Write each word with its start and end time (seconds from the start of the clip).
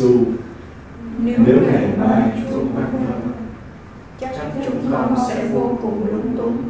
lạy 0.00 0.02
Chúa 0.02 0.08
Giêsu 0.08 0.24
Nếu, 1.18 1.38
nếu 1.46 1.56
ngày 1.62 1.72
ngày 1.72 1.88
mai 1.98 2.08
mai 2.08 2.30
Chúa 2.36 2.50
Chúa 2.50 2.64
bắt 2.64 2.82
bắt 2.92 2.98
đầu, 3.08 3.18
đầu 4.20 4.30
chắc 4.36 4.50
chúng 4.66 4.92
con 4.92 5.14
sẽ 5.28 5.48
vô 5.52 5.78
cùng 5.82 6.06
lung 6.06 6.36
túng. 6.36 6.62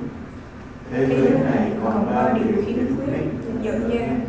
thế 0.92 1.06
Thế 1.06 1.16
giới 1.16 1.30
giới 1.30 1.30
này 1.30 1.54
này 1.54 1.70
còn 1.84 1.94
còn 1.94 2.06
bao 2.06 2.24
bao 2.24 2.34
điều 2.34 2.44
điều 2.44 2.64
khiếm 2.64 2.74
khiếm 2.76 2.96
khuyết 2.96 3.06
khuyết, 3.06 3.28
dở 3.62 3.72
dang, 3.72 4.20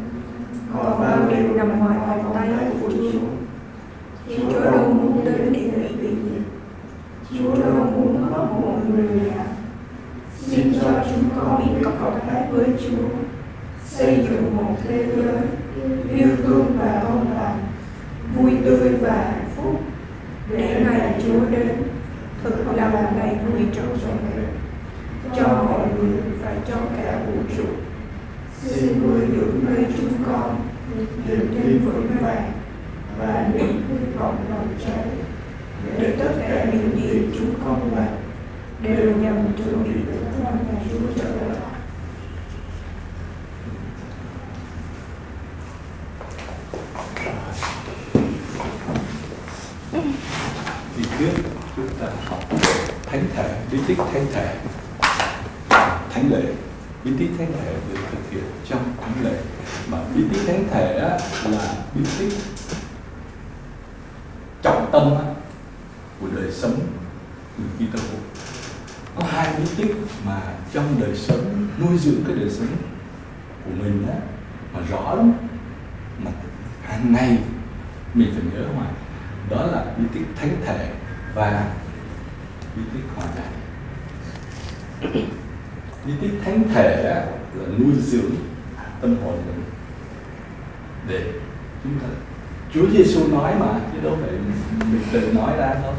còn 0.74 1.02
bao 1.02 1.18
điều 1.30 1.54
nằm 1.56 1.80
ngoài 1.80 1.98
vòng 2.24 2.34
tay 2.34 2.50
của 2.82 2.90
Chúa 2.90 3.20
Chúa 4.38 4.62
đâu 4.64 4.94
muốn 4.94 5.26
đến 5.26 5.54
để 5.54 5.72
lạy 5.78 5.94
vì 6.00 6.10
Chúa 7.40 7.56
đâu 7.56 7.74
muốn 7.74 8.22
mất 8.22 8.48
một 8.62 8.78
người 8.90 9.08
nào. 9.08 9.46
Xin 10.40 10.74
cho 10.82 11.04
chúng 11.10 11.30
con 11.36 11.66
biết 11.66 11.90
cộng 12.02 12.20
tác 12.28 12.46
với 12.52 12.66
Chúa, 12.66 13.08
xây 13.86 14.28
dựng 14.30 14.58
một 14.58 14.76
thế 14.84 15.06
giới 15.16 15.36
yêu 16.20 16.36
thương 16.38 16.78
và 16.80 17.02
công 17.04 17.36
bằng, 17.40 17.60
vui 18.36 18.52
tươi 18.66 18.90
và 19.02 19.14
hạnh 19.14 19.50
phúc. 19.56 19.82
Để 20.50 20.86
ngày 20.90 21.22
Chúa 21.24 21.40
đến, 21.52 21.68
thực 22.44 22.76
là 22.76 22.90
một 22.90 23.10
ngày 23.16 23.36
vui 23.46 23.62
trọn 23.76 24.18
vẹn 24.36 24.46
cho 25.36 25.48
mọi 25.48 25.88
người 25.98 26.20
và 26.44 26.56
cho 26.68 26.76
cả 26.98 27.20
vũ 27.28 27.34
trụ. 27.58 27.66
Xin 28.62 29.02
nuôi 29.04 29.20
dưỡng 29.20 29.66
nơi 29.66 29.86
chúng 29.98 30.24
con 30.26 30.60
niềm 31.28 31.56
tin 31.56 31.80
vững 31.86 32.08
vàng 32.22 32.52
và 33.20 33.48
niềm 33.54 33.84
hy 33.90 34.12
vọng 34.20 34.38
lòng 34.50 34.68
cháy 34.86 35.06
để 36.00 36.16
tất 36.20 36.32
cả 36.48 36.66
những 36.74 37.02
gì 37.02 37.28
chúng 37.40 37.54
con 37.66 37.92
làm 37.96 38.08
đều 38.82 39.16
nhằm 39.16 39.36
chuẩn 39.58 39.84
bị 39.84 40.00
cho 40.12 40.50
ngày 40.52 40.84
Chúa 40.92 41.22
trở 41.22 41.30
lại. 41.30 41.78
thì 50.98 51.04
trước 51.20 51.32
chúng 51.76 51.88
ta 52.00 52.08
học 52.26 52.44
thánh 53.06 53.24
thể 53.36 53.62
bí 53.72 53.80
tích 53.88 53.98
thánh 54.14 54.26
thể 54.34 54.56
thánh 56.10 56.32
lễ 56.32 56.44
bí 57.04 57.12
tích 57.20 57.30
thánh 57.38 57.48
thể 57.60 57.74
được 57.90 58.00
thực 58.12 58.32
hiện 58.32 58.44
trong 58.70 58.82
thánh 59.02 59.14
lễ 59.24 59.40
mà 59.88 59.98
bí 60.16 60.24
tích 60.34 60.42
thánh 60.48 60.64
thể 60.72 61.00
á, 61.00 61.20
là 61.52 61.74
bí 61.96 62.02
tích 62.20 62.34
trọng 64.62 64.90
tâm 64.92 65.16
á, 65.18 65.34
của 66.22 66.28
đời 66.36 66.52
sống 66.52 66.80
người 67.58 67.88
Kitô 67.88 68.00
có 69.16 69.24
hai 69.30 69.56
bí 69.58 69.64
tích 69.78 69.96
mà 70.26 70.42
trong 70.74 71.00
đời 71.00 71.16
sống 71.16 71.68
nuôi 71.80 71.98
dưỡng 71.98 72.24
cái 72.28 72.36
đời 72.36 72.50
sống 72.50 72.68
của 73.66 73.72
mình 73.84 74.08
á 74.08 74.16
mà 74.74 74.80
rõ 74.90 75.16
lắm 75.16 75.34
mà 76.24 76.32
hàng 76.84 77.14
ngày 77.14 77.38
mình 78.14 78.32
phải 78.34 78.44
nhớ 78.54 78.68
hoài 78.76 78.90
đó 79.50 79.66
là 79.66 79.86
bí 79.98 80.06
tích 80.14 80.28
thánh 80.36 80.62
thể 80.66 80.90
và 81.36 81.70
bí 82.76 82.82
tích 82.94 83.04
hòa 83.16 83.26
giải 83.36 83.48
bí 86.06 86.14
tích 86.22 86.32
thánh 86.46 86.64
thể 86.74 87.04
là 87.04 87.26
nuôi 87.80 87.94
dưỡng 88.02 88.32
tâm 89.02 89.16
hồn 89.24 89.44
mình 89.48 89.64
để 91.08 91.34
chúng 91.84 92.00
ta 92.00 92.08
Chúa 92.74 92.90
Giêsu 92.90 93.28
nói 93.28 93.54
mà, 93.60 93.80
chứ 93.94 94.00
đâu 94.04 94.18
phải 94.22 94.32
mình 94.92 95.02
tự 95.12 95.34
nói 95.34 95.58
ra 95.58 95.74
đâu. 95.84 95.94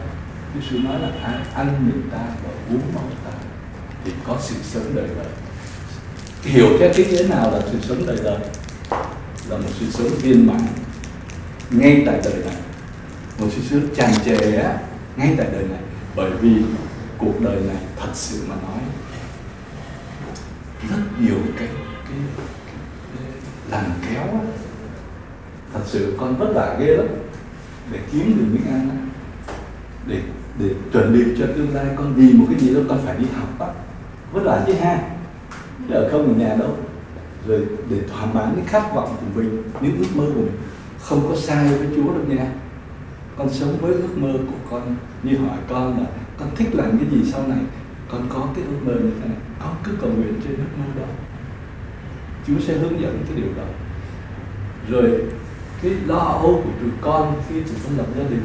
Chúa 0.54 0.60
Giêsu 0.60 0.78
nói 0.88 1.00
là 1.00 1.08
ai 1.24 1.36
ăn 1.54 1.86
mình 1.86 2.08
ta 2.12 2.18
và 2.18 2.50
uống 2.70 2.94
máu 2.94 3.04
ta 3.24 3.30
thì 4.04 4.12
có 4.26 4.36
sự 4.40 4.54
sống 4.62 4.94
đời 4.94 5.08
đời. 5.16 5.26
Hiểu 6.42 6.66
theo 6.78 6.90
cái 6.96 7.06
nghĩa 7.06 7.22
nào 7.22 7.50
là 7.50 7.60
sự 7.72 7.78
sống 7.82 8.06
đời 8.06 8.16
đời? 8.24 8.38
Là 9.48 9.56
một 9.56 9.68
sự 9.80 9.86
sống 9.90 10.18
viên 10.22 10.46
mãn 10.46 10.60
ngay 11.70 12.02
tại 12.06 12.20
đời 12.24 12.34
này 12.44 12.56
một 13.38 13.46
sự 13.50 13.62
sống 13.70 13.94
tràn 13.94 14.10
trề 14.24 14.56
á 14.56 14.78
ngay 15.16 15.34
tại 15.38 15.46
đời 15.52 15.64
này 15.64 15.80
bởi 16.16 16.30
vì 16.30 16.62
cuộc 17.18 17.40
đời 17.40 17.60
này 17.66 17.76
thật 17.96 18.10
sự 18.12 18.42
mà 18.48 18.54
nói 18.54 18.80
rất 20.90 21.02
nhiều 21.20 21.36
cái 21.58 21.68
cái, 22.08 22.18
cái 22.66 23.24
lằn 23.70 23.90
kéo 24.08 24.22
á. 24.22 24.40
thật 25.72 25.80
sự 25.86 26.16
con 26.20 26.36
vất 26.36 26.52
vả 26.54 26.76
ghê 26.80 26.96
lắm 26.96 27.06
để 27.92 27.98
kiếm 28.12 28.36
được 28.38 28.44
miếng 28.52 28.72
ăn 28.72 28.90
á. 28.90 28.96
để 30.06 30.22
để 30.58 30.74
chuẩn 30.92 31.12
bị 31.12 31.24
cho 31.38 31.46
tương 31.46 31.74
lai 31.74 31.86
con 31.96 32.14
vì 32.14 32.32
một 32.32 32.46
cái 32.50 32.60
gì 32.60 32.74
đó 32.74 32.80
con 32.88 33.00
phải 33.06 33.16
đi 33.18 33.26
học 33.34 33.58
á 33.58 33.66
vất 34.32 34.42
vả 34.44 34.64
chứ 34.66 34.72
ha 34.72 35.02
chứ 35.88 35.94
ở 35.94 36.08
không 36.12 36.34
ở 36.34 36.44
nhà 36.44 36.56
đâu 36.56 36.76
rồi 37.46 37.66
để 37.90 37.96
thỏa 38.10 38.26
mãn 38.26 38.52
cái 38.56 38.64
khát 38.66 38.94
vọng 38.94 39.16
của 39.20 39.40
mình 39.40 39.62
những 39.80 39.98
ước 39.98 40.08
mơ 40.14 40.24
của 40.34 40.40
mình 40.40 40.58
không 41.00 41.26
có 41.28 41.36
sai 41.36 41.68
với 41.68 41.88
Chúa 41.96 42.12
đâu 42.12 42.22
nha 42.28 42.52
con 43.38 43.48
sống 43.50 43.78
với 43.80 43.92
ước 43.92 44.18
mơ 44.18 44.32
của 44.32 44.70
con 44.70 44.96
như 45.22 45.36
hỏi 45.36 45.58
con 45.68 46.00
là, 46.00 46.06
con 46.38 46.48
thích 46.56 46.68
làm 46.74 46.98
cái 46.98 47.08
gì 47.10 47.30
sau 47.32 47.48
này? 47.48 47.58
Con 48.10 48.26
có 48.28 48.48
cái 48.54 48.64
ước 48.64 48.78
mơ 48.84 48.92
như 48.92 49.10
thế 49.20 49.28
này, 49.28 49.38
con 49.58 49.74
cứ 49.84 49.92
cầu 50.00 50.10
nguyện 50.10 50.34
trên 50.44 50.56
ước 50.56 50.78
mơ 50.78 50.84
đó. 51.00 51.08
Chúa 52.46 52.60
sẽ 52.66 52.78
hướng 52.78 53.00
dẫn 53.00 53.24
cái 53.28 53.36
điều 53.36 53.52
đó. 53.56 53.64
Rồi, 54.88 55.22
cái 55.82 55.92
lo 56.06 56.18
âu 56.18 56.62
của 56.64 56.70
tụi 56.80 56.90
con 57.00 57.42
khi 57.48 57.60
tụi 57.60 57.76
con 57.84 57.96
lập 57.98 58.06
gia 58.18 58.24
đình 58.24 58.42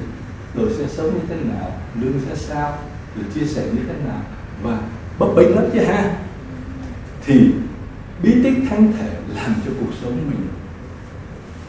rồi 0.55 0.69
sẽ 0.77 0.87
sống 0.87 1.13
như 1.13 1.21
thế 1.29 1.35
nào? 1.35 1.71
Lương 2.01 2.19
sẽ 2.29 2.35
sao? 2.35 2.77
Rồi 3.15 3.25
chia 3.33 3.45
sẻ 3.45 3.65
như 3.73 3.79
thế 3.87 3.93
nào? 4.07 4.21
Và 4.63 4.79
bất 5.19 5.27
bình 5.35 5.55
lắm 5.55 5.65
chứ 5.73 5.79
ha. 5.79 6.17
Thì 7.25 7.51
bí 8.23 8.43
tích 8.43 8.57
thánh 8.69 8.93
thể 8.99 9.09
làm 9.35 9.53
cho 9.65 9.71
cuộc 9.79 9.93
sống 10.01 10.17
mình 10.29 10.47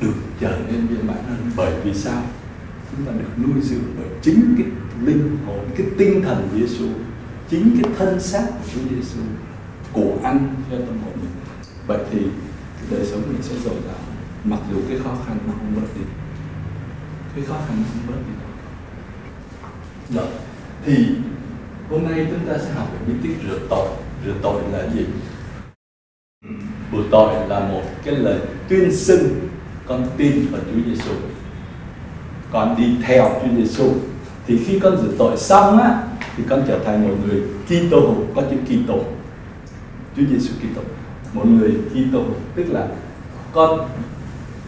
được 0.01 0.15
trở 0.41 0.59
nên 0.69 0.87
viên 0.87 1.06
mãn 1.06 1.17
hơn. 1.29 1.51
Bởi 1.56 1.73
vì 1.85 1.95
sao? 1.95 2.23
Chúng 2.97 3.06
ta 3.06 3.12
được 3.12 3.49
nuôi 3.49 3.62
dưỡng 3.62 3.84
bởi 3.99 4.09
chính 4.22 4.55
cái 4.59 4.66
linh 5.06 5.38
hồn, 5.47 5.71
cái 5.77 5.87
tinh 5.99 6.22
thần 6.22 6.49
của 6.50 6.59
Giêsu 6.59 6.88
chính 7.49 7.81
cái 7.82 7.93
thân 7.99 8.21
xác 8.21 8.47
của 8.50 8.69
Chúa 8.75 8.81
Giêsu 8.97 9.21
của 9.93 10.19
ăn 10.22 10.55
cho 10.71 10.77
tâm 10.77 10.99
hồn 11.05 11.12
mình. 11.15 11.31
Vậy 11.87 11.99
thì 12.10 12.19
cái 12.77 12.87
đời 12.91 13.06
sống 13.06 13.22
mình 13.27 13.43
sẽ 13.43 13.55
dồi 13.65 13.75
dào, 13.87 14.00
mặc 14.44 14.60
dù 14.72 14.81
cái 14.88 14.99
khó 15.05 15.16
khăn 15.27 15.38
nó 15.47 15.53
không 15.53 15.72
bớt 15.77 15.88
đi. 15.94 16.05
Cái 17.37 17.44
khó 17.44 17.59
khăn 17.69 17.77
nó 17.77 17.84
không 17.93 18.06
bớt 18.06 18.21
đi 18.27 18.32
đâu. 18.41 18.50
Rồi 20.11 20.32
thì 20.84 21.06
hôm 21.91 22.05
nay 22.05 22.26
chúng 22.31 22.49
ta 22.49 22.59
sẽ 22.59 22.72
học 22.72 22.88
về 22.93 22.99
bí 23.06 23.15
tích 23.22 23.37
rửa 23.49 23.59
tội. 23.71 23.88
Rửa 24.25 24.34
tội 24.43 24.62
là 24.72 24.88
gì? 24.94 25.06
Rửa 26.93 27.05
tội 27.11 27.49
là 27.49 27.61
một 27.61 27.82
cái 28.05 28.16
lời 28.16 28.41
tuyên 28.69 28.97
xưng 28.97 29.49
con 29.87 30.08
tin 30.17 30.46
vào 30.50 30.61
Chúa 30.61 30.81
Giêsu 30.91 31.14
con 32.55 32.77
đi 32.79 32.85
theo 33.03 33.41
Chúa 33.43 33.56
Giêsu 33.56 33.93
thì 34.47 34.65
khi 34.67 34.79
con 34.79 34.97
rửa 34.97 35.12
tội 35.19 35.37
xong 35.37 35.79
á, 35.79 36.03
thì 36.37 36.45
con 36.49 36.62
trở 36.69 36.79
thành 36.85 37.09
một 37.09 37.15
người 37.27 37.43
Kitô, 37.67 38.15
có 38.35 38.43
chữ 38.51 38.56
Kitô. 38.67 38.99
Chúa 40.17 40.23
Giêsu 40.31 40.55
Kitô. 40.59 40.83
Một 41.33 41.47
người 41.47 41.75
Kitô, 41.91 42.25
tức 42.55 42.65
là 42.69 42.89
con 43.53 43.89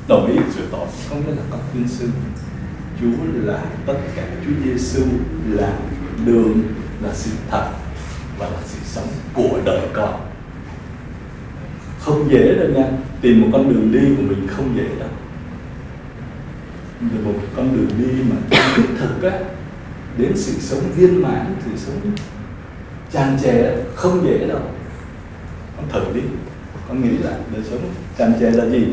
đồng 0.08 0.26
ý 0.26 0.36
rửa 0.56 0.62
tội. 0.70 0.86
Không 1.08 1.20
nghĩa 1.26 1.32
là 1.36 1.42
con 1.50 1.60
tuyên 1.74 1.88
xưng 1.88 2.10
Chúa 3.00 3.42
là 3.44 3.64
tất 3.86 3.96
cả, 4.16 4.22
Chúa 4.46 4.52
Giêsu 4.64 5.02
là 5.50 5.72
đường, 6.24 6.62
là 7.02 7.10
sự 7.14 7.30
thật, 7.50 7.70
và 8.38 8.46
là 8.46 8.58
sự 8.64 8.78
sống 8.84 9.08
của 9.34 9.58
đời 9.64 9.80
con. 9.92 10.20
Không 12.00 12.30
dễ 12.30 12.54
đâu 12.54 12.68
nha. 12.68 12.88
Tìm 13.20 13.40
một 13.40 13.48
con 13.52 13.68
đường 13.68 13.92
đi 13.92 14.16
của 14.16 14.22
mình 14.22 14.46
không 14.48 14.76
dễ 14.76 14.84
đâu 14.98 15.08
một 17.00 17.34
con 17.56 17.76
đường 17.76 17.88
đi 17.98 18.22
mà 18.30 18.36
đích 18.76 18.98
thực 18.98 19.22
á, 19.22 19.38
đến 20.18 20.32
sự 20.36 20.52
sống 20.60 20.82
viên 20.96 21.22
mãn, 21.22 21.54
sự 21.64 21.70
sống 21.76 22.12
tràn 23.12 23.38
trề 23.42 23.84
không 23.94 24.24
dễ 24.24 24.46
đâu. 24.48 24.60
Con 25.76 25.88
thử 25.88 26.12
đi. 26.14 26.20
Con 26.88 27.02
nghĩ 27.02 27.18
là 27.18 27.38
đời 27.52 27.62
sống 27.70 27.80
tràn 28.18 28.32
trề 28.40 28.50
là 28.50 28.66
gì? 28.66 28.86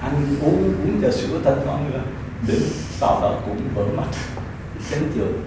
Ăn 0.00 0.36
uống 0.42 0.74
uống 0.84 1.02
trà 1.02 1.10
sữa 1.10 1.40
thật 1.44 1.56
ngon 1.66 1.90
nữa 1.92 2.00
đến 2.48 2.62
sau 2.90 3.20
đó 3.22 3.34
cũng 3.46 3.60
vỡ 3.74 3.84
mặt. 3.96 4.08
Đến 4.90 5.02
trường 5.14 5.42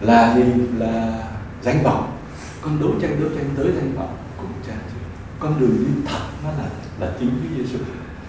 là 0.00 0.36
gì? 0.36 0.42
Là 0.78 1.22
danh 1.62 1.82
vọng. 1.82 2.12
Con 2.60 2.80
đấu 2.80 2.90
tranh 3.02 3.20
đấu 3.20 3.28
tranh 3.36 3.50
tới 3.56 3.66
danh 3.74 3.92
vọng 3.96 4.16
cũng 4.36 4.50
tràn 4.66 4.76
trề. 4.76 5.00
Con 5.38 5.60
đường 5.60 5.76
đi 5.78 6.10
thật 6.10 6.24
nó 6.44 6.50
là 6.50 6.68
là 7.00 7.12
chính 7.18 7.30
Chúa 7.30 7.56
Giêsu 7.56 7.78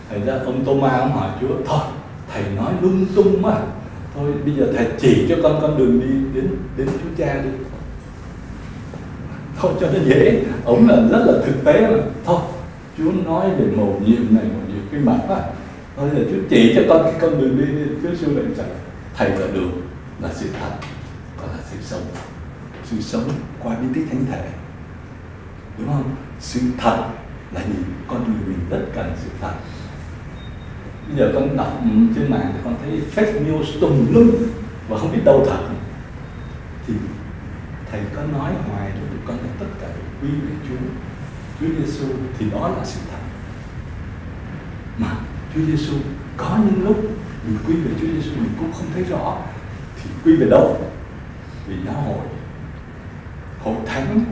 thành 0.10 0.26
ra 0.26 0.34
ông 0.46 0.66
Thomas 0.66 1.00
ông 1.00 1.12
hỏi 1.12 1.30
Chúa, 1.42 1.56
thôi 1.66 1.82
thầy 2.34 2.44
nói 2.56 2.74
lung 2.82 3.06
tung 3.16 3.42
mà 3.42 3.62
thôi, 4.16 4.34
bây 4.46 4.54
giờ 4.56 4.74
thầy 4.76 4.88
chỉ 5.00 5.26
cho 5.30 5.36
con 5.44 5.60
con 5.62 5.78
đường 5.78 6.00
đi 6.00 6.42
đến 6.42 6.52
đến 6.78 6.88
Chúa 6.88 7.24
Cha 7.24 7.42
đi. 7.44 7.50
Thôi, 9.60 9.74
cho 9.80 9.88
nó 9.94 10.00
dễ. 10.06 10.44
Ổng 10.66 10.88
là 10.90 10.96
rất 10.96 11.26
là 11.26 11.34
thực 11.46 11.66
tế 11.66 11.88
mà. 11.88 12.04
Thôi, 12.26 12.42
Chúa 12.98 13.12
nói 13.26 13.50
về 13.50 13.66
mầu 13.76 14.02
nhiệm 14.06 14.36
này 14.36 14.44
mầu 14.44 14.62
nhiệm 14.68 14.84
cái 14.92 15.00
mặt 15.00 15.20
á. 15.30 15.42
Thôi 15.98 16.10
là 16.14 16.22
Chúa 16.32 16.40
chỉ 16.50 16.74
cho 16.76 16.82
con 16.90 17.04
cái 17.04 17.14
con 17.22 17.42
đường 17.42 17.58
đi 17.58 17.66
đi. 17.66 17.92
Chúa 18.04 18.16
siêu 18.16 18.30
lệnh 18.36 18.56
chạy 18.56 18.66
thầy 19.16 19.30
là 19.30 19.48
đường 19.54 19.82
là 20.22 20.30
sự 20.34 20.50
thật 20.60 20.72
và 21.38 21.48
là 21.48 21.60
sự 21.72 21.78
sống. 21.82 22.02
Sự 22.84 23.02
sống 23.02 23.30
qua 23.64 23.76
bí 23.82 23.88
tích 23.94 24.08
thánh 24.12 24.26
thể. 24.32 24.50
Đúng 25.78 25.88
không? 25.88 26.16
Sự 26.40 26.60
thật 26.78 26.98
là 27.52 27.62
gì? 27.62 27.80
Con 28.08 28.24
người 28.24 28.48
mình 28.48 28.60
rất 28.70 28.86
cần 28.96 29.12
sự 29.24 29.30
thật 29.42 29.54
bây 31.08 31.18
giờ 31.18 31.32
con 31.34 31.58
đọc 31.58 31.82
trên 32.16 32.32
mạng 32.32 32.52
thì 32.54 32.60
con 32.64 32.76
thấy 32.82 33.02
fake 33.16 33.46
news 33.46 33.82
tùm 33.82 34.14
lum 34.14 34.32
và 34.90 34.98
không 34.98 35.12
biết 35.12 35.22
đâu 35.26 35.46
thật. 35.48 35.60
Thì 36.88 36.94
thầy 37.92 38.02
có 38.16 38.22
nói 38.24 38.52
hoài 38.70 38.92
cho 38.92 39.08
tụi 39.12 39.20
con 39.26 39.38
là 39.38 39.54
tất 39.60 39.66
cả 39.82 39.88
đều 39.88 40.06
quy 40.22 40.40
về 40.40 40.56
Chúa 40.70 40.76
Chúa 41.60 41.68
Giêsu 41.80 42.06
thì 42.38 42.46
đó 42.52 42.68
là 42.78 42.86
sự 42.86 43.00
thật. 43.12 43.18
Mà 44.98 45.16
Chúa 45.56 45.62
Giêsu 45.62 45.94
có 46.38 46.60
những 46.66 46.84
lúc 46.88 46.98
mình 47.48 47.58
quy 47.68 47.76
về 47.76 47.92
Chúa 48.02 48.08
Giêsu 48.08 48.32
mình 48.36 48.52
cũng 48.60 48.72
không 48.74 48.88
thấy 48.94 49.04
rõ 49.04 49.38
thì 49.96 50.10
quy 50.26 50.36
về 50.36 50.48
đâu? 50.50 50.78
Vì 51.68 51.76
giáo 51.86 51.96
hội 51.96 52.28
hội 53.64 53.76
thánh. 53.86 54.26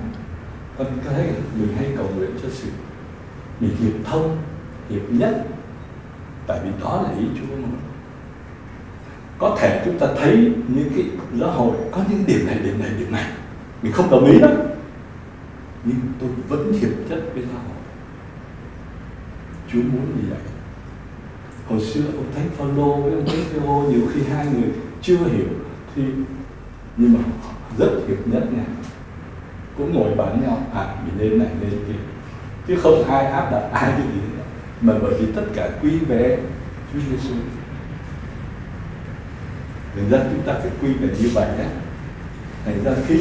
Con 0.78 0.88
có 1.06 1.12
thấy 1.12 1.30
mình 1.56 1.76
hay 1.78 1.88
cầu 1.98 2.10
nguyện 2.16 2.30
cho 2.42 2.50
sự 2.52 2.68
mình 3.60 3.76
hiệp 3.80 3.94
thông 4.06 4.38
hiệp 4.90 5.02
nhất 5.10 5.48
tại 6.48 6.60
vì 6.64 6.70
đó 6.82 7.02
là 7.04 7.10
ý 7.20 7.26
Chúa 7.36 7.56
muốn. 7.56 7.70
Có 9.38 9.58
thể 9.60 9.82
chúng 9.86 10.00
ta 10.00 10.08
thấy 10.20 10.54
những 10.68 10.90
cái 10.96 11.06
giáo 11.40 11.52
hội, 11.52 11.78
có 11.92 12.04
những 12.10 12.24
điểm 12.28 12.48
này 12.48 12.60
điểm 12.64 12.80
này 12.80 12.90
điểm 13.00 13.12
này. 13.12 13.32
Mình 13.82 13.92
không 13.92 14.10
đồng 14.10 14.26
ý 14.26 14.40
đó. 14.40 14.48
Nhưng 15.84 15.98
tôi 16.20 16.30
vẫn 16.48 16.74
hiệp 16.74 16.90
chất 17.10 17.20
với 17.34 17.44
giáo 17.44 17.62
hội. 17.68 17.78
Chúa 19.72 19.80
muốn 19.80 20.06
như 20.16 20.30
vậy. 20.30 20.40
Hồi 21.70 21.82
xưa 21.82 22.02
ông 22.16 22.32
thánh 22.36 22.50
Phaolô 22.58 22.96
với 22.96 23.14
ông 23.14 23.26
thánh 23.26 23.44
Phaolô, 23.54 23.90
nhiều 23.90 24.02
khi 24.14 24.22
hai 24.34 24.46
người 24.46 24.70
chưa 25.02 25.18
hiểu. 25.18 25.48
Thì, 25.96 26.04
nhưng 26.98 27.14
mà 27.14 27.20
rất 27.78 27.90
hiệp 28.08 28.28
nhất 28.28 28.54
nha. 28.54 28.64
Cũng 29.78 29.94
ngồi 29.94 30.16
bàn 30.16 30.42
nhau 30.44 30.58
à 30.74 30.96
mình 31.06 31.30
lên 31.30 31.40
này, 31.40 31.50
lên 31.62 31.80
kia. 31.88 32.00
Chứ 32.68 32.80
không 32.84 33.04
ai 33.10 33.26
áp 33.26 33.52
đặt 33.52 33.70
ai 33.74 33.92
cái 33.92 34.08
gì 34.14 34.20
mà 34.86 34.94
bởi 35.02 35.14
vì 35.14 35.32
tất 35.36 35.46
cả 35.56 35.70
quy 35.82 36.00
về 36.00 36.40
Chúa 36.94 37.00
Giêsu 37.12 37.36
Thành 39.96 40.10
ra 40.10 40.20
chúng 40.32 40.42
ta 40.46 40.54
phải 40.54 40.72
quy 40.82 40.94
về 40.94 41.16
như 41.20 41.30
vậy 41.34 41.48
nhé. 41.58 41.66
Thành 42.66 42.84
ra 42.84 42.92
khi 43.08 43.20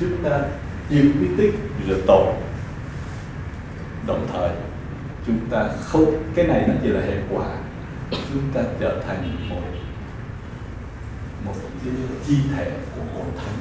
chúng 0.00 0.24
ta 0.24 0.40
chịu 0.90 1.04
quy 1.20 1.26
tích 1.36 1.54
rửa 1.88 2.00
tội, 2.06 2.34
Đồng 4.06 4.26
thời 4.32 4.50
chúng 5.26 5.38
ta 5.50 5.68
không, 5.80 6.22
Cái 6.34 6.46
này 6.46 6.64
nó 6.68 6.74
chỉ 6.82 6.88
là 6.88 7.00
hệ 7.00 7.16
quả, 7.30 7.46
Chúng 8.10 8.42
ta 8.54 8.60
trở 8.80 9.02
thành 9.06 9.48
một 9.48 9.62
Một 11.44 11.54
cái 11.84 11.94
chi 12.26 12.36
thể 12.56 12.70
của 12.96 13.02
hội 13.14 13.26
thánh. 13.36 13.54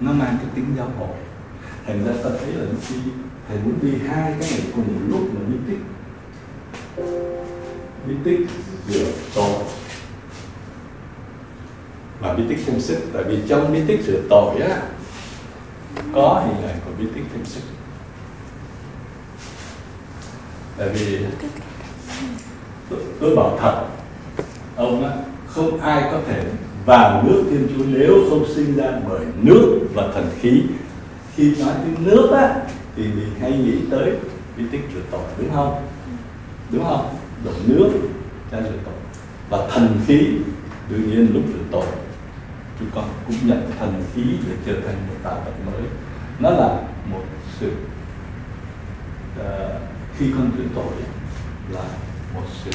Nó 0.00 0.12
mang 0.12 0.36
cái 0.38 0.46
tính 0.54 0.74
giáo 0.76 0.90
hội. 0.98 1.16
Thành 1.86 2.04
ra 2.04 2.12
ta 2.24 2.30
thấy 2.40 2.52
là 2.52 2.66
khi 2.88 2.96
Thầy 3.48 3.58
muốn 3.64 3.74
đi 3.82 3.92
hai 4.08 4.34
cái 4.40 4.50
này 4.50 4.60
cùng 4.74 4.84
một 4.86 5.00
lúc 5.08 5.34
là 5.34 5.40
bí 5.48 5.56
tích. 5.68 5.78
Bí 8.08 8.14
tích 8.24 8.48
rửa 8.88 9.10
tội 9.34 9.64
mà 12.20 12.34
bí 12.34 12.42
tích 12.48 12.58
thêm 12.66 12.80
sức 12.80 12.98
tại 13.12 13.22
vì 13.24 13.38
trong 13.48 13.72
bí 13.72 13.80
tích 13.86 14.00
rửa 14.06 14.20
tội 14.30 14.60
á 14.60 14.82
có 16.14 16.44
hình 16.46 16.68
ảnh 16.68 16.76
của 16.84 16.90
bí 16.98 17.06
tích 17.14 17.24
thêm 17.32 17.44
sức. 17.44 17.60
Tại 20.78 20.88
vì 20.88 21.18
tôi, 22.90 22.98
tôi 23.20 23.36
bảo 23.36 23.58
thật 23.60 23.86
ông 24.76 25.04
á 25.04 25.10
không 25.46 25.80
ai 25.80 26.02
có 26.12 26.20
thể 26.26 26.44
vào 26.86 27.22
nước 27.22 27.44
thiên 27.50 27.68
chúa 27.68 27.84
nếu 27.86 28.12
không 28.30 28.46
sinh 28.54 28.76
ra 28.76 28.92
bởi 29.08 29.24
nước 29.42 29.88
và 29.94 30.08
thần 30.14 30.30
khí. 30.40 30.62
Khi 31.36 31.54
nói 31.58 31.74
tiếng 31.84 32.04
nước 32.04 32.30
á 32.30 32.62
thì 32.96 33.02
mình 33.02 33.30
hay 33.40 33.58
nghĩ 33.58 33.78
tới 33.90 34.12
di 34.56 34.64
tích 34.72 34.80
rửa 34.94 35.00
tội 35.10 35.24
đúng 35.38 35.50
không? 35.54 35.88
Đúng 36.70 36.84
không? 36.84 37.16
Đổ 37.44 37.52
nước 37.66 37.90
ra 38.50 38.60
rửa 38.60 38.78
tội 38.84 38.94
và 39.50 39.68
thần 39.70 40.00
khí 40.06 40.28
đương 40.90 41.10
nhiên 41.10 41.34
lúc 41.34 41.42
rửa 41.52 41.64
tội 41.70 41.86
chúng 42.78 42.88
con 42.94 43.04
cũng 43.26 43.36
nhận 43.42 43.70
thần 43.78 44.04
khí 44.14 44.22
để 44.48 44.56
trở 44.66 44.80
thành 44.80 45.08
một 45.08 45.14
tạo 45.22 45.42
vật 45.44 45.52
mới. 45.66 45.82
Nó 46.38 46.50
là 46.50 46.82
một 47.10 47.22
sự 47.60 47.72
uh, 49.40 49.44
khi 50.18 50.32
con 50.32 50.50
rửa 50.58 50.64
tội 50.74 50.92
là 51.70 51.84
một 52.34 52.44
sự 52.64 52.70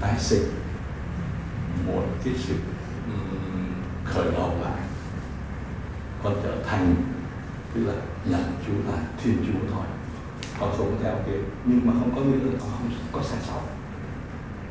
tái 0.00 0.14
sinh 0.18 0.42
một 1.86 2.02
cái 2.24 2.34
sự 2.38 2.54
um, 3.06 3.72
khởi 4.04 4.24
đầu 4.32 4.54
lại 4.62 4.82
con 6.22 6.34
trở 6.42 6.56
thành 6.66 6.94
tức 7.76 7.86
là 7.86 7.94
làm 8.24 8.50
Chúa 8.66 8.92
là 8.92 8.98
Thiên 9.22 9.36
Chúa 9.46 9.74
thôi. 9.74 9.86
Con 10.60 10.74
không 10.76 10.98
theo 11.02 11.14
cái 11.26 11.34
nhưng 11.64 11.86
mà 11.86 11.92
không 11.92 12.14
có 12.14 12.20
nghĩa 12.20 12.36
là 12.36 12.58
họ 12.60 12.66
không 12.78 12.90
có 13.12 13.22
sai 13.22 13.38
sót. 13.46 13.60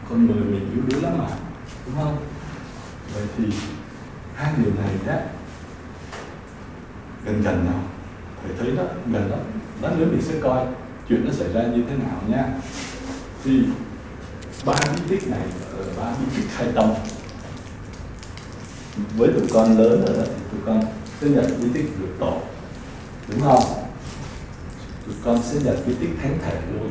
Con 0.10 0.28
người 0.28 0.44
mình 0.44 0.72
yếu 0.74 0.84
đuối 0.90 1.02
lắm 1.02 1.18
mà, 1.18 1.28
đúng 1.86 1.96
không? 1.96 2.18
Vậy 3.13 3.24
thì 3.38 3.44
hai 4.36 4.54
điều 4.57 4.74
này 4.74 4.90
đó, 5.06 5.13
gần 7.25 7.42
gần 7.42 7.66
nhau. 7.66 7.80
Thầy 8.44 8.57
thấy 8.60 8.72
đó, 8.78 8.84
gần 9.12 9.30
đó 9.31 9.38
đó, 9.81 9.90
nếu 9.98 10.07
mình 10.07 10.22
sẽ 10.22 10.34
coi 10.44 10.66
chuyện 11.10 11.25
nó 11.25 11.31
xảy 11.31 11.54
ra 11.54 11.62
như 11.63 11.84
thế 11.90 11.96
nào 11.96 12.22
nha. 12.28 12.54
Thì 13.44 13.63
ba 14.66 14.75
bí 14.96 15.02
tích 15.07 15.28
này 15.28 15.47
là 15.78 15.85
ba 15.97 16.16
bí 16.19 16.26
tích 16.35 16.45
khai 16.50 16.68
tông. 16.76 16.95
Với 19.18 19.30
tụi 19.33 19.47
con 19.54 19.78
lớn 19.78 20.06
rồi 20.07 20.18
đó, 20.18 20.24
thì 20.26 20.44
tụi 20.52 20.62
con 20.66 20.81
sẽ 21.21 21.28
nhận 21.28 21.45
bí 21.62 21.69
tích 21.74 22.00
được 22.00 22.16
tổ 22.19 22.42
đúng 23.30 23.42
không? 23.42 23.64
Tụi 25.06 25.16
con 25.26 25.44
sẽ 25.44 25.60
nhận 25.60 25.78
cái 25.86 25.96
tích 26.00 26.10
thánh 26.22 26.38
thể 26.46 26.62
luôn. 26.74 26.90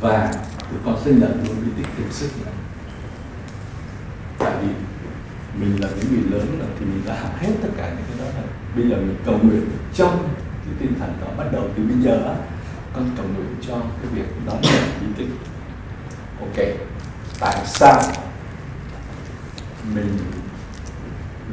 Và 0.00 0.32
tụi 0.70 0.80
con 0.84 1.02
sẽ 1.04 1.10
nhận 1.10 1.44
luôn 1.46 1.56
cái 1.62 1.70
tích 1.76 1.92
thêm 1.96 2.12
sức 2.12 2.30
này 2.44 2.54
tại 4.38 4.52
vì 4.62 4.68
mình 5.60 5.82
là 5.82 5.88
những 5.88 6.12
người 6.12 6.38
lớn 6.38 6.56
rồi 6.58 6.68
thì 6.78 6.84
mình 6.84 7.02
đã 7.06 7.20
học 7.22 7.32
hết 7.40 7.52
tất 7.62 7.68
cả 7.76 7.88
những 7.96 8.04
cái 8.08 8.18
đó 8.18 8.32
rồi. 8.36 8.46
Bây 8.76 8.90
giờ 8.90 8.96
mình 8.96 9.16
cầu 9.26 9.38
nguyện 9.42 9.70
trong 9.94 10.28
cái 10.64 10.74
tinh 10.78 10.94
thần 10.98 11.18
đó, 11.20 11.26
bắt 11.36 11.44
đầu 11.52 11.68
từ 11.76 11.82
bây 11.82 11.96
giờ 12.02 12.24
á, 12.26 12.34
con 12.94 13.10
cầu 13.16 13.26
nguyện 13.26 13.54
cho 13.68 13.74
cái 13.74 14.10
việc 14.14 14.46
đó 14.46 14.52
nhận 14.62 14.82
bí 15.00 15.06
tích 15.16 15.28
ok, 16.40 16.66
tại 17.40 17.66
sao 17.66 18.02
mình 19.94 20.18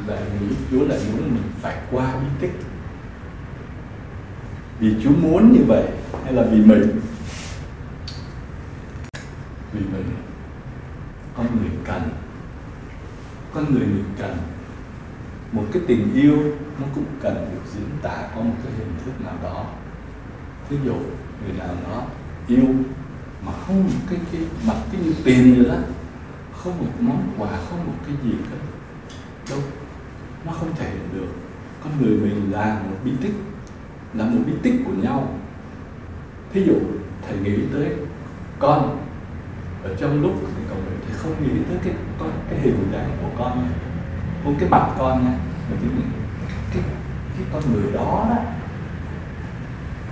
lại 0.06 0.22
nghĩ 0.40 0.54
Chúa 0.70 0.86
lại 0.86 0.98
muốn 1.12 1.34
mình 1.34 1.42
phải 1.60 1.76
qua 1.90 2.16
bí 2.16 2.26
tích. 2.40 2.60
Vì 4.80 4.94
Chúa 5.04 5.10
muốn 5.10 5.52
như 5.52 5.64
vậy 5.66 5.84
hay 6.24 6.32
là 6.32 6.42
vì 6.42 6.60
mình? 6.60 7.00
Vì 9.72 9.80
mình. 9.80 10.04
Con 11.36 11.46
người 11.60 11.70
cần. 11.84 12.02
Con 13.54 13.74
người 13.74 13.86
mình 13.86 14.04
cần. 14.18 14.36
Một 15.52 15.64
cái 15.72 15.82
tình 15.86 16.14
yêu 16.14 16.36
nó 16.80 16.86
cũng 16.94 17.04
cần 17.20 17.34
được 17.34 17.70
diễn 17.74 17.88
tả 18.02 18.28
có 18.34 18.40
một 18.40 18.54
cái 18.64 18.72
hình 18.78 18.94
thức 19.04 19.24
nào 19.24 19.34
đó. 19.42 19.66
Ví 20.68 20.76
dụ 20.84 20.94
người 20.94 21.58
nào 21.58 21.74
đó 21.88 22.02
yêu 22.46 22.66
mà 23.46 23.52
không 23.66 23.84
một 23.84 24.00
cái, 24.10 24.18
cái 24.32 24.40
mặt 24.66 24.76
cái 24.92 25.00
như 25.00 25.14
tiền 25.24 25.62
nữa, 25.62 25.68
đó 25.68 25.78
không 26.56 26.78
một 26.78 26.92
món 27.00 27.32
quà 27.38 27.50
không 27.70 27.86
một 27.86 27.94
cái 28.06 28.14
gì 28.24 28.32
cả 28.50 28.56
đâu 29.50 29.58
nó 30.44 30.52
không 30.52 30.76
thể 30.76 30.92
được. 31.14 31.28
Con 31.84 31.92
người 32.00 32.16
mình 32.16 32.52
là 32.52 32.80
một 32.90 32.96
bí 33.04 33.12
tích, 33.22 33.34
là 34.14 34.24
một 34.24 34.40
bí 34.46 34.52
tích 34.62 34.74
của 34.84 34.92
nhau. 34.92 35.34
Thí 36.52 36.64
dụ, 36.64 36.74
thầy 37.28 37.38
nghĩ 37.38 37.56
tới 37.72 37.92
con. 38.58 39.06
Ở 39.82 39.94
trong 39.96 40.22
lúc 40.22 40.32
thầy 40.54 40.64
cầu 40.68 40.78
nguyện 40.78 41.00
thì 41.08 41.14
không 41.16 41.32
nghĩ 41.42 41.62
tới 41.68 41.78
cái 41.84 41.94
con, 42.18 42.30
cái 42.50 42.60
hình 42.60 42.90
dáng 42.92 43.10
của 43.22 43.28
con 43.38 43.58
nha 43.58 43.70
không 44.44 44.56
cái 44.60 44.68
mặt 44.68 44.94
con 44.98 45.24
nha. 45.24 45.38
Mà 45.70 45.76
chỉ 45.80 45.86
nghĩ 45.86 46.02
cái 46.74 46.82
cái 47.36 47.46
con 47.52 47.62
người 47.72 47.92
đó 47.92 48.26
đó. 48.30 48.36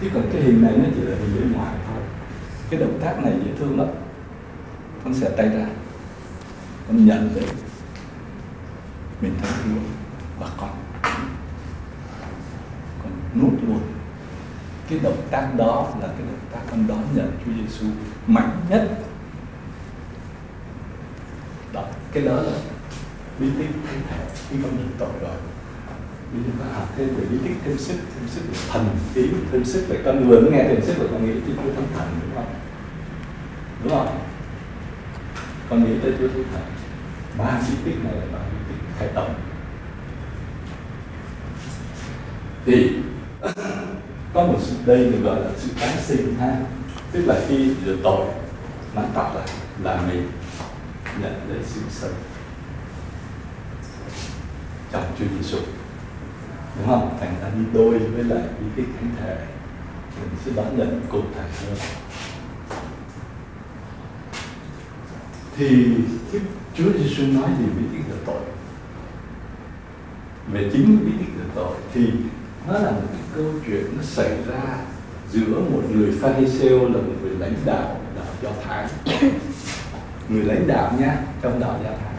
Chứ 0.01 0.09
còn 0.15 0.23
cái 0.33 0.43
hình 0.43 0.63
này 0.63 0.73
nó 0.77 0.85
chỉ 0.95 1.01
là 1.01 1.17
hình 1.17 1.37
bên 1.41 1.53
ngoài 1.53 1.75
thôi. 1.87 2.03
Cái 2.71 2.81
động 2.81 2.99
tác 3.01 3.23
này 3.23 3.33
dễ 3.45 3.51
thương 3.59 3.79
lắm. 3.79 3.89
Con 5.05 5.15
sẽ 5.15 5.31
tay 5.37 5.49
ra. 5.49 5.67
Con 6.87 7.07
nhận 7.07 7.35
đấy. 7.35 7.45
Mình 9.21 9.33
thấy 9.41 9.51
thương 9.65 9.79
và 10.41 10.47
con 10.57 10.71
con 13.03 13.13
nút 13.41 13.53
luôn. 13.69 13.81
Cái 14.89 14.99
động 14.99 15.27
tác 15.31 15.49
đó 15.57 15.89
là 16.01 16.07
cái 16.07 16.27
động 16.27 16.49
tác 16.53 16.61
con 16.71 16.87
đón 16.87 17.05
nhận 17.15 17.39
Chúa 17.45 17.53
Giêsu 17.53 17.87
mạnh 18.27 18.61
nhất. 18.71 18.89
Đó, 21.73 21.85
cái 22.13 22.25
đó 22.25 22.35
là 22.35 22.53
bí 23.39 23.47
tích 23.59 23.71
thiên 23.71 24.01
thể 24.11 24.27
khi 24.49 24.57
con 24.63 24.77
nhận 24.77 24.91
tội 24.99 25.13
rồi. 25.21 25.37
Bí 26.33 26.39
tích 26.47 26.53
con 26.59 26.69
học 26.75 26.89
thêm 26.97 27.09
về 27.09 27.25
bí 27.31 27.39
tích 27.45 27.57
thêm 27.65 27.79
sức 27.79 27.97
thêm 28.15 28.29
sức 28.29 28.43
về 28.51 28.59
thần 28.69 28.87
ý 29.15 29.29
thêm 29.53 29.65
sức 29.65 29.87
về 29.89 30.03
con 30.05 30.29
người 30.29 30.43
nghe 30.43 30.65
thêm 30.69 30.83
sức 30.83 30.95
về 30.99 31.07
con 31.11 31.27
nghĩ 31.27 31.41
thì 31.47 31.53
Chúa 31.57 31.73
Thánh 31.75 31.87
Thần, 31.97 32.09
đúng 32.23 32.35
không? 32.35 32.55
Đúng 33.85 33.93
không? 33.93 34.19
Con 35.71 35.85
nghĩ 35.85 35.99
tới 36.03 36.13
Chúa 36.19 36.29
Thánh 36.29 36.45
Thần. 36.53 36.63
Ba 37.39 37.61
bí 37.69 37.75
tích 37.85 38.05
này 38.05 38.13
là 38.15 38.27
ba 38.33 38.39
bí 38.39 38.59
tích 38.69 38.83
khai 38.99 39.09
tổng 39.15 39.35
thì, 42.69 42.91
có 44.35 44.47
một 44.47 44.59
sự 44.61 44.77
đây 44.87 45.05
được 45.05 45.19
gọi 45.23 45.41
là 45.41 45.51
sự 45.57 45.71
tái 45.81 45.97
sinh 46.01 46.35
ha. 46.41 46.57
Tức 47.13 47.23
là 47.27 47.41
khi 47.49 47.75
rửa 47.87 47.97
tội 48.03 48.27
mà 48.95 49.03
tóc 49.15 49.33
lại 49.35 49.49
là 49.83 50.03
mình 50.09 50.29
nhận 51.23 51.33
lấy 51.49 51.59
sự 51.65 51.81
sống 51.91 52.15
trong 54.93 55.03
Chúa 55.19 55.25
Giêsu 55.37 55.59
đúng 56.79 56.87
không? 56.87 57.17
Thành 57.21 57.35
ra 57.43 57.49
đi 57.59 57.65
đôi 57.73 57.99
với 57.99 58.25
lại 58.25 58.43
bí 58.61 58.67
tích 58.77 58.89
thánh 59.01 59.11
thể. 59.21 59.37
Mình 60.21 60.31
sẽ 60.45 60.51
đón 60.57 60.79
nhận 60.79 61.01
cụ 61.11 61.23
thể 61.35 61.43
hơn. 61.43 61.77
Thì 65.57 65.87
cái 66.33 66.41
Chúa 66.75 66.93
Giêsu 66.99 67.23
nói 67.27 67.51
gì 67.59 67.65
bí 67.77 67.85
tích 67.93 68.05
rửa 68.09 68.19
tội? 68.27 68.41
Về 70.53 70.71
chính 70.73 71.05
bí 71.05 71.13
tích 71.19 71.35
rửa 71.37 71.51
tội 71.55 71.77
thì 71.95 72.11
nó 72.69 72.79
là 72.79 72.91
một 72.91 73.03
cái 73.13 73.21
câu 73.35 73.45
chuyện 73.67 73.85
nó 73.97 74.03
xảy 74.03 74.31
ra 74.47 74.79
giữa 75.31 75.61
một 75.71 75.83
người 75.95 76.13
pharisêu 76.21 76.79
là 76.79 77.01
một 77.01 77.15
người 77.23 77.37
lãnh 77.39 77.55
đạo 77.65 77.97
đạo 78.17 78.27
do 78.43 78.51
thái. 78.65 78.87
Người 80.29 80.45
lãnh 80.45 80.67
đạo 80.67 80.93
nha, 80.99 81.17
trong 81.43 81.61
đạo 81.61 81.79
do 81.85 81.91
thái. 81.91 82.15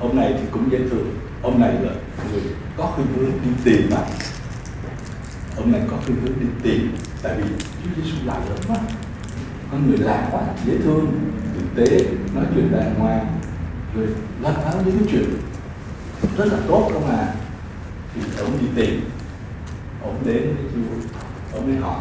Ông 0.00 0.16
này 0.16 0.34
thì 0.40 0.46
cũng 0.50 0.72
dễ 0.72 0.78
thương. 0.90 1.14
Ông 1.42 1.60
này 1.60 1.72
là 1.72 1.92
người 2.32 2.42
có 2.76 2.84
khuynh 2.84 3.06
hướng 3.16 3.30
đi 3.44 3.50
tìm 3.64 3.90
mà 3.90 3.96
ông 5.56 5.72
này 5.72 5.80
có 5.90 5.96
khuynh 6.06 6.20
hướng 6.20 6.40
đi 6.40 6.46
tìm, 6.62 6.96
tại 7.22 7.36
vì 7.36 7.44
Chúa 7.84 8.02
Giêsu 8.02 8.16
lạ 8.24 8.40
lớn 8.48 8.58
quá. 8.68 8.76
Con 9.70 9.90
người 9.90 9.98
lạ 9.98 10.28
quá, 10.32 10.42
dễ 10.66 10.78
thương. 10.84 11.06
Thực 11.54 11.76
tế, 11.76 12.04
nói 12.34 12.44
chuyện 12.54 12.72
đàng 12.72 12.94
hoàng, 12.94 13.26
rồi 13.96 14.06
lăn 14.40 14.54
nói 14.54 14.74
những 14.86 14.98
cái 14.98 15.08
chuyện 15.10 15.24
rất 16.36 16.44
là 16.44 16.58
tốt 16.68 16.90
không 16.92 17.10
à 17.10 17.34
thì 18.14 18.20
ông 18.38 18.58
đi 18.60 18.66
tìm 18.76 19.00
ông 20.02 20.16
đến 20.24 20.42
với 20.42 20.64
Chúa 20.74 21.58
ông 21.58 21.66
mới 21.66 21.76
hỏi 21.76 22.00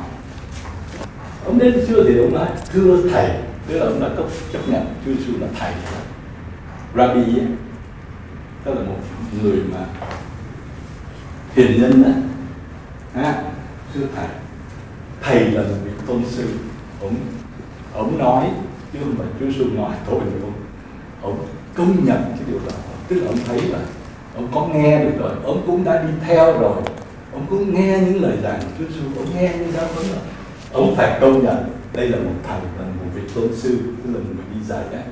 ông 1.45 1.59
đến 1.59 1.85
chưa 1.87 2.03
thì 2.03 2.17
ông 2.17 2.33
nói 2.33 2.47
thưa 2.71 3.09
thầy. 3.11 3.29
Tức 3.67 3.79
là 3.79 3.85
ông 3.85 3.99
đã 3.99 4.09
chấp 4.53 4.59
nhận 4.67 4.85
Chúa 5.05 5.11
Giêsu 5.11 5.31
là 5.41 5.47
thầy. 5.59 5.73
Rabbi 6.95 7.39
ấy, 7.39 7.47
tức 8.63 8.73
là 8.73 8.81
một 8.81 8.97
người 9.41 9.59
mà 9.71 9.85
hiền 11.55 11.81
nhân 11.81 12.03
đó 12.03 12.09
ha 13.21 13.43
thưa 13.93 14.01
thầy. 14.15 14.27
Thầy 15.21 15.51
là 15.51 15.61
một 15.61 15.75
vị 15.85 15.91
tôn 16.07 16.23
sư. 16.25 16.47
Ông 17.01 17.15
ông 17.93 18.17
nói 18.17 18.49
chứ 18.93 18.99
không 19.03 19.15
phải 19.17 19.27
Chúa 19.39 19.45
Giêsu 19.45 19.65
nói 19.77 19.95
thôi 20.07 20.19
không? 20.41 20.53
Ông 21.21 21.47
công 21.73 22.05
nhận 22.05 22.21
cái 22.29 22.43
điều 22.47 22.59
đó. 22.65 22.75
Tức 23.07 23.15
là 23.21 23.27
ông 23.27 23.39
thấy 23.47 23.61
là 23.61 23.79
ông 24.35 24.47
có 24.53 24.67
nghe 24.73 25.03
được 25.03 25.17
rồi 25.19 25.31
ông 25.43 25.63
cũng 25.67 25.83
đã 25.83 26.03
đi 26.03 26.09
theo 26.27 26.59
rồi 26.59 26.81
ông 27.39 27.47
cũng 27.49 27.73
nghe 27.73 27.99
những 27.99 28.21
lời 28.21 28.37
giảng 28.43 28.59
của 28.59 28.67
Chúa 28.79 28.85
Giêsu 28.85 29.01
ông 29.17 29.35
nghe 29.35 29.53
những 29.57 29.71
giáo 29.71 29.87
huấn 29.93 30.07
rồi 30.07 30.19
ông 30.73 30.95
phải 30.95 31.17
công 31.21 31.45
nhận 31.45 31.55
đây 31.93 32.09
là 32.09 32.17
một 32.17 32.33
thầy 32.47 32.59
là 32.79 32.85
một 32.85 33.11
vị 33.15 33.21
tôn 33.35 33.55
sư 33.55 33.79
tức 34.03 34.13
là 34.13 34.19
một 34.19 34.29
người 34.35 34.45
đi 34.53 34.65
dạy 34.65 34.83
đấy. 34.91 35.03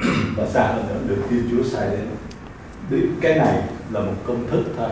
Và 0.36 0.46
xa 0.46 0.66
hơn 0.66 0.88
nữa 0.88 1.00
được 1.08 1.22
Thiên 1.30 1.48
Chúa 1.50 1.62
sai 1.62 1.88
đến. 1.90 3.10
Cái 3.20 3.34
này 3.38 3.62
là 3.92 4.00
một 4.00 4.14
công 4.26 4.50
thức 4.50 4.64
thôi. 4.76 4.90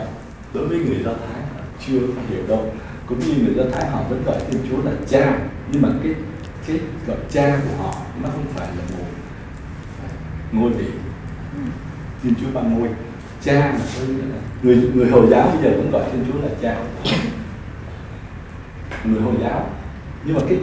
Đối 0.53 0.67
với 0.67 0.77
người 0.77 1.03
Do 1.03 1.11
Thái 1.11 1.41
chưa 1.87 1.99
hiểu 2.29 2.47
đâu. 2.47 2.73
Cũng 3.05 3.19
như 3.19 3.33
người 3.43 3.53
Do 3.55 3.63
Thái 3.71 3.89
họ 3.89 4.03
vẫn 4.09 4.23
gọi 4.25 4.35
Thiên 4.47 4.61
Chúa 4.69 4.83
là 4.83 4.91
cha. 5.07 5.39
Nhưng 5.71 5.81
mà 5.81 5.89
cái 6.03 6.13
cái 6.67 6.79
gọi 7.07 7.17
cha 7.29 7.59
của 7.63 7.83
họ 7.83 7.95
nó 8.23 8.29
không 8.29 8.45
phải 8.55 8.67
là 8.67 8.97
một 8.97 9.05
ngôi 10.51 10.69
vị. 10.69 10.87
Thiên 12.23 12.33
Chúa 12.41 12.47
ba 12.53 12.61
ngôi 12.61 12.89
cha 13.41 13.79
người 14.63 14.89
người 14.93 15.09
hồi 15.09 15.27
giáo 15.31 15.51
bây 15.53 15.63
giờ 15.63 15.77
cũng 15.77 15.91
gọi 15.91 16.03
Thiên 16.11 16.25
Chúa 16.27 16.41
là 16.41 16.49
cha. 16.61 16.77
Người 19.03 19.21
hồi 19.21 19.33
giáo. 19.41 19.69
Nhưng 20.25 20.35
mà 20.35 20.41
cái, 20.49 20.59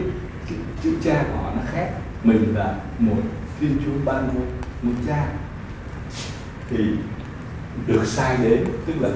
cái 0.49 0.57
chữ 0.83 0.93
cha 1.03 1.23
của 1.23 1.37
họ 1.37 1.51
nó 1.55 1.61
khác. 1.65 1.89
Mình 2.23 2.55
là 2.55 2.75
một 2.99 3.15
Thiên 3.59 3.77
Chúa 3.85 3.91
ban 4.05 4.27
ngôi 4.27 4.45
một 4.81 5.01
cha. 5.07 5.27
Thì 6.69 6.77
được 7.87 8.05
sai 8.05 8.37
đến 8.43 8.65
tức 8.85 8.93
là 8.99 9.09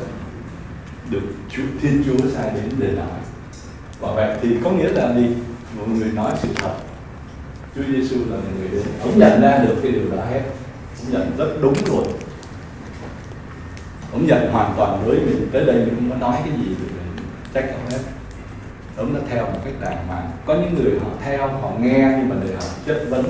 được 1.09 1.23
Chúa, 1.49 1.63
Thiên 1.81 2.03
Chúa 2.05 2.29
sai 2.29 2.51
đến 2.55 2.69
để 2.79 2.91
nói. 2.91 3.19
Và 3.99 4.11
vậy 4.11 4.37
thì 4.41 4.49
có 4.63 4.71
nghĩa 4.71 4.89
là 4.89 5.13
gì? 5.15 5.27
Một 5.77 5.85
người 5.87 6.11
nói 6.11 6.31
sự 6.41 6.47
thật. 6.55 6.73
Chúa 7.75 7.83
Giêsu 7.87 8.15
là 8.15 8.37
người 8.57 8.67
đến. 8.71 8.83
Ông 9.01 9.19
nhận 9.19 9.41
ra 9.41 9.57
được 9.57 9.75
cái 9.83 9.91
điều 9.91 10.11
đó 10.11 10.23
hết. 10.31 10.41
Ông 11.03 11.13
nhận 11.13 11.37
rất 11.37 11.53
đúng 11.61 11.73
rồi 11.85 12.05
ông 14.11 14.27
nhận 14.27 14.51
hoàn 14.51 14.73
toàn 14.77 15.05
với 15.05 15.19
mình. 15.19 15.49
Tới 15.51 15.65
đây 15.65 15.75
mình 15.75 15.95
không 15.95 16.09
có 16.09 16.15
nói 16.15 16.37
cái 16.45 16.53
gì 16.57 16.75
được 16.79 16.87
trách 17.53 17.71
ông 17.71 17.89
hết. 17.89 17.99
Ông 18.97 19.13
nó 19.13 19.19
theo 19.29 19.45
một 19.45 19.59
cách 19.65 19.73
đàng 19.81 20.07
hoàng. 20.07 20.29
Có 20.45 20.53
những 20.55 20.75
người 20.75 20.99
họ 20.99 21.09
theo, 21.23 21.47
họ 21.47 21.71
nghe, 21.79 22.15
nhưng 22.17 22.29
mà 22.29 22.35
để 22.45 22.55
họ 22.55 22.61
chất 22.85 23.05
vấn, 23.09 23.25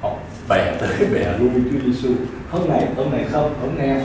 họ 0.00 0.16
bẻ 0.48 0.76
tới 0.80 1.06
bẻ 1.12 1.38
lui 1.38 1.50
Chúa 1.72 1.78
Giêsu. 1.86 2.14
Hôm 2.50 2.68
này 2.68 2.86
ông 2.96 3.12
này 3.12 3.26
không, 3.32 3.54
ông 3.60 3.78
nghe. 3.78 4.00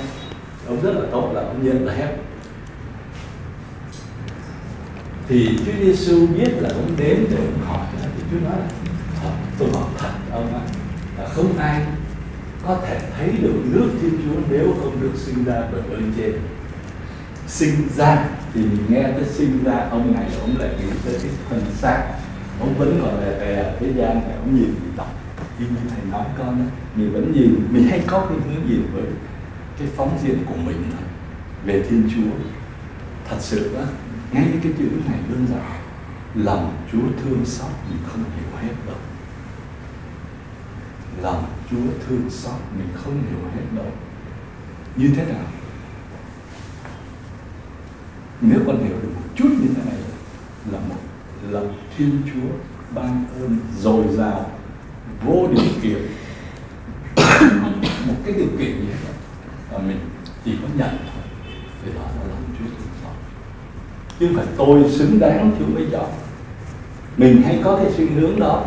Ông 0.68 0.82
rất 0.82 0.92
là 0.92 1.02
tốt 1.12 1.32
là 1.34 1.42
ông 1.42 1.66
nhận 1.66 1.86
là 1.86 1.94
hết. 1.94 2.16
Thì 5.28 5.58
Chúa 5.66 5.72
Giêsu 5.86 6.28
biết 6.28 6.50
là 6.58 6.70
ông 6.70 6.92
đến 6.98 7.28
để 7.30 7.38
ông 7.38 7.68
hỏi. 7.68 7.86
Thì 8.02 8.24
Chúa 8.32 8.50
nói 8.50 8.60
là 8.60 8.68
tôi 9.60 9.70
bảo 9.74 9.90
thật 9.98 10.10
ông 10.32 10.54
ạ 10.54 10.62
là 11.18 11.30
không 11.30 11.58
ai 11.58 11.82
có 12.66 12.80
thể 12.88 13.00
thấy 13.18 13.32
được 13.42 13.54
nước 13.66 13.90
Thiên 14.02 14.12
Chúa 14.12 14.40
nếu 14.50 14.74
không 14.82 15.02
được 15.02 15.12
sinh 15.16 15.44
ra 15.46 15.62
bởi 15.72 15.82
ơn 15.82 16.14
trên. 16.18 16.34
Sinh 17.48 17.76
ra 17.96 18.28
thì 18.54 18.62
mình 18.62 18.86
nghe 18.90 19.04
tới 19.04 19.24
sinh 19.26 19.64
ra 19.64 19.88
ông 19.92 20.14
này 20.14 20.30
ông 20.42 20.58
lại 20.60 20.70
nghĩ 20.80 20.90
tới 21.06 21.14
cái 21.24 21.32
thân 21.50 21.62
xác. 21.76 22.14
Ông 22.60 22.74
vẫn 22.78 23.00
còn 23.02 23.16
là 23.16 23.38
về 23.40 23.76
thế 23.80 23.88
gian 23.88 24.14
này 24.14 24.38
ông 24.38 24.56
nhìn 24.56 24.76
đọc. 24.98 25.12
Như 25.60 25.66
thầy 25.90 26.12
nói 26.12 26.26
con 26.38 26.60
đó, 26.60 26.66
mình 26.96 27.14
vẫn 27.14 27.32
nhìn 27.34 27.68
mình 27.72 27.88
hay 27.88 28.02
có 28.08 28.26
cái 28.30 28.38
hướng 28.38 28.70
nhìn 28.70 28.86
với 28.94 29.04
cái 29.80 29.88
phóng 29.96 30.18
diện 30.24 30.38
của 30.46 30.56
mình 30.66 30.84
thôi 30.92 31.08
về 31.66 31.84
Thiên 31.90 32.10
Chúa. 32.16 32.32
Thật 33.30 33.38
sự 33.40 33.76
đó 33.76 33.82
ngay 34.32 34.46
cái 34.64 34.72
chữ 34.78 34.86
này 35.10 35.20
đơn 35.30 35.48
giản 35.50 35.72
lòng 36.36 36.78
Chúa 36.92 37.24
thương 37.24 37.46
xót 37.46 37.72
mình 37.90 38.00
không 38.08 38.24
hiểu 38.24 38.60
hết 38.62 38.76
đâu 38.88 38.98
lòng 41.22 41.46
Chúa 41.72 42.08
thương 42.08 42.30
xót, 42.30 42.54
mình 42.78 42.88
không 42.96 43.14
hiểu 43.14 43.40
hết 43.56 43.62
đâu. 43.76 43.92
Như 44.96 45.12
thế 45.16 45.26
nào? 45.26 45.44
Nếu 48.42 48.60
con 48.68 48.84
hiểu 48.84 48.98
được 49.02 49.10
một 49.16 49.30
chút 49.36 49.50
như 49.50 49.68
thế 49.76 49.84
này 49.86 49.98
là 50.72 50.80
một 50.80 50.96
lòng 51.50 51.78
Thiên 51.98 52.22
Chúa 52.26 52.50
ban 52.96 53.26
ơn 53.42 53.58
dồi 53.80 54.06
dào, 54.18 54.52
vô 55.26 55.48
điều 55.48 55.66
kiện. 55.82 56.08
Một 58.08 58.16
cái 58.26 58.34
điều 58.34 58.48
kiện 58.60 58.80
gì 58.80 58.88
vậy? 58.88 59.14
và 59.72 59.80
mình 59.80 60.00
chỉ 60.46 60.52
có 60.62 60.68
nhận 60.78 60.90
thôi, 60.90 61.24
thì 61.84 61.92
đó 61.96 62.02
là 62.02 62.28
lòng 62.28 62.44
Chúa 62.60 62.66
thương 62.66 62.88
xót. 63.04 63.14
Chứ 64.20 64.30
phải 64.36 64.46
tôi 64.58 64.92
xứng 64.92 65.20
đáng 65.20 65.52
Chúa 65.60 65.66
mới 65.66 65.86
chọn 65.92 66.10
mình 67.18 67.42
hay 67.42 67.60
có 67.64 67.76
cái 67.76 67.94
suy 67.98 68.06
hướng 68.06 68.40
đó 68.40 68.66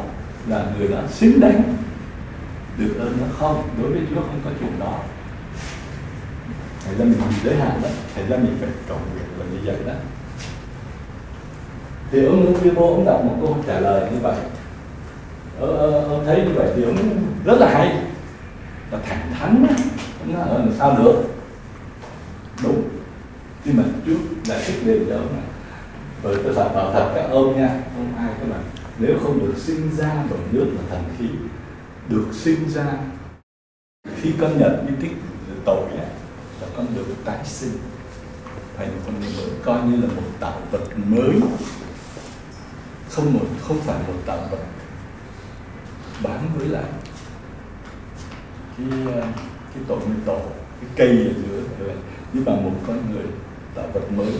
là 0.48 0.66
người 0.78 0.88
đó 0.88 0.98
xứng 1.10 1.40
đáng 1.40 1.62
được 2.78 2.94
ơn 2.98 3.16
nó 3.20 3.26
không 3.38 3.68
đối 3.82 3.90
với 3.90 4.00
Chúa 4.10 4.20
không 4.20 4.40
có 4.44 4.50
chuyện 4.60 4.80
đó. 4.80 4.98
Thế 6.84 6.94
ra 6.98 7.04
mình 7.04 7.18
giới 7.44 7.56
hạn 7.56 7.80
đó 7.82 7.88
Thế 8.14 8.26
ra 8.28 8.36
mình 8.36 8.56
phải 8.60 8.68
cầu 8.88 8.98
nguyện 9.12 9.26
là 9.38 9.44
như 9.52 9.58
vậy 9.64 9.76
đó. 9.86 9.92
Thì 12.10 12.24
ông 12.24 12.52
Nguyễn 12.52 12.74
ông 12.74 13.04
đọc 13.04 13.24
một 13.24 13.36
câu 13.40 13.56
trả 13.66 13.80
lời 13.80 14.10
như 14.12 14.18
vậy. 14.22 14.36
Ờ, 15.60 15.90
Ông 16.02 16.22
thấy 16.26 16.42
như 16.42 16.52
vậy 16.54 16.72
thì 16.76 16.82
ông 16.82 16.96
rất 17.44 17.58
là 17.58 17.70
hay. 17.74 18.02
Và 18.90 18.98
thẳng 19.06 19.32
thắn 19.38 19.66
Ông 20.20 20.34
nói 20.34 20.48
ờ, 20.48 20.58
làm 20.58 20.72
sao 20.78 20.98
được? 20.98 21.22
Đúng. 22.62 22.82
Nhưng 23.64 23.76
mà 23.76 23.82
Chúa 24.06 24.14
giải 24.44 24.62
thích 24.66 24.86
đều 24.86 24.98
cho 25.08 25.14
ông 25.14 25.32
này 25.32 25.44
Rồi 26.22 26.36
tôi 26.44 26.54
phải 26.54 26.74
bảo 26.74 26.92
thật 26.92 27.12
các 27.14 27.22
ông 27.30 27.56
nha 27.56 27.80
Không 27.96 28.12
ai 28.18 28.28
các 28.40 28.48
bạn 28.50 28.60
Nếu 28.98 29.18
không 29.22 29.38
được 29.38 29.54
sinh 29.56 29.90
ra 29.96 30.24
bởi 30.30 30.38
nước 30.52 30.66
và 30.76 30.82
thần 30.90 31.04
khí 31.18 31.26
được 32.08 32.26
sinh 32.32 32.70
ra. 32.70 32.98
Khi 34.22 34.34
con 34.40 34.58
nhận 34.58 34.86
như 34.86 34.92
tích 35.00 35.16
tội 35.64 35.90
ấy, 35.90 36.08
là 36.60 36.68
con 36.76 36.86
được 36.94 37.14
tái 37.24 37.44
sinh. 37.44 37.78
Thành 38.76 39.00
con 39.06 39.20
người 39.20 39.32
mới 39.36 39.50
coi 39.64 39.82
như 39.82 39.96
là 39.96 40.08
một 40.16 40.22
tạo 40.40 40.60
vật 40.70 40.84
mới. 41.06 41.40
Không 43.10 43.32
một 43.32 43.46
không 43.62 43.80
phải 43.80 43.98
một 44.06 44.14
tạo 44.26 44.38
vật 44.50 44.58
bán 46.22 46.48
với 46.56 46.68
lại 46.68 46.84
cái 48.78 48.86
cái 49.74 49.82
tội 49.88 49.98
nguyên 49.98 50.20
tổ 50.26 50.40
cái 50.80 50.90
cây 50.96 51.08
ở 51.08 51.32
giữa 51.78 51.86
này, 51.86 51.96
nhưng 52.32 52.44
mà 52.44 52.52
một 52.52 52.72
con 52.86 53.12
người 53.12 53.26
tạo 53.74 53.86
vật 53.94 54.12
mới 54.16 54.32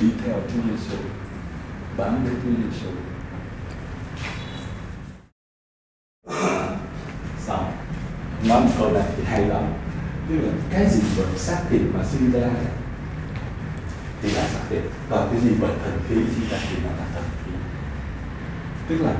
đi 0.00 0.10
theo 0.24 0.34
Chúa 0.34 0.60
Giêsu 0.62 1.02
bám 1.96 2.24
với 2.24 2.34
Chúa 2.42 2.50
Giêsu 2.62 2.90
xong 7.38 7.72
nói 8.44 8.60
một 8.60 8.70
câu 8.78 8.92
này 8.92 9.02
thì 9.16 9.24
hay 9.24 9.46
lắm. 9.46 9.62
Tức 10.28 10.34
là 10.34 10.52
cái 10.70 10.90
gì 10.90 11.02
bởi 11.16 11.38
xác 11.38 11.58
thịt 11.70 11.80
mà 11.94 12.04
sinh 12.04 12.30
ra? 12.32 12.48
Thì 14.22 14.30
là 14.30 14.48
xác 14.48 14.60
thịt. 14.70 14.82
Còn 15.10 15.28
cái 15.32 15.40
gì 15.40 15.50
bởi 15.60 15.70
thần 15.84 16.00
khí 16.08 16.14
sinh 16.34 16.48
ra 16.50 16.58
thì 16.70 16.76
nó 16.84 16.90
là 16.90 17.04
thần 17.14 17.22
khí. 17.44 17.52
Tức 18.88 19.04
là 19.04 19.12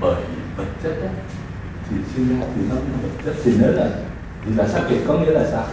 bởi 0.00 0.22
vật 0.56 0.66
chất 0.82 0.98
đó, 1.02 1.08
thì 1.90 1.96
sinh 2.14 2.28
ra 2.28 2.46
thì 2.56 2.62
nó 2.68 2.74
là 2.74 2.80
vật 3.02 3.08
chất. 3.24 3.34
Thì 3.44 3.52
nếu 3.58 3.72
là 3.72 3.88
thì 4.44 4.52
là 4.56 4.68
xác 4.68 4.82
định 4.90 5.04
có 5.08 5.14
nghĩa 5.14 5.30
là 5.30 5.50
sao? 5.50 5.66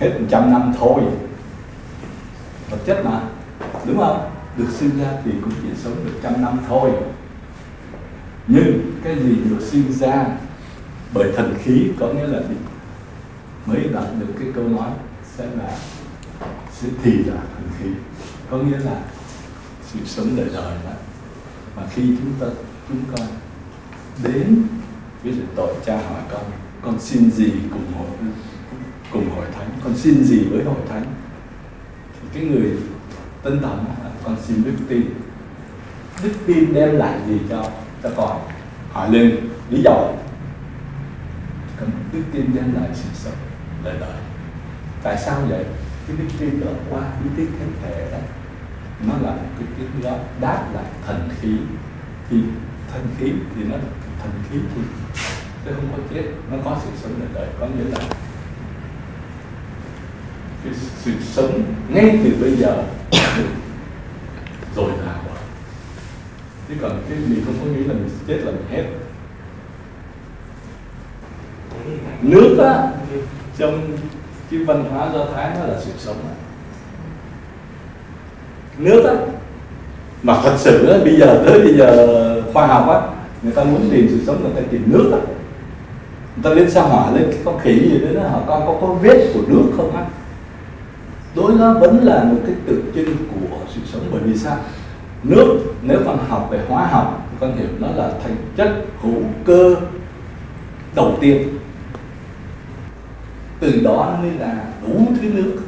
Hết 0.00 0.10
một 0.20 0.26
trăm 0.30 0.52
năm 0.52 0.72
thôi. 0.78 1.02
Vật 2.70 2.78
chất 2.86 3.04
mà 3.04 3.20
đúng 3.86 3.98
không? 3.98 4.30
Được 4.56 4.68
sinh 4.70 4.98
ra 5.02 5.08
thì 5.24 5.30
cũng 5.42 5.52
chỉ 5.62 5.68
sống 5.76 6.04
được 6.04 6.18
trăm 6.22 6.42
năm 6.42 6.58
thôi. 6.68 6.90
Nhưng 8.46 9.00
cái 9.04 9.14
gì 9.18 9.36
được 9.50 9.60
sinh 9.60 9.92
ra 9.92 10.26
bởi 11.14 11.32
thần 11.36 11.54
khí 11.62 11.90
có 12.00 12.06
nghĩa 12.06 12.26
là 12.26 12.38
gì? 12.38 12.54
Mới 13.66 13.88
đạt 13.92 14.06
được 14.20 14.34
cái 14.38 14.48
câu 14.54 14.68
nói 14.68 14.90
sẽ 15.36 15.46
là 15.46 15.78
sẽ 16.72 16.88
thì 17.02 17.12
là 17.12 17.34
thần 17.34 17.68
khí. 17.78 17.86
Có 18.50 18.58
nghĩa 18.58 18.78
là 18.78 19.00
sự 19.82 19.98
sống 20.04 20.36
đời 20.36 20.48
đời 20.52 20.74
đó. 20.84 20.92
Mà 21.76 21.82
khi 21.94 22.02
chúng 22.02 22.32
ta, 22.40 22.46
chúng 22.88 22.98
con 23.16 23.26
đến 24.22 24.62
với 25.22 25.32
sự 25.36 25.42
tội 25.56 25.74
cha 25.86 25.96
hỏi 25.96 26.20
con 26.30 26.42
con 26.82 27.00
xin 27.00 27.30
gì 27.30 27.52
cùng 27.70 27.92
hội 27.98 28.06
cùng 29.12 29.30
hội 29.30 29.46
thánh? 29.58 29.68
Con 29.84 29.96
xin 29.96 30.24
gì 30.24 30.44
với 30.50 30.64
hội 30.64 30.80
thánh? 30.88 31.04
Thì 32.22 32.28
cái 32.34 32.44
người 32.44 32.70
tân 33.42 33.60
tầm 33.62 33.84
con 34.24 34.36
xin 34.46 34.64
đức 34.64 34.72
tin. 34.88 35.02
Đức 36.22 36.32
tin 36.46 36.74
đem 36.74 36.96
lại 36.96 37.20
gì 37.28 37.38
cho 37.48 37.70
cho 38.02 38.10
con? 38.16 38.40
Hỏi 38.92 39.10
lên, 39.10 39.48
lý 39.70 39.82
do 39.82 40.08
đức 42.14 42.22
tin 42.32 42.54
đem 42.54 42.74
lại 42.74 42.88
sự 42.94 43.08
sống 43.14 43.36
đời 43.84 43.96
đời 44.00 44.18
tại 45.02 45.16
sao 45.26 45.40
vậy? 45.48 45.64
Cái 46.06 46.16
đức 46.16 46.24
tin 46.38 46.60
đó 46.60 46.70
qua 46.90 47.00
bí 47.24 47.30
tiết 47.36 47.46
thánh 47.58 47.72
thể 47.82 48.08
đó, 48.12 48.18
nó 49.06 49.14
là 49.28 49.34
một 49.34 49.48
cái 49.58 49.68
tiết 49.78 50.08
đó 50.08 50.16
đáp 50.40 50.64
lại 50.74 50.84
thần 51.06 51.28
khí. 51.40 51.56
Thì 52.30 52.36
thần 52.92 53.06
khí 53.18 53.32
thì 53.56 53.64
nó 53.64 53.76
thần 54.22 54.30
khí 54.50 54.58
thì 54.74 54.82
nó 55.66 55.72
không 55.76 55.88
có 55.92 55.98
chết, 56.14 56.22
nó 56.50 56.56
có 56.64 56.80
sự 56.84 56.90
sống 57.02 57.12
đời 57.18 57.28
đời 57.34 57.48
có 57.60 57.66
nghĩa 57.66 57.90
là 57.90 57.98
cái 60.64 60.72
sự 60.74 61.12
sống 61.20 61.62
ngay 61.88 62.20
từ 62.24 62.36
bây 62.40 62.56
giờ 62.56 62.84
rồi 64.76 64.90
nào 65.06 65.20
chứ 66.68 66.74
còn 66.80 67.02
cái 67.08 67.18
gì 67.28 67.42
không 67.46 67.54
có 67.60 67.66
nghĩ 67.66 67.84
là 67.84 67.94
mình 67.94 68.08
chết 68.26 68.38
là 68.44 68.52
mình 68.52 68.66
hết 68.70 68.84
nước 72.22 72.58
á, 72.58 72.88
trong 73.58 73.82
cái 74.50 74.60
văn 74.60 74.84
hóa 74.90 75.08
do 75.12 75.24
thái 75.34 75.50
nó 75.60 75.66
là 75.66 75.80
sự 75.80 75.90
sống. 75.98 76.16
Á 76.28 76.34
nước 78.78 79.04
á, 79.04 79.14
mà 80.22 80.40
thật 80.42 80.54
sự 80.56 80.86
á, 80.86 80.98
bây 81.04 81.16
giờ, 81.16 81.42
tới 81.46 81.60
bây 81.60 81.74
giờ 81.74 82.42
khoa 82.52 82.66
học 82.66 82.88
á, 82.88 83.00
người 83.42 83.52
ta 83.52 83.64
muốn 83.64 83.88
tìm 83.90 84.06
sự 84.10 84.20
sống, 84.26 84.42
người 84.42 84.62
ta 84.62 84.68
tìm 84.70 84.82
nước 84.86 85.10
á. 85.12 85.18
Người 86.36 86.42
ta 86.42 86.50
lên 86.50 86.70
sao 86.70 86.88
hỏa 86.88 87.10
lên, 87.10 87.24
cái 87.30 87.40
con 87.44 87.58
khỉ 87.58 87.72
gì 87.72 87.98
đấy 87.98 88.14
đó, 88.14 88.22
họ 88.28 88.40
coi 88.46 88.60
có 88.60 88.78
có 88.80 88.86
vết 88.86 89.30
của 89.34 89.40
nước 89.48 89.64
không 89.76 89.96
á. 89.96 90.04
Đối 91.34 91.52
nó 91.52 91.74
vẫn 91.74 92.04
là 92.04 92.24
một 92.24 92.38
cái 92.46 92.54
tượng 92.66 92.84
trưng 92.94 93.16
của 93.28 93.56
sự 93.74 93.80
sống, 93.92 94.02
bởi 94.12 94.20
vì 94.24 94.36
sao? 94.36 94.56
Nước, 95.22 95.58
nếu 95.82 95.98
con 96.06 96.18
học 96.28 96.48
về 96.50 96.60
hóa 96.68 96.86
học, 96.86 97.28
con 97.40 97.56
hiểu 97.56 97.68
nó 97.78 97.88
là 97.96 98.10
thành 98.24 98.36
chất 98.56 98.68
hữu 99.02 99.22
cơ 99.44 99.76
đầu 100.94 101.16
tiên 101.20 101.48
từ 103.64 103.80
đó 103.80 104.10
nó 104.14 104.22
mới 104.22 104.38
là 104.38 104.64
đủ 104.82 105.06
thứ 105.20 105.28
nước, 105.28 105.60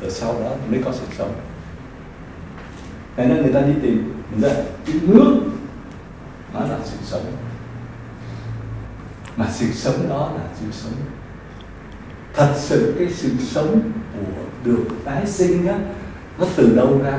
rồi 0.00 0.10
sau 0.10 0.40
đó 0.40 0.52
mới 0.70 0.82
có 0.84 0.92
sự 0.92 1.04
sống. 1.18 1.32
Thế 3.16 3.26
nên 3.26 3.42
người 3.42 3.52
ta 3.52 3.60
đi 3.60 3.72
tìm, 3.82 4.22
người 4.32 4.50
ta 4.50 4.56
cái 4.86 4.94
nước 5.02 5.40
nó 6.54 6.60
là 6.60 6.78
sự 6.84 6.96
sống. 7.02 7.24
Mà 9.36 9.46
sự 9.50 9.66
sống 9.72 10.08
đó 10.08 10.32
là 10.36 10.44
sự 10.60 10.66
sống. 10.72 10.92
Thật 12.34 12.54
sự 12.56 12.94
cái 12.98 13.08
sự 13.10 13.30
sống 13.40 13.80
của 14.12 14.42
được 14.64 14.84
tái 15.04 15.26
sinh 15.26 15.66
á, 15.66 15.78
nó 16.38 16.46
từ 16.56 16.76
đâu 16.76 17.00
ra 17.02 17.16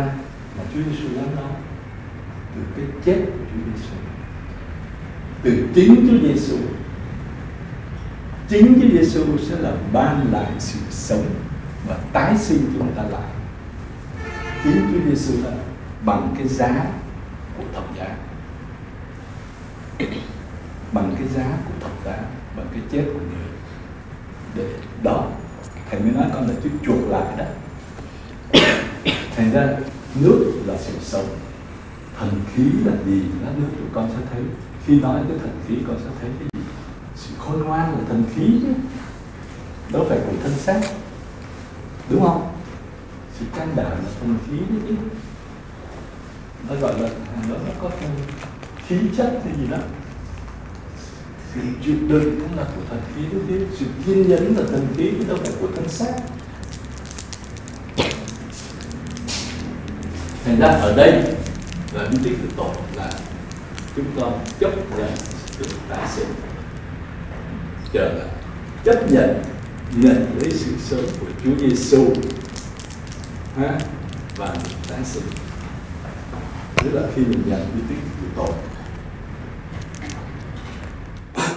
mà 0.57 0.63
Chúa 0.73 0.79
Giêsu 0.91 1.15
nói? 1.15 1.25
Đó 1.35 1.49
từ 2.55 2.61
cái 2.75 2.85
chết 3.05 3.25
của 3.25 3.45
Chúa 3.53 3.71
Giêsu 3.71 3.93
từ 5.43 5.67
chính 5.75 6.07
Chúa 6.09 6.27
Giêsu 6.27 6.57
chính 8.49 8.81
Chúa 8.81 8.87
Giêsu 8.97 9.37
sẽ 9.49 9.59
là 9.59 9.71
ban 9.93 10.31
lại 10.31 10.51
sự 10.59 10.79
sống 10.89 11.25
và 11.87 11.97
tái 12.13 12.37
sinh 12.37 12.73
chúng 12.73 12.91
ta 12.95 13.03
lại. 13.03 13.31
Chính 14.63 14.87
Chúa 14.91 15.09
Giêsu 15.09 15.33
là 15.43 15.51
bằng 16.05 16.35
cái 16.37 16.47
giá 16.47 16.85
của 17.57 17.63
thập 17.73 17.97
giá. 17.97 18.07
Bằng 20.91 21.15
cái 21.17 21.27
giá 21.27 21.57
của 21.65 21.73
thập 21.79 21.91
giá, 22.05 22.17
bằng 22.57 22.67
cái 22.71 22.81
chết 22.91 23.03
của 23.05 23.19
người. 23.19 23.47
Để 24.55 24.73
đó, 25.03 25.27
thầy 25.89 25.99
mới 25.99 26.11
nói 26.11 26.25
con 26.33 26.47
là 26.47 26.53
chữ 26.63 26.69
chuộc 26.85 27.09
lại 27.09 27.37
đó. 27.37 27.45
Thành 29.35 29.51
ra, 29.51 29.67
nước 30.21 30.61
là 30.65 30.77
sự 30.77 30.93
sống. 31.01 31.25
Thần 32.19 32.41
khí 32.53 32.63
là 32.85 32.93
gì? 33.05 33.21
Lát 33.45 33.51
nữa 33.57 33.67
tụi 33.77 33.87
con 33.93 34.09
sẽ 34.09 34.25
thấy. 34.31 34.41
Khi 34.85 34.99
nói 34.99 35.21
tới 35.27 35.37
thần 35.39 35.61
khí, 35.67 35.75
con 35.87 35.97
sẽ 35.99 36.09
thấy 36.21 36.29
cái 36.39 36.47
gì? 36.53 36.59
Sự 37.17 37.33
khôn 37.39 37.63
ngoan 37.63 37.91
là 37.91 37.99
thần 38.09 38.23
khí 38.35 38.59
chứ. 38.61 38.73
Đâu 39.91 40.05
phải 40.09 40.17
của 40.17 40.37
thân 40.43 40.53
xác. 40.57 40.81
Đúng 42.09 42.23
không? 42.23 42.53
Sự 43.39 43.45
can 43.55 43.73
đảm 43.75 43.91
là 43.91 44.09
thần 44.19 44.37
khí 44.47 44.57
đấy 44.57 44.79
chứ. 44.87 44.95
Nó 46.69 46.75
gọi 46.75 46.99
là 46.99 47.07
à, 47.07 47.41
nó, 47.49 47.55
nó 47.55 47.71
có 47.81 47.89
cái 47.89 48.09
khí 48.87 48.95
chất 49.17 49.41
hay 49.43 49.53
gì 49.61 49.67
đó. 49.71 49.77
Sự 51.53 51.61
chịu 51.85 51.95
đựng 52.07 52.39
cũng 52.39 52.57
là 52.57 52.63
của 52.63 52.81
thần 52.89 53.01
khí 53.15 53.21
đấy 53.31 53.41
chứ. 53.47 53.67
Sự 53.79 53.85
kiên 54.05 54.29
nhẫn 54.29 54.57
là 54.57 54.63
thần 54.71 54.87
khí 54.97 55.11
chứ 55.19 55.25
đâu 55.27 55.37
phải 55.41 55.51
của 55.61 55.67
thân 55.75 55.89
xác. 55.89 56.13
Thành 60.45 60.59
ra 60.59 60.67
ở 60.67 60.95
đây 60.95 61.11
là 61.93 62.07
những 62.11 62.23
tích 62.23 62.37
tổ 62.57 62.71
là 62.95 63.11
chúng 63.95 64.05
ta 64.15 64.27
chấp 64.59 64.71
nhận 64.97 65.11
được 65.59 65.67
tái 65.89 66.07
sinh 66.15 66.27
chờ 67.93 68.13
lại 68.13 68.27
chấp 68.83 69.11
nhận 69.11 69.43
nhận 69.95 70.25
lấy 70.39 70.51
sự 70.51 70.71
sống 70.79 71.05
của 71.19 71.27
Chúa 71.43 71.57
Giêsu 71.57 72.13
ha, 73.57 73.79
và 74.35 74.55
tái 74.89 74.99
sinh. 75.03 75.23
Tức 76.77 76.93
là 76.93 77.01
khi 77.15 77.21
mình 77.25 77.41
nhận 77.45 77.61
di 77.75 77.81
tích 77.89 78.03
của 78.21 78.27
tội. 78.35 78.55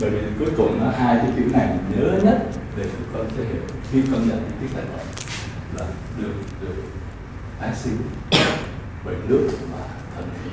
Bởi 0.00 0.10
vì 0.10 0.18
cuối 0.38 0.48
cùng 0.56 0.80
nó 0.80 0.90
hai 0.90 1.16
cái 1.16 1.32
chữ 1.36 1.42
này 1.52 1.68
mình 1.68 2.00
nhớ 2.00 2.20
nhất 2.24 2.46
để 2.76 2.84
các 2.84 3.06
con 3.12 3.26
sẽ 3.36 3.44
hiểu. 3.44 3.62
Khi 3.92 4.02
con 4.12 4.28
nhận 4.28 4.38
di 4.48 4.66
tích 4.66 4.76
là 4.76 4.84
là 5.78 5.86
được 6.18 6.32
được 6.60 6.74
tái 7.60 7.70
sinh 7.74 7.96
bởi 9.04 9.14
nước 9.28 9.48
và 9.72 9.84
thần 10.14 10.28
khí 10.44 10.50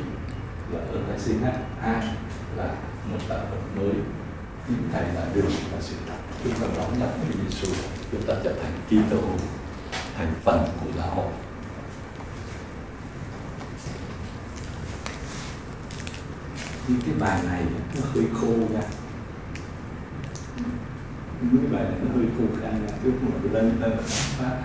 là 0.73 0.79
ơn 0.79 1.05
tái 1.09 1.19
sinh 1.19 1.41
ha 1.41 1.53
hai 1.81 2.07
là 2.57 2.75
một 3.11 3.19
tạo 3.29 3.39
vật 3.51 3.81
mới 3.81 3.93
nhưng 4.67 4.89
thầy 4.93 5.03
là 5.15 5.25
đường 5.33 5.51
và 5.71 5.77
sự 5.81 5.95
thật. 6.07 6.17
Chúng 6.43 6.53
ta 6.53 6.67
đón 6.77 6.99
nhận 6.99 7.09
Chúa 7.27 7.39
Giêsu 7.43 7.73
chúng 8.11 8.21
ta 8.21 8.33
trở 8.43 8.53
thành 8.61 8.71
Kitô, 8.87 9.21
thành 10.17 10.33
phần 10.43 10.67
của 10.79 10.91
giáo 10.97 11.07
hội. 11.15 11.31
Những 16.87 17.01
cái 17.05 17.15
bài 17.19 17.39
này 17.49 17.63
nó 17.95 18.01
hơi 18.13 18.23
khô 18.33 18.53
ra 18.73 18.81
cái 21.41 21.71
bài 21.71 21.83
này 21.83 21.99
nó 22.03 22.15
hơi 22.15 22.25
khô 22.37 22.43
khan 22.61 22.87
ra 22.87 22.93
trước 23.03 23.11
một 23.21 23.49
lần 23.51 23.81
lên 23.81 23.91
phát 24.37 24.57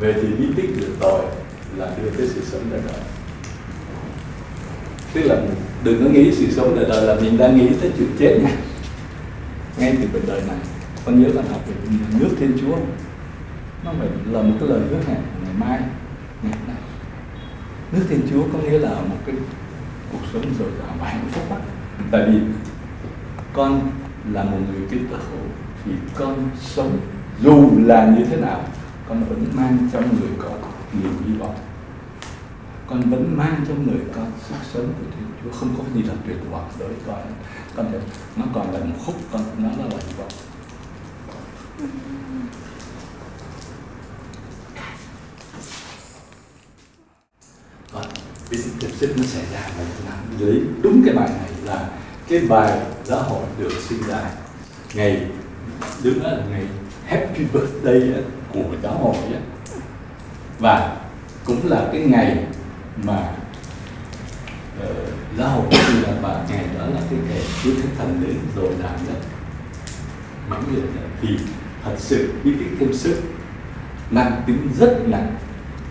về 0.00 0.12
thì 0.12 0.28
bí 0.28 0.46
tích 0.56 0.76
được 0.76 0.96
tội 1.00 1.24
là 1.76 1.90
đưa 2.02 2.10
tới 2.10 2.28
sự 2.34 2.44
sống 2.44 2.62
đời 2.70 2.80
đời. 2.86 3.00
Tức 5.12 5.22
là 5.22 5.42
đừng 5.84 6.04
có 6.04 6.10
nghĩ 6.10 6.34
sự 6.34 6.46
sống 6.50 6.76
đời 6.76 6.84
đời 6.88 7.06
là 7.06 7.14
mình 7.14 7.38
đang 7.38 7.56
nghĩ 7.56 7.68
tới 7.80 7.92
chuyện 7.98 8.08
chết 8.18 8.38
nha 8.42 8.56
ngay 9.78 9.96
từ 10.00 10.08
cuộc 10.12 10.26
đời 10.26 10.42
này, 10.48 10.58
con 11.04 11.22
nhớ 11.22 11.28
con 11.34 11.48
học 11.48 11.60
về 11.66 11.74
nước 12.20 12.36
thiên 12.38 12.58
chúa. 12.60 12.76
Nó 13.84 13.92
phải 13.98 14.08
là 14.26 14.42
một 14.42 14.54
cái 14.60 14.68
lời 14.68 14.80
hứa 14.90 15.00
hẹn 15.06 15.22
ngày 15.44 15.54
mai, 15.58 15.80
ngày 16.42 16.58
này 16.66 16.76
nước 17.94 18.06
thiên 18.08 18.20
chúa 18.30 18.42
có 18.52 18.58
nghĩa 18.58 18.78
là 18.78 18.90
một 18.90 19.16
cái 19.26 19.34
cuộc 20.12 20.18
sống 20.32 20.44
dồi 20.58 20.68
dào 20.78 20.96
và 21.00 21.08
hạnh 21.08 21.28
phúc 21.32 21.44
đó. 21.50 21.56
tại 22.10 22.22
vì 22.26 22.40
con 23.52 23.90
là 24.32 24.44
một 24.44 24.58
người 24.70 24.86
Kitô 24.86 25.16
tử 25.16 25.38
thì 25.84 25.92
con 26.14 26.50
sống 26.60 26.98
dù 27.40 27.70
là 27.84 28.14
như 28.18 28.24
thế 28.24 28.36
nào, 28.36 28.60
con 29.08 29.24
vẫn 29.24 29.44
mang 29.54 29.88
trong 29.92 30.20
người 30.20 30.30
con 30.38 30.60
niềm 30.92 31.12
hy 31.26 31.34
vọng. 31.38 31.54
Con 32.86 33.00
vẫn 33.10 33.36
mang 33.36 33.64
trong 33.68 33.86
người 33.86 34.00
con 34.14 34.26
sức 34.48 34.54
sống 34.72 34.86
của 34.86 35.06
Thiên 35.16 35.26
Chúa, 35.42 35.58
không 35.58 35.74
có 35.78 35.84
gì 35.94 36.02
là 36.02 36.14
tuyệt 36.26 36.36
vọng 36.50 36.68
đối 36.78 36.88
với 36.88 36.98
con 37.06 37.18
con 37.76 37.86
thấy 37.90 38.00
nó 38.36 38.44
còn 38.54 38.72
là 38.72 38.78
một 38.78 38.96
khúc, 39.06 39.14
con 39.32 39.42
nó 39.58 39.68
là 39.68 39.84
hy 40.06 40.14
vậy 40.16 40.26
còn 47.92 48.04
biết 48.50 48.58
tiếp 48.80 48.88
sức 48.96 49.14
nó 49.16 49.22
xảy 49.24 49.44
ra 49.52 49.70
và 49.78 49.84
làm 50.06 50.18
lấy 50.40 50.62
đúng 50.82 51.02
cái 51.06 51.14
bài 51.14 51.28
này 51.28 51.50
là 51.64 51.88
cái 52.28 52.40
bài 52.48 52.80
giáo 53.04 53.22
hội 53.22 53.42
được 53.58 53.72
sinh 53.88 54.02
ra. 54.08 54.30
Ngày 54.94 55.26
đứng 56.02 56.22
đó 56.22 56.28
là 56.28 56.44
ngày 56.50 56.66
happy 57.06 57.44
birthday 57.52 58.12
của 58.52 58.76
giáo 58.82 58.98
hội 58.98 59.16
và 60.58 60.96
cũng 61.44 61.70
là 61.70 61.88
cái 61.92 62.00
ngày 62.00 62.46
mà 62.96 63.32
uh, 64.80 64.86
giáo 65.38 65.48
hội 65.48 65.64
như 65.70 66.00
là 66.02 66.12
bạn 66.22 66.46
ngày 66.50 66.64
đó 66.78 66.86
là 66.86 67.00
cái 67.10 67.18
kẻ 67.28 67.40
Chúa 67.62 67.70
Thánh 67.70 67.96
Thần 67.98 68.20
đến 68.26 68.36
rồi 68.56 68.70
làm 68.82 68.92
rất 69.08 69.20
những 70.50 70.74
việc 70.74 71.00
thì 71.22 71.28
thật 71.84 71.94
sự 71.98 72.32
biết 72.44 72.52
cái 72.60 72.68
thêm 72.80 72.94
sức 72.94 73.22
mang 74.10 74.42
tính 74.46 74.68
rất 74.78 75.02
nặng 75.06 75.36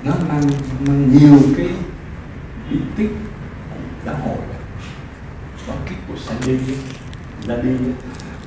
nó 0.04 0.12
mang, 0.30 0.50
mang 0.88 1.12
nhiều 1.12 1.40
cái 1.58 1.70
bí 2.70 2.78
tích 2.98 3.10
của 3.70 3.80
giáo 4.06 4.16
hội. 4.16 4.38
Có 5.68 5.74
kích 5.90 5.98
của 6.08 6.16
Sandy 6.18 6.58
ra 7.48 7.56
đi 7.56 7.70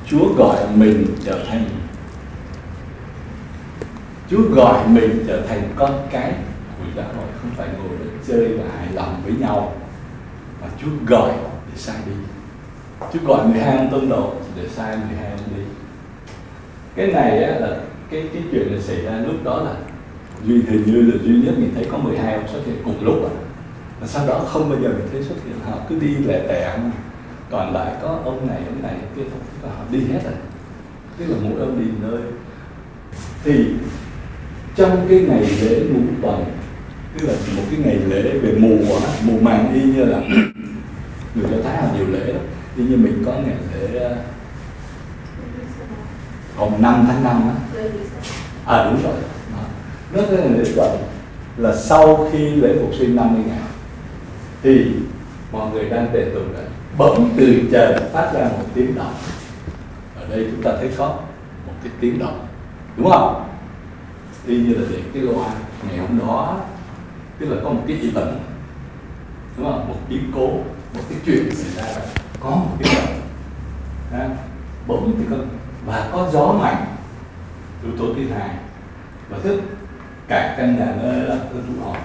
Chúa 0.06 0.34
gọi 0.34 0.56
mình 0.74 1.06
trở 1.24 1.44
thành 1.50 1.68
Chúa 4.30 4.42
gọi 4.42 4.88
mình 4.88 5.24
trở 5.26 5.42
thành 5.48 5.72
con 5.76 6.08
cái 6.10 6.32
của 6.78 6.84
giáo 6.96 7.06
hội. 7.16 7.26
Không 7.42 7.50
phải 7.56 7.68
ngồi 7.68 7.96
để 8.00 8.06
chơi 8.28 8.58
và 8.58 8.64
hài 8.78 8.92
lòng 8.92 9.22
với 9.24 9.32
nhau 9.40 9.74
và 10.66 10.78
Chúa 10.82 10.90
gọi 11.06 11.32
để 11.72 11.76
sai 11.76 11.96
đi. 12.06 12.12
Chúa 13.12 13.18
gọi 13.26 13.46
12 13.46 13.76
ông 13.76 13.90
tôn 13.90 14.08
đồ 14.08 14.34
để 14.56 14.68
sai 14.68 14.96
12 14.96 15.30
ông 15.30 15.40
đi. 15.56 15.62
Cái 16.96 17.06
này 17.06 17.44
á, 17.44 17.58
là 17.60 17.80
cái 18.10 18.28
cái 18.32 18.42
chuyện 18.52 18.70
này 18.70 18.82
xảy 18.82 19.02
ra 19.02 19.18
lúc 19.26 19.44
đó 19.44 19.62
là 19.62 19.74
duy 20.44 20.62
hình 20.62 20.82
như 20.86 21.02
là 21.02 21.18
duy 21.22 21.34
nhất 21.34 21.54
mình 21.58 21.72
thấy 21.74 21.86
có 21.92 21.98
12 21.98 22.34
ông 22.34 22.48
xuất 22.48 22.60
hiện 22.66 22.76
cùng 22.84 23.04
lúc 23.04 23.24
à 23.24 23.32
và 24.00 24.06
sau 24.06 24.26
đó 24.26 24.44
không 24.48 24.70
bao 24.70 24.78
giờ 24.82 24.88
mình 24.88 25.08
thấy 25.12 25.22
xuất 25.22 25.34
hiện. 25.44 25.54
Họ 25.64 25.78
cứ 25.88 25.98
đi 25.98 26.14
lẻ 26.14 26.38
tẻ 26.48 26.78
còn 27.50 27.74
lại 27.74 27.92
có 28.02 28.20
ông 28.24 28.48
này 28.48 28.58
ông 28.66 28.82
này 28.82 28.94
kia 29.16 29.22
không 29.22 29.40
và 29.62 29.68
họ 29.68 29.84
đi 29.90 29.98
hết 29.98 30.20
rồi. 30.24 30.34
Tức 31.18 31.26
là 31.28 31.36
mỗi 31.42 31.60
ông 31.60 31.80
đi 31.80 31.86
nơi. 32.02 32.20
Thì 33.44 33.66
trong 34.76 35.06
cái 35.08 35.20
ngày 35.20 35.40
lễ 35.62 35.80
ngũ 35.92 36.00
tuần 36.22 36.44
tức 37.18 37.26
là 37.28 37.34
một 37.56 37.62
cái 37.70 37.80
ngày 37.84 37.96
lễ 37.96 38.38
về 38.38 38.54
mùa 38.58 38.98
mùa 39.22 39.40
màng 39.40 39.74
y 39.74 39.82
như 39.82 40.04
là 40.04 40.22
người 41.36 41.50
do 41.50 41.56
thái 41.64 41.82
làm 41.82 41.96
nhiều 41.96 42.06
lễ 42.06 42.32
đó 42.32 42.38
tuy 42.76 42.84
như 42.84 42.96
mình 42.96 43.22
có 43.26 43.32
ngày 43.32 43.56
lễ 43.74 43.98
ờ, 43.98 44.16
hồng 46.56 46.82
năm 46.82 47.04
tháng 47.08 47.24
năm 47.24 47.42
á. 47.48 47.54
À 48.66 48.84
đúng 48.84 49.02
rồi. 49.02 49.14
Đó. 49.52 49.62
nó 50.12 50.22
cái 50.30 50.38
ngày 50.38 50.58
lễ 50.58 50.72
tuần 50.76 51.02
là 51.56 51.76
sau 51.76 52.28
khi 52.32 52.38
lễ 52.38 52.76
phục 52.80 52.90
sinh 52.98 53.16
50 53.16 53.42
ngày 53.46 53.58
thì 54.62 54.86
mọi 55.52 55.70
người 55.70 55.90
đang 55.90 56.08
tề 56.12 56.24
tụng 56.34 56.52
lại 56.54 56.64
bỗng 56.98 57.30
từ 57.36 57.62
trời 57.72 58.00
phát 58.12 58.30
ra 58.34 58.40
một 58.40 58.64
tiếng 58.74 58.94
động. 58.94 59.14
Ở 60.20 60.26
đây 60.30 60.48
chúng 60.50 60.62
ta 60.62 60.72
thấy 60.80 60.90
có 60.96 61.06
một 61.66 61.72
cái 61.82 61.92
tiếng 62.00 62.18
động, 62.18 62.46
đúng 62.96 63.10
không? 63.10 63.48
Y 64.46 64.58
như 64.58 64.74
là 64.74 64.86
để 64.90 64.98
cái 65.14 65.22
loa 65.22 65.48
ngày 65.88 65.98
hôm 65.98 66.18
đó, 66.18 66.60
tức 67.38 67.46
là 67.50 67.56
có 67.64 67.70
một 67.70 67.82
cái 67.88 67.96
event, 68.02 68.36
đúng 69.56 69.66
không? 69.66 69.88
Một 69.88 69.96
biến 70.08 70.30
cố 70.34 70.50
một 70.96 71.02
cái 71.08 71.18
chuyện 71.26 71.54
xảy 71.54 71.70
ra 71.76 71.92
là 71.92 72.06
có 72.40 72.50
một 72.50 72.76
cái 72.78 72.94
động 72.94 73.20
à, 74.12 74.28
bỗng 74.86 75.14
thì 75.18 75.24
có 75.30 75.36
và 75.86 76.08
có 76.12 76.30
gió 76.32 76.52
mạnh. 76.52 76.86
Yếu 77.84 77.92
tố 77.98 78.04
thứ 78.14 78.22
hai. 78.38 78.50
Và 79.30 79.38
tức 79.42 79.60
cả 80.28 80.54
căn 80.58 80.76
nhà 80.78 80.94
nó 81.02 81.12
là 81.12 81.40
tụ 81.52 81.84
họp 81.84 81.96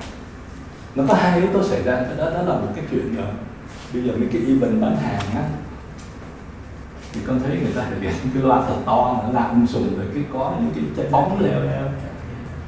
nó 0.95 1.03
có 1.07 1.13
hai 1.13 1.39
yếu 1.39 1.49
tố 1.53 1.63
xảy 1.63 1.83
ra. 1.83 1.93
Đó 2.17 2.29
đó 2.29 2.41
là 2.41 2.53
một 2.53 2.67
cái 2.75 2.85
chuyện 2.91 3.15
rồi 3.15 3.27
bây 3.93 4.03
giờ 4.03 4.13
mấy 4.17 4.27
cái 4.31 4.41
event 4.47 4.81
bán 4.81 4.97
hàng 4.97 5.21
á 5.35 5.43
thì 7.13 7.21
con 7.27 7.39
thấy 7.43 7.59
người 7.63 7.73
ta 7.75 7.85
thực 7.89 8.01
hiện 8.01 8.13
cái 8.33 8.43
loa 8.43 8.67
thật 8.67 8.75
to 8.85 9.23
nó 9.23 9.39
làm 9.39 9.49
um 9.49 9.65
sùm 9.65 9.97
rồi 9.97 10.05
cái 10.13 10.23
có 10.33 10.53
những 10.59 10.71
cái 10.75 10.83
trái 10.97 11.05
bóng 11.11 11.41
leo 11.41 11.63
leo 11.63 11.83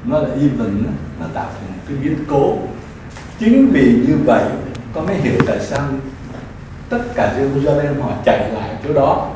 nó 0.04 0.18
là 0.18 0.28
event 0.28 0.86
nó 1.20 1.26
tạo 1.34 1.50
thành 1.52 1.72
một 1.72 1.82
cái 1.88 1.96
biến 1.96 2.24
cố. 2.28 2.58
Chính 3.38 3.70
vì 3.72 4.04
như 4.08 4.18
vậy 4.24 4.44
con 4.92 5.06
mới 5.06 5.16
hiểu 5.16 5.38
tại 5.46 5.60
sao 5.60 5.82
tất 6.88 7.02
cả 7.14 7.36
Jerusalem 7.38 8.02
họ 8.02 8.12
chạy 8.24 8.50
lại 8.50 8.70
chỗ 8.84 8.94
đó. 8.94 9.30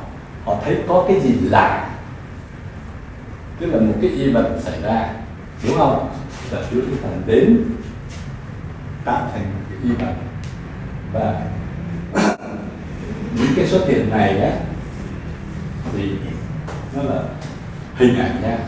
Họ 0.45 0.57
thấy 0.65 0.79
có 0.89 1.05
cái 1.09 1.21
gì 1.21 1.35
lạ. 1.43 1.91
Tức 3.61 3.67
là 3.67 3.81
một 3.81 3.95
cái 4.01 4.11
y 4.11 4.33
vật 4.33 4.59
xảy 4.61 4.83
ra, 4.83 5.11
đúng 5.65 5.77
không? 5.77 6.11
Là 6.51 6.63
Chúa 6.71 6.81
Thánh 6.81 6.97
Thần 7.03 7.23
đến, 7.27 7.65
tạo 9.05 9.29
thành 9.33 9.43
một 9.43 9.61
cái 9.71 9.91
event 9.91 10.17
và 11.13 11.43
những 13.35 13.53
cái 13.57 13.67
xuất 13.67 13.89
hiện 13.89 14.11
này 14.11 14.41
á, 14.41 14.51
thì 15.93 16.11
nó 16.97 17.03
là 17.03 17.23
hình 17.97 18.19
ảnh 18.19 18.43
nha, 18.43 18.59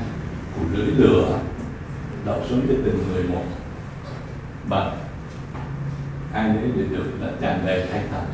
của 0.55 0.63
lưỡi 0.73 0.87
lửa 0.87 1.39
đậu 2.25 2.41
xuống 2.49 2.61
cho 2.69 2.75
từng 2.85 3.05
người 3.09 3.23
một. 3.23 3.45
Và 4.69 4.93
ai 6.33 6.49
nấy 6.49 6.87
được 6.91 7.05
là 7.21 7.29
tràn 7.41 7.63
đầy 7.67 7.87
thanh 7.93 8.09
thần 8.13 8.25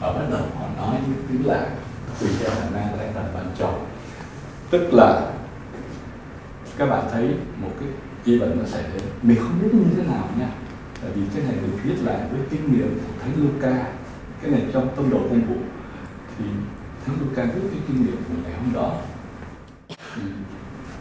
và 0.00 0.12
bắt 0.12 0.24
đầu 0.30 0.40
họ 0.58 0.66
nói 0.76 0.96
những 1.06 1.24
tiếng 1.28 1.46
lạ 1.46 1.66
tùy 2.20 2.30
theo 2.40 2.50
khả 2.50 2.70
năng 2.70 2.98
thanh 2.98 3.14
thành 3.14 3.34
bạn 3.34 3.46
chọn 3.58 3.86
tức 4.70 4.94
là, 4.94 5.32
các 6.78 6.86
bạn 6.86 7.04
thấy 7.12 7.34
một 7.56 7.70
cái 7.80 7.88
event 8.34 8.58
nó 8.58 8.64
xảy 8.66 8.82
đến. 8.82 9.02
Mình 9.22 9.38
không 9.40 9.58
biết 9.62 9.68
như 9.72 9.84
thế 9.96 10.02
nào 10.02 10.28
nha. 10.38 10.48
Tại 11.02 11.10
vì 11.14 11.22
cái 11.34 11.44
này 11.44 11.54
được 11.62 11.78
viết 11.82 11.94
lại 12.04 12.20
với 12.30 12.40
kinh 12.50 12.72
nghiệm 12.72 12.94
của 12.94 13.12
thánh 13.22 13.32
Luca, 13.36 13.86
cái 14.42 14.50
này 14.50 14.62
trong 14.72 14.88
tông 14.96 15.10
đồ 15.10 15.18
công 15.18 15.42
vụ, 15.48 15.54
thì 16.38 16.44
thánh 17.06 17.16
Luca 17.20 17.42
viết 17.42 17.68
cái 17.70 17.80
kinh 17.88 18.04
nghiệm 18.04 18.16
của 18.16 18.34
ngày 18.44 18.52
hôm 18.52 18.72
đó. 18.74 18.92
Thì 19.88 20.22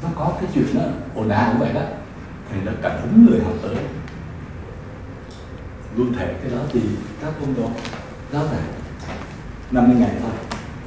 nó 0.04 0.10
có 0.16 0.34
cái 0.42 0.50
chuyện 0.54 0.76
đó, 0.76 0.84
ồn 1.16 1.30
ào 1.30 1.54
như 1.54 1.60
vậy 1.60 1.74
đó. 1.74 1.82
Thì 2.52 2.58
nó 2.66 2.72
cảm 2.82 3.02
hứng 3.02 3.26
người 3.26 3.40
học 3.44 3.54
tới. 3.62 3.76
Luôn 5.96 6.14
thể 6.14 6.36
cái 6.42 6.52
đó 6.52 6.62
thì 6.70 6.82
các 7.22 7.34
công 7.40 7.56
đồ, 7.56 7.70
đó 8.34 8.44
là 8.44 8.60
50 9.72 9.96
ngày 10.00 10.12
thôi. 10.22 10.32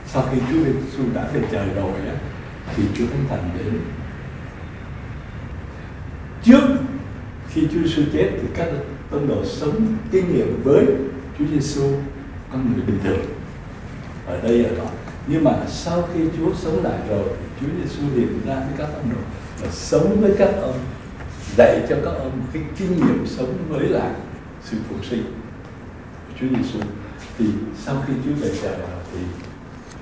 Sau 0.06 0.24
khi 0.32 0.38
Chúa 0.50 0.64
Giêsu 0.64 1.02
đã 1.14 1.28
về 1.32 1.40
trời 1.52 1.68
rồi 1.76 1.92
á, 2.08 2.14
thì 2.76 2.82
Chúa 2.94 3.06
Thánh 3.06 3.24
Thần 3.28 3.50
đến. 3.58 3.80
Trước 6.42 6.76
khi 7.48 7.68
Chúa 7.72 7.80
Giêsu 7.80 8.02
chết 8.12 8.30
thì 8.42 8.48
các 8.54 8.68
tông 9.10 9.28
đồ 9.28 9.44
sống 9.44 9.96
kinh 10.10 10.34
nghiệm 10.34 10.62
với 10.62 10.86
Chúa 11.38 11.44
Giêsu 11.54 11.82
con 12.52 12.72
người 12.72 12.82
bình 12.86 12.98
thường 13.04 13.20
ở 14.26 14.40
đây 14.40 14.64
ở 14.64 14.76
đó. 14.76 14.86
Nhưng 15.26 15.44
mà 15.44 15.52
sau 15.68 16.08
khi 16.14 16.20
Chúa 16.36 16.54
sống 16.54 16.84
lại 16.84 16.98
rồi 17.08 17.28
Chúa 17.60 17.66
Giêsu 17.82 18.02
hiện 18.14 18.40
ra 18.46 18.54
với 18.54 18.74
các 18.78 18.88
ông 18.94 19.10
đồ 19.10 19.20
và 19.60 19.68
sống 19.70 20.20
với 20.20 20.34
các 20.38 20.50
ông, 20.62 20.78
dạy 21.56 21.80
cho 21.88 21.96
các 22.04 22.10
ông 22.10 22.42
cái 22.52 22.62
kinh 22.76 22.96
nghiệm 22.96 23.26
sống 23.26 23.54
với 23.68 23.88
lại 23.88 24.10
sự 24.64 24.76
phục 24.88 25.04
sinh 25.04 25.24
của 26.28 26.34
Chúa 26.40 26.46
Giêsu 26.56 26.78
thì 27.38 27.46
sau 27.84 28.04
khi 28.06 28.12
Chúa 28.24 28.34
về 28.40 28.50
trời 28.62 28.74
vào 28.78 28.98
thì 29.12 29.18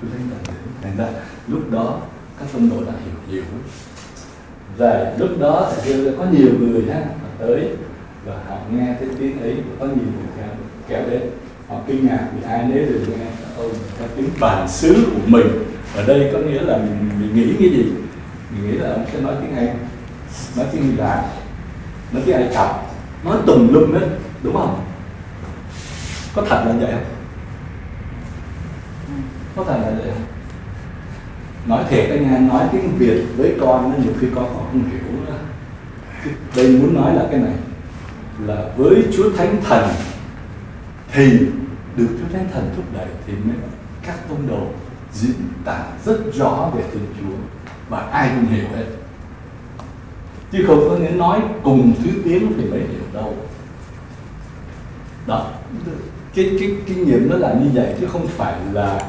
Chúa 0.01 0.07
thấy 0.11 0.19
Thần 0.29 0.39
đến 0.47 0.55
thành 0.81 0.97
ra 0.97 1.19
lúc 1.47 1.71
đó 1.71 2.01
các 2.39 2.47
tông 2.53 2.69
đồ 2.69 2.75
đã 2.85 2.91
hiểu 3.05 3.13
nhiều. 3.29 3.43
Và 4.77 5.13
lúc 5.17 5.29
đó 5.39 5.71
thì 5.83 5.93
có 6.17 6.25
nhiều 6.25 6.51
người 6.59 6.83
ha 6.93 7.05
tới 7.39 7.69
và 8.25 8.33
họ 8.49 8.57
nghe 8.71 8.95
cái 8.99 9.09
tiếng 9.19 9.41
ấy 9.41 9.55
có 9.79 9.85
nhiều 9.85 9.95
người 9.95 10.27
kéo, 10.37 10.47
kéo 10.87 11.09
đến. 11.09 11.21
Họ 11.67 11.79
kinh 11.87 12.07
ngạc 12.07 12.27
vì 12.35 12.43
ai 12.47 12.63
nấy 12.63 12.85
đều 12.85 12.99
nghe 13.07 13.25
ông 13.57 13.71
theo 13.99 14.07
tiếng 14.15 14.29
bản 14.39 14.67
xứ 14.69 15.05
của 15.13 15.21
mình. 15.25 15.47
Ở 15.95 16.05
đây 16.05 16.29
có 16.33 16.39
nghĩa 16.39 16.61
là 16.61 16.77
mình, 16.77 17.09
mình 17.19 17.35
nghĩ 17.35 17.55
cái 17.59 17.69
gì? 17.69 17.85
Mình 18.51 18.71
nghĩ 18.71 18.77
là 18.77 18.89
ông 18.89 19.05
sẽ 19.13 19.21
nói 19.21 19.33
tiếng 19.41 19.55
anh 19.55 19.77
nói 20.55 20.65
tiếng 20.71 20.83
hy 20.83 20.91
lạp 20.97 21.25
nói 22.11 22.23
tiếng 22.25 22.35
ai 22.35 22.49
cập 22.53 22.93
nói 23.23 23.37
tùm 23.45 23.73
lum 23.73 23.93
hết 23.93 24.07
đúng 24.43 24.53
không? 24.53 24.85
Có 26.35 26.41
thật 26.49 26.63
là 26.65 26.73
vậy 26.79 26.91
không? 26.91 27.03
Có 29.55 29.63
thể 29.63 29.79
là 29.79 30.13
nói 31.65 31.83
thiệt 31.89 32.09
anh 32.09 32.33
em 32.33 32.47
nói 32.47 32.67
tiếng 32.71 32.97
việt 32.97 33.23
với 33.37 33.55
con 33.61 33.91
nó 33.91 33.97
nhiều 34.03 34.13
khi 34.19 34.27
con 34.35 34.45
còn 34.45 34.65
không 34.71 34.89
hiểu 34.91 35.25
nữa. 35.25 35.33
Đây 36.55 36.69
muốn 36.69 36.93
nói 36.93 37.15
là 37.15 37.27
cái 37.31 37.39
này, 37.39 37.53
là 38.45 38.65
với 38.77 39.03
Chúa 39.17 39.29
Thánh 39.37 39.57
Thần 39.63 39.89
thì 41.11 41.39
được 41.95 42.07
Chúa 42.19 42.37
Thánh 42.37 42.47
Thần 42.53 42.73
thúc 42.75 42.85
đẩy 42.93 43.07
thì 43.27 43.33
mới 43.33 43.55
các 44.05 44.29
tông 44.29 44.47
đồ 44.47 44.67
diễn 45.13 45.35
tả 45.65 45.83
rất 46.05 46.19
rõ 46.33 46.69
về 46.75 46.83
Thiên 46.91 47.05
Chúa 47.19 47.35
và 47.89 47.99
ai 47.99 48.31
cũng 48.35 48.45
hiểu 48.45 48.65
hết. 48.75 48.85
Chứ 50.51 50.63
không 50.67 50.89
có 50.89 50.95
nghĩa 50.95 51.09
nói 51.09 51.41
cùng 51.63 51.93
thứ 52.03 52.09
tiếng 52.23 52.53
thì 52.57 52.69
mới 52.69 52.79
hiểu 52.79 53.03
đâu. 53.13 53.35
Đó 55.27 55.51
cái 56.35 56.57
cái 56.59 56.75
kinh 56.85 57.05
nghiệm 57.05 57.29
nó 57.29 57.35
là 57.35 57.53
như 57.53 57.69
vậy 57.73 57.95
chứ 57.99 58.07
không 58.07 58.27
phải 58.27 58.53
là 58.73 58.99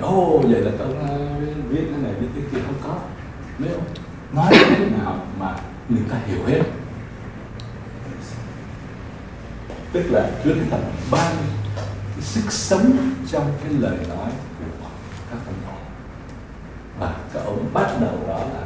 ô 0.00 0.38
oh, 0.38 0.44
vậy 0.44 0.60
là 0.60 0.70
con 0.78 0.94
viết 1.68 1.82
cái 1.90 2.02
này 2.02 2.12
viết 2.20 2.28
cái 2.34 2.44
kia 2.52 2.58
không 2.66 2.74
có. 2.82 2.98
Nếu 3.58 3.78
nói 4.32 4.52
thế 4.52 4.86
nào 4.98 5.26
mà 5.38 5.56
người 5.88 6.02
ta 6.10 6.16
hiểu 6.26 6.44
hết. 6.46 6.62
Tức 9.92 10.02
là 10.10 10.30
Chúa 10.44 10.54
Thánh 10.54 10.70
Thần 10.70 10.84
ban 11.10 11.36
cái 12.14 12.20
sức 12.20 12.52
sống 12.52 12.96
trong 13.30 13.52
cái 13.62 13.72
lời 13.72 13.96
nói 14.08 14.30
của 14.58 14.88
các 15.30 15.38
ông 15.46 15.54
đồ 15.66 15.72
và 16.98 17.14
các 17.34 17.40
ông 17.40 17.70
bắt 17.72 17.90
đầu 18.00 18.18
đó 18.28 18.38
là 18.38 18.64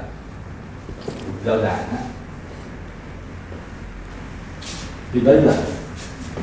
giao 1.44 1.58
giảng 1.58 1.88
thì 5.12 5.20
đấy 5.20 5.42
là 5.42 5.54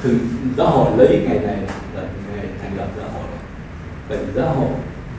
từ 0.03 0.19
giáo 0.57 0.67
hội 0.67 0.97
lấy 0.97 1.25
ngày 1.27 1.39
này 1.39 1.57
là 1.95 2.03
ngày 2.35 2.45
thành 2.61 2.77
lập 2.77 2.87
giáo 2.97 3.09
hội 3.09 3.40
bệnh 4.11 4.33
giáo 4.35 4.53
hội 4.53 4.69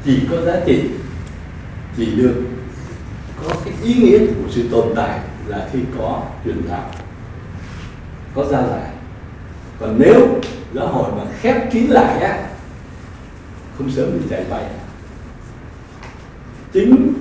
chỉ 0.05 0.21
có 0.31 0.41
giá 0.41 0.61
trị, 0.67 0.91
chỉ 1.97 2.17
được 2.17 2.43
có 3.43 3.55
cái 3.65 3.75
ý 3.83 3.95
nghĩa 3.95 4.19
của 4.27 4.51
sự 4.51 4.69
tồn 4.71 4.93
tại 4.97 5.21
là 5.47 5.69
khi 5.73 5.79
có 5.99 6.23
truyền 6.45 6.69
đạo, 6.69 6.91
có 8.35 8.45
giao 8.45 8.69
giải 8.69 8.91
còn 9.81 9.97
nếu 9.99 10.41
giáo 10.75 10.87
hội 10.87 11.13
mà 11.13 11.25
khép 11.41 11.73
kín 11.73 11.87
lại 11.87 12.23
á, 12.23 12.49
không 13.79 13.91
sớm 13.91 14.11
thì 14.13 14.27
chạy 14.31 14.45
bay. 14.51 14.65
Chính 16.73 17.13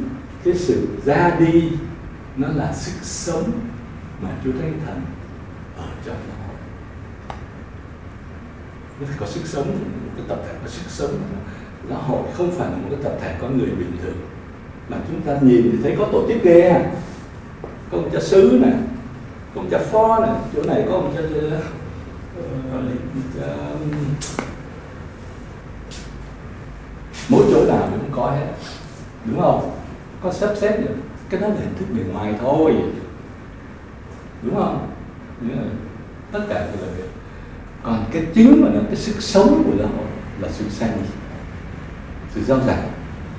cái 0.44 0.54
sự 0.54 0.88
ra 1.06 1.32
đi 1.40 1.72
nó 2.38 2.48
là 2.48 2.74
sức 2.74 2.94
sống 3.02 3.52
mà 4.22 4.30
Chúa 4.44 4.52
Thánh 4.52 4.80
Thần 4.86 5.02
ở 5.78 5.88
trong 6.06 6.16
giáo 6.28 6.48
hội 6.48 6.58
nó 9.00 9.08
phải 9.08 9.18
có 9.20 9.26
sức 9.26 9.42
sống, 9.46 9.68
một 9.68 10.12
cái 10.16 10.26
tập 10.28 10.40
thể 10.48 10.54
có 10.64 10.70
sức 10.70 10.84
sống 10.88 11.22
là 11.92 11.98
hội 11.98 12.22
không 12.34 12.52
phải 12.52 12.70
là 12.72 12.78
một 12.78 12.88
cái 12.90 13.00
tập 13.04 13.14
thể 13.22 13.36
con 13.42 13.58
người 13.58 13.68
bình 13.68 13.98
thường. 14.04 14.18
Mà 14.90 14.98
chúng 15.08 15.22
ta 15.22 15.38
nhìn 15.42 15.70
thì 15.72 15.78
thấy 15.84 15.96
có 16.00 16.08
tổ 16.12 16.28
chức 16.28 16.44
ghê 16.44 16.62
à 16.62 16.92
có 17.92 17.98
ông 17.98 18.10
cha 18.14 18.20
sứ 18.20 18.60
nè, 18.64 18.72
có 19.56 19.62
ông 19.62 19.70
cha 19.70 19.78
phó 19.78 20.26
nè, 20.26 20.34
chỗ 20.56 20.64
này 20.64 20.84
có 20.90 20.94
ông 20.96 21.14
cha 21.16 21.22
ờ, 21.42 21.62
ờ, 22.72 22.82
ờ, 23.42 23.76
mỗi 27.30 27.44
chỗ 27.52 27.66
nào 27.66 27.88
cũng 27.92 28.10
có 28.12 28.32
hết, 28.32 28.48
đúng 29.26 29.42
không? 29.42 29.72
Có 30.24 30.32
sắp 30.32 30.50
xếp 30.56 30.82
được, 30.82 30.96
cái 31.30 31.42
đó 31.42 31.48
là 31.48 31.56
hình 31.56 31.76
thức 31.80 31.86
bề 31.98 32.04
ngoài 32.14 32.34
thôi, 32.42 32.76
đúng 34.44 34.56
không? 34.56 34.88
Tất 36.32 36.40
cả 36.50 36.68
đều 36.68 36.88
là 36.88 36.94
việc. 36.98 37.10
Còn 37.84 38.06
cái 38.12 38.26
chính 38.34 38.62
mà 38.64 38.70
nó 38.74 38.80
cái 38.88 38.96
sức 38.96 39.16
sống 39.20 39.64
của 39.66 39.78
giáo 39.80 39.88
hội 39.88 40.06
là 40.40 40.50
sự 40.52 40.66
sanh 40.70 40.98
sự 42.36 42.44
giao 42.44 42.60
giảng 42.60 42.92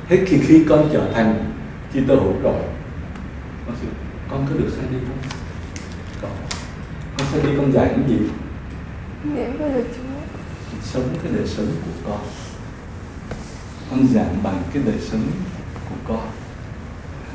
hết 0.09 0.25
khi 0.27 0.39
khi 0.39 0.65
con 0.69 0.89
trở 0.93 1.13
thành 1.15 1.53
chi 1.93 2.01
tơ 2.09 2.15
hữu 2.15 2.41
rồi 2.43 2.63
con 3.67 3.77
sự 3.81 3.87
con 4.31 4.47
có 4.49 4.55
được 4.55 4.73
sai 4.77 4.85
đi 4.91 4.97
không? 5.07 5.19
Con 6.23 6.31
con 7.19 7.27
sai 7.33 7.41
đi 7.43 7.57
con 7.57 7.73
dạy 7.73 7.89
cái 7.97 8.05
gì? 8.09 8.19
Nghĩa 9.25 9.51
với 9.51 9.71
lời 9.71 9.85
Chúa. 9.97 10.37
Sống 10.83 11.09
cái 11.23 11.33
đời 11.33 11.47
sống 11.47 11.67
của 11.67 12.11
con. 12.11 12.21
Con 13.91 14.07
giảng 14.15 14.37
bằng 14.43 14.63
cái 14.73 14.83
đời 14.87 14.99
sống 15.01 15.23
của 15.91 16.15
con. 16.15 16.29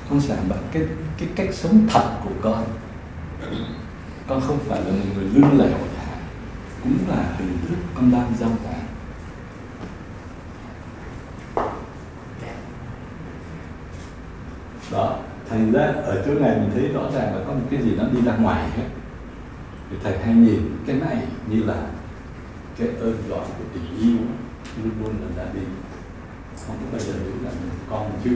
Con 0.09 0.21
giảng 0.21 0.49
bằng 0.49 0.63
cái 0.71 0.83
cái 1.17 1.29
cách 1.35 1.49
sống 1.53 1.87
thật 1.89 2.17
của 2.23 2.33
con. 2.41 2.65
Con 4.27 4.41
không 4.41 4.59
phải 4.67 4.79
là 4.79 4.91
một 4.91 5.05
người 5.15 5.25
lương 5.33 5.59
lẹo 5.59 5.77
cũng 6.83 6.97
là 7.09 7.35
hình 7.37 7.57
thức 7.69 7.75
con 7.95 8.11
đang 8.11 8.33
giao 8.39 8.49
giảng 8.63 8.86
đó, 14.91 15.19
thành 15.49 15.71
ra 15.71 15.81
ở 15.81 16.23
chỗ 16.25 16.33
này 16.39 16.57
mình 16.57 16.69
thấy 16.73 16.87
rõ 16.87 17.01
ràng 17.13 17.35
là 17.35 17.43
có 17.47 17.53
một 17.53 17.67
cái 17.71 17.81
gì 17.81 17.91
nó 17.97 18.03
đi 18.13 18.21
ra 18.25 18.35
ngoài 18.35 18.69
hết. 18.69 18.87
Thì 19.89 19.97
thầy 20.03 20.17
hay 20.17 20.33
nhìn 20.33 20.77
cái 20.87 20.95
này 20.95 21.23
như 21.49 21.63
là 21.63 21.87
cái 22.77 22.87
ơn 22.87 23.17
gọi 23.29 23.45
của 23.57 23.63
tình 23.73 23.99
yêu. 23.99 24.17
Luôn 24.83 24.91
luôn 25.03 25.13
là 25.21 25.43
đã 25.43 25.51
đi. 25.53 25.61
Không 26.67 26.75
có 26.79 26.85
bao 26.91 26.99
giờ 26.99 27.13
nghĩ 27.13 27.31
là 27.43 27.49
mình 27.49 27.71
con 27.89 28.11
chữ 28.23 28.31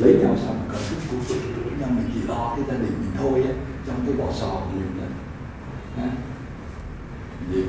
lấy 0.00 0.14
nhau 0.22 0.36
xong 0.36 0.60
còn 0.72 0.80
chút 0.90 0.96
cuối 1.10 1.20
cùng 1.28 1.80
nhau 1.80 1.88
mình 1.90 2.10
chỉ 2.14 2.20
lo 2.28 2.56
cái 2.56 2.64
gia 2.68 2.74
đình 2.74 2.92
mình 3.00 3.10
thôi 3.18 3.42
á, 3.46 3.52
trong 3.86 3.96
cái 4.06 4.14
vỏ 4.16 4.32
sò 4.32 4.46
của 4.46 4.70
mình 4.74 5.00
đó 5.00 6.04
dễ 7.52 7.60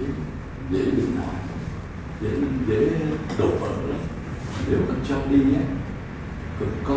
dễ 0.71 0.91
bị 0.91 1.03
nói, 1.15 1.35
dễ 2.21 2.29
dễ 2.67 2.89
đổ 3.39 3.47
vỡ 3.59 3.67
lắm. 3.67 3.99
Nếu 4.69 4.79
con 4.87 4.97
cho 5.09 5.15
đi 5.29 5.37
nhé 5.37 5.59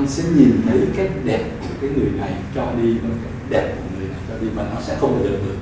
con 0.08 0.14
sẽ 0.14 0.22
nhìn 0.36 0.62
thấy 0.66 0.88
cái 0.96 1.08
đẹp 1.24 1.50
của 1.60 1.74
cái 1.80 1.90
người 1.90 2.10
này 2.16 2.34
cho 2.54 2.72
đi 2.82 2.98
và 2.98 3.08
cái 3.08 3.32
đẹp 3.48 3.74
của 3.76 3.98
người 3.98 4.08
này 4.08 4.18
cho 4.28 4.34
đi 4.40 4.48
và 4.54 4.70
nó 4.74 4.80
sẽ 4.80 4.96
không 5.00 5.12
bao 5.14 5.24
giờ 5.24 5.30
được 5.30 5.56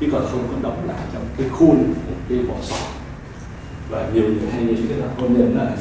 chứ 0.00 0.06
còn 0.12 0.26
không 0.30 0.48
có 0.48 0.68
đóng 0.68 0.88
lại 0.88 1.00
trong 1.12 1.28
cái 1.38 1.48
khuôn 1.48 1.94
của 1.94 2.14
cái 2.28 2.38
vỏ 2.38 2.54
sò. 2.62 2.76
Và 3.90 4.10
nhiều 4.14 4.22
người 4.22 4.50
hay 4.52 4.62
nghĩ 4.62 4.76
cái 4.88 4.98
là 4.98 5.06
hôn 5.18 5.34
nhân 5.34 5.58
là 5.58 5.76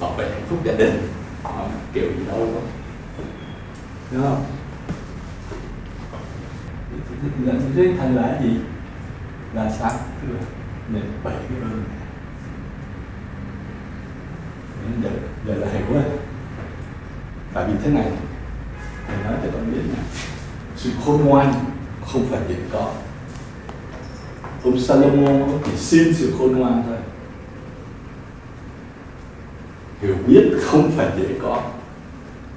bảo 0.00 0.14
vệ 0.14 0.30
hạnh 0.30 0.46
phúc 0.48 0.58
gia 0.64 0.72
đình. 0.72 1.08
Đó, 1.44 1.66
kiểu 1.92 2.04
gì 2.18 2.24
đâu 2.28 2.38
đó 2.38 2.60
đúng 4.12 4.22
không? 4.22 4.44
Dẫn 7.46 7.72
thế 7.76 7.94
thành 7.98 8.16
là 8.16 8.40
gì? 8.42 8.50
Là 9.54 9.70
sáng 9.78 9.96
tức 10.22 10.36
nên 10.88 11.02
bảy 11.24 11.34
cái 11.34 11.58
ơn 11.62 11.84
để, 15.02 15.10
để 15.46 15.54
là 15.54 15.66
hiểu 15.72 15.94
đấy 15.94 16.04
tại 17.54 17.64
vì 17.68 17.74
thế 17.84 17.90
này, 17.90 18.06
thầy 19.06 19.16
nói 19.24 19.34
cho 19.42 19.50
con 19.52 19.72
biết 19.72 19.80
này 19.94 20.04
sự 20.76 20.90
khôn 21.04 21.24
ngoan 21.24 21.54
không 22.06 22.26
phải 22.30 22.40
dễ 22.48 22.56
có. 22.72 22.92
Ông 24.64 24.80
Salomon 24.80 25.58
chỉ 25.64 25.76
xin 25.76 26.14
sự 26.14 26.34
khôn 26.38 26.56
ngoan 26.56 26.82
thôi. 26.86 26.96
Hiểu 30.00 30.16
biết 30.26 30.50
không 30.62 30.90
phải 30.96 31.08
dễ 31.18 31.26
có. 31.42 31.62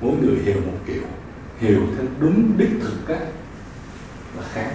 Mỗi 0.02 0.12
người 0.22 0.36
hiểu 0.44 0.62
một 0.66 0.78
kiểu, 0.86 1.04
hiểu 1.60 1.82
theo 1.98 2.06
đúng 2.20 2.58
đích 2.58 2.72
thực 2.82 3.08
các 3.08 3.20
là 4.38 4.44
khác. 4.54 4.72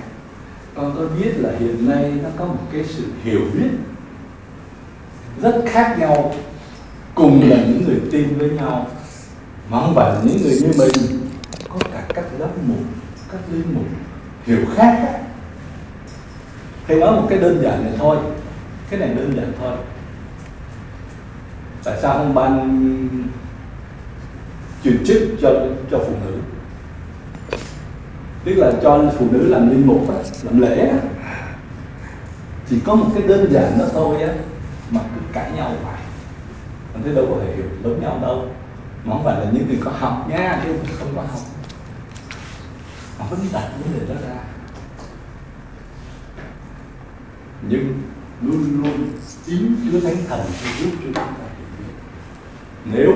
Con 0.75 0.94
có 0.97 1.05
biết 1.18 1.33
là 1.37 1.51
hiện 1.59 1.88
nay 1.88 2.12
nó 2.23 2.29
có 2.38 2.44
một 2.44 2.66
cái 2.73 2.85
sự 2.85 3.05
hiểu 3.23 3.40
biết 3.55 3.71
rất 5.42 5.64
khác 5.66 5.97
nhau 5.99 6.35
cùng 7.19 7.51
là 7.51 7.57
những 7.57 7.85
người 7.87 8.01
tin 8.13 8.39
với 8.39 8.51
nhau 8.51 8.87
mà 9.71 9.81
không 9.81 9.95
phải 9.95 10.11
là 10.11 10.21
những 10.25 10.43
người 10.43 10.59
như 10.61 10.73
mình. 10.79 11.21
Có 11.69 11.79
cả 11.93 12.05
các 12.15 12.25
lớp 12.39 12.49
mục 12.67 12.79
các 13.33 13.39
linh 13.53 13.75
mục 13.75 13.85
hiểu 14.47 14.59
khác 14.75 15.01
đó. 15.05 15.19
thì 16.87 16.95
nói 16.95 17.13
một 17.13 17.27
cái 17.31 17.39
đơn 17.39 17.63
giản 17.63 17.85
này 17.85 17.93
thôi. 17.99 18.17
Cái 18.91 19.01
này 19.01 19.09
đơn 19.09 19.33
giản 19.37 19.53
thôi. 19.61 19.73
Tại 21.85 21.99
sao 22.03 22.19
không 22.19 22.35
ban 22.35 22.79
chuyển 24.85 25.05
chức 25.07 25.23
cho 25.43 25.51
cho 25.91 25.99
phụ 25.99 26.13
nữ? 26.27 26.37
Tức 28.45 28.55
là 28.55 28.73
cho 28.83 29.05
phụ 29.19 29.27
nữ 29.31 29.49
làm 29.49 29.71
linh 29.71 29.87
mục 29.87 30.11
á, 30.11 30.17
làm 30.43 30.61
lễ 30.61 30.89
á. 30.89 30.99
chỉ 32.71 32.81
có 32.85 32.95
một 32.95 33.07
cái 33.15 33.23
đơn 33.23 33.53
giản 33.53 33.79
đó 33.79 33.85
thôi 33.93 34.23
á 34.23 34.33
mà 34.91 35.01
cứ 35.15 35.21
cãi 35.33 35.51
nhau 35.57 35.73
hoài 35.83 35.98
thế 36.99 37.05
thấy 37.05 37.15
đâu 37.15 37.27
có 37.31 37.41
thể 37.41 37.57
hiểu 37.57 37.65
giống 37.83 38.01
nhau 38.03 38.19
đâu. 38.23 38.49
Mà 39.05 39.15
không 39.15 39.25
phải 39.25 39.41
là 39.41 39.51
những 39.53 39.69
người 39.69 39.79
có 39.85 39.91
học 39.91 40.27
nha 40.29 40.63
chứ 40.65 40.75
không 40.99 41.13
có 41.17 41.23
học. 41.23 41.41
Mà 43.19 43.27
vẫn 43.31 43.41
đặt 43.53 43.71
vấn 43.79 44.01
đề 44.01 44.15
đó 44.15 44.21
ra. 44.29 44.37
Nhưng 47.69 48.03
luôn 48.43 48.83
luôn 48.83 49.13
chính 49.47 49.77
Chúa 49.93 50.01
Thánh 50.01 50.17
Thần 50.29 50.41
sẽ 50.53 50.71
giúp 50.81 50.91
chúng 51.03 51.13
ta 51.13 51.23
hiểu 51.25 51.67
biết. 51.79 51.93
Nếu 52.85 53.13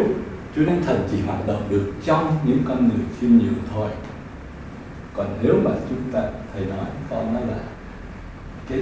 Chúa 0.56 0.64
Thánh 0.66 0.82
Thần 0.86 1.08
chỉ 1.10 1.20
hoạt 1.20 1.46
động 1.46 1.66
được 1.70 1.92
trong 2.04 2.38
những 2.44 2.62
con 2.68 2.88
người 2.88 3.06
khiêm 3.20 3.30
nhường 3.30 3.62
thôi 3.74 3.90
còn 5.14 5.38
nếu 5.42 5.54
mà 5.64 5.70
chúng 5.88 6.12
ta 6.12 6.20
thầy 6.52 6.64
nói 6.64 6.86
con 7.10 7.34
nói 7.34 7.42
là 7.46 7.58
cái 8.68 8.78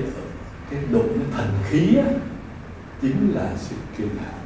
cái 0.71 0.81
độ 0.91 1.01
cái 1.01 1.25
thần 1.33 1.49
khí 1.65 1.97
á, 1.97 2.07
chính 3.03 3.33
là 3.35 3.53
sự 3.57 3.77
kiêu 3.99 4.07
ngạo 4.07 4.39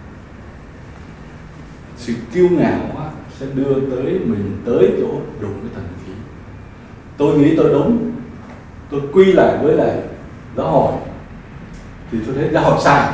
sự 1.97 2.15
kiêu 2.33 2.49
ngạo 2.51 2.81
quá 2.95 3.11
sẽ 3.39 3.47
đưa 3.55 3.81
tới 3.91 4.19
mình 4.25 4.63
tới 4.67 4.93
chỗ 5.01 5.09
đụng 5.41 5.61
cái 5.63 5.71
thần 5.75 5.85
khí 6.07 6.13
tôi 7.17 7.39
nghĩ 7.39 7.57
tôi 7.57 7.73
đúng. 7.73 8.11
Tôi 8.91 9.01
quy 9.13 9.33
lại 9.33 9.59
với 9.63 9.77
lại 9.77 9.99
giáo 10.57 10.71
hội. 10.71 10.93
Thì 12.11 12.19
tôi 12.27 12.35
thấy 12.35 12.49
giáo 12.53 12.65
hội 12.65 12.81
sai. 12.85 13.13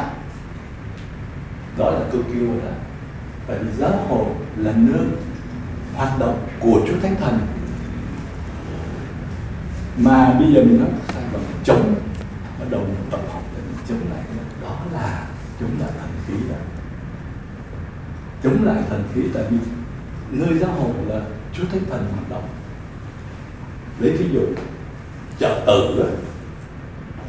Đó 1.79 1.91
là 1.91 2.01
tôi 2.13 2.23
kêu 2.35 2.49
là 2.65 2.73
tại 3.47 3.59
vì 3.59 3.73
giáo 3.79 4.07
hội 4.09 4.27
là 4.57 4.73
nước 4.77 5.07
hoạt 5.95 6.19
động 6.19 6.49
của 6.61 6.81
Chúa 6.89 7.01
Thánh 7.03 7.17
Thần. 7.17 7.39
Mà 9.97 10.37
bây 10.39 10.53
giờ 10.53 10.63
mình 10.65 10.81
nói 10.81 10.89
sai 11.15 11.23
bằng 11.33 11.43
chống. 11.65 11.95
Bắt 12.59 12.67
đầu 12.71 12.87
tập 13.11 13.21
học 13.33 13.43
để 13.57 13.63
mình 13.63 13.87
chống 13.89 14.11
lại. 14.11 14.25
Đó. 14.63 14.77
là 14.93 15.27
chống 15.61 15.71
lại 15.81 15.91
chống 18.43 18.65
lại 18.65 18.83
thần 18.89 19.03
khí 19.15 19.23
tại 19.35 19.45
vì 19.51 19.59
nơi 20.31 20.59
giáo 20.59 20.71
hội 20.71 20.93
là 21.07 21.21
Chúa 21.53 21.65
Thánh 21.73 21.85
Thần 21.91 22.07
hoạt 22.15 22.31
động. 22.31 22.49
Lấy 23.99 24.13
ví 24.13 24.29
dụ, 24.33 24.43
chợ 25.39 25.63
tử 25.67 26.05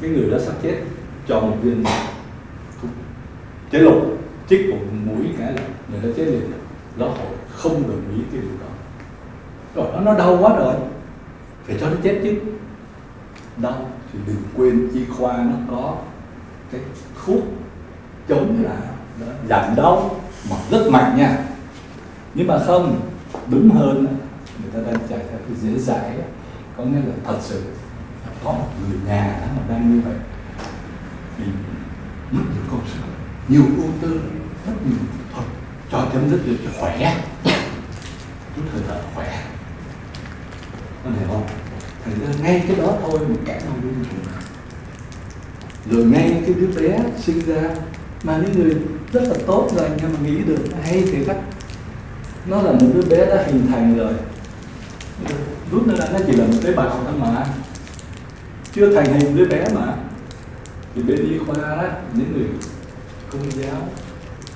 cái 0.01 0.09
người 0.09 0.29
đó 0.31 0.37
sắp 0.39 0.53
chết 0.63 0.81
cho 1.27 1.39
một 1.39 1.57
viên 1.61 1.83
chế 3.71 3.79
lục, 3.79 4.17
chích 4.49 4.69
một 4.69 4.79
mũi 5.05 5.25
cái 5.39 5.53
là 5.53 5.61
người 5.91 6.01
đó 6.01 6.09
chết 6.17 6.25
liền. 6.25 6.51
Giáo 6.99 7.09
hội 7.09 7.27
không 7.55 7.83
đồng 7.87 8.15
ý 8.15 8.21
cái 8.31 8.41
điều 8.41 8.51
đó. 8.59 8.73
Rồi 9.75 9.87
nó 9.93 10.01
nó 10.01 10.17
đau 10.17 10.37
quá 10.41 10.55
rồi, 10.55 10.75
phải 11.67 11.77
cho 11.79 11.89
nó 11.89 11.95
chết 12.03 12.19
chứ. 12.23 12.35
Đau 13.57 13.89
thì 14.13 14.19
đừng 14.27 14.43
quên 14.57 14.89
y 14.93 15.05
khoa 15.05 15.37
nó 15.37 15.75
có 15.75 15.97
cái 16.71 16.81
thuốc 17.25 17.43
chống 18.27 18.63
là 18.63 18.77
giảm 19.49 19.75
đau 19.75 20.20
mà 20.49 20.55
rất 20.71 20.87
mạnh 20.91 21.17
nha. 21.17 21.37
Nhưng 22.33 22.47
mà 22.47 22.59
không, 22.67 23.09
đúng 23.47 23.69
hơn 23.69 24.17
người 24.63 24.71
ta 24.73 24.91
đang 24.91 25.07
chạy 25.09 25.19
theo 25.19 25.39
cái 25.47 25.57
dễ 25.61 25.79
dãi 25.79 26.11
có 26.77 26.83
nghĩa 26.83 26.99
là 26.99 27.13
thật 27.25 27.37
sự 27.41 27.63
có 28.43 28.51
một 28.51 28.67
người 28.87 28.97
nhà 29.07 29.37
đó 29.41 29.47
mà 29.57 29.73
đang 29.73 29.93
như 29.93 30.01
vậy. 30.05 30.15
Thì 31.37 31.43
mất 32.31 32.43
nhiều 32.53 32.63
công 32.71 32.81
sức, 32.87 32.99
nhiều 33.47 33.63
ưu 33.77 33.91
tư 34.01 34.21
rất 34.67 34.73
nhiều 34.85 34.97
thôi 35.33 35.43
cho 35.91 36.05
chấm 36.13 36.29
dứt 36.29 36.39
được 36.45 36.57
cho 36.63 36.69
khỏe. 36.79 37.23
Chút 38.55 38.61
hơi 38.73 38.81
thở 38.87 39.01
khỏe. 39.15 39.43
Có 41.03 41.09
thể 41.19 41.25
không? 41.27 41.47
Thành 42.05 42.13
ra 42.19 42.43
ngay 42.43 42.63
cái 42.67 42.75
đó 42.75 42.93
thôi 43.01 43.19
một 43.19 43.39
cái 43.45 43.61
nào 43.61 43.73
luôn 43.83 43.93
rồi 45.89 46.05
ngay 46.05 46.41
cái 46.45 46.53
đứa 46.53 46.67
bé 46.81 46.99
sinh 47.19 47.45
ra 47.45 47.61
mà 48.23 48.37
những 48.37 48.63
người 48.63 48.75
rất 49.13 49.23
là 49.23 49.35
tốt 49.47 49.69
rồi 49.75 49.89
nhưng 50.01 50.13
mà 50.13 50.19
nghĩ 50.29 50.37
được 50.37 50.63
hay 50.83 51.03
thì 51.11 51.25
cách 51.25 51.37
nó 52.45 52.61
là 52.61 52.71
một 52.71 52.87
đứa 52.93 53.01
bé 53.01 53.25
đã 53.25 53.43
hình 53.47 53.67
thành 53.71 53.97
rồi. 53.97 54.13
Rút 55.71 55.87
nó 55.87 55.95
ra 55.95 56.05
nó 56.13 56.19
chỉ 56.27 56.33
là 56.33 56.45
một 56.45 56.57
tế 56.63 56.73
bào 56.73 56.89
thôi 56.89 57.13
mà. 57.19 57.45
Chưa 58.73 58.95
thành 58.95 59.19
hình 59.19 59.37
đứa 59.37 59.45
bé 59.45 59.65
mà. 59.75 59.95
Thì 60.95 61.03
bên 61.03 61.17
y 61.17 61.37
khoa 61.37 61.55
đó 61.55 61.83
những 62.13 62.33
người 62.33 62.47
công 63.31 63.51
giáo 63.51 63.81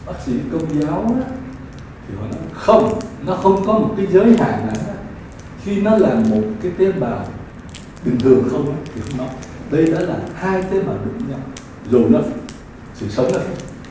bác 0.06 0.14
sĩ 0.26 0.32
công 0.52 0.82
giáo 0.82 1.16
đó, 1.20 1.26
thì 2.08 2.16
họ 2.20 2.28
nói 2.28 2.40
không 2.54 3.00
nó 3.26 3.36
không 3.36 3.66
có 3.68 3.74
một 3.74 3.94
cái 3.98 4.08
giới 4.12 4.38
hạn 4.38 4.68
nào 4.68 4.96
khi 5.64 5.82
nó 5.82 5.98
là 5.98 6.16
một 6.16 6.42
cái 6.62 6.72
tế 6.78 6.92
bào 6.92 7.28
bình 8.06 8.20
thường 8.20 8.48
không 8.52 8.76
thì 8.96 9.02
không 9.02 9.18
nói. 9.18 9.28
Đây 9.72 9.86
đã 9.86 10.00
là 10.00 10.18
hai 10.36 10.64
tế 10.64 10.82
bào 10.82 10.98
đụng 11.06 11.30
nhau 11.30 11.40
rồi 11.92 12.04
nó 12.10 12.20
sự 12.96 13.06
sống 13.10 13.32
nó 13.34 13.40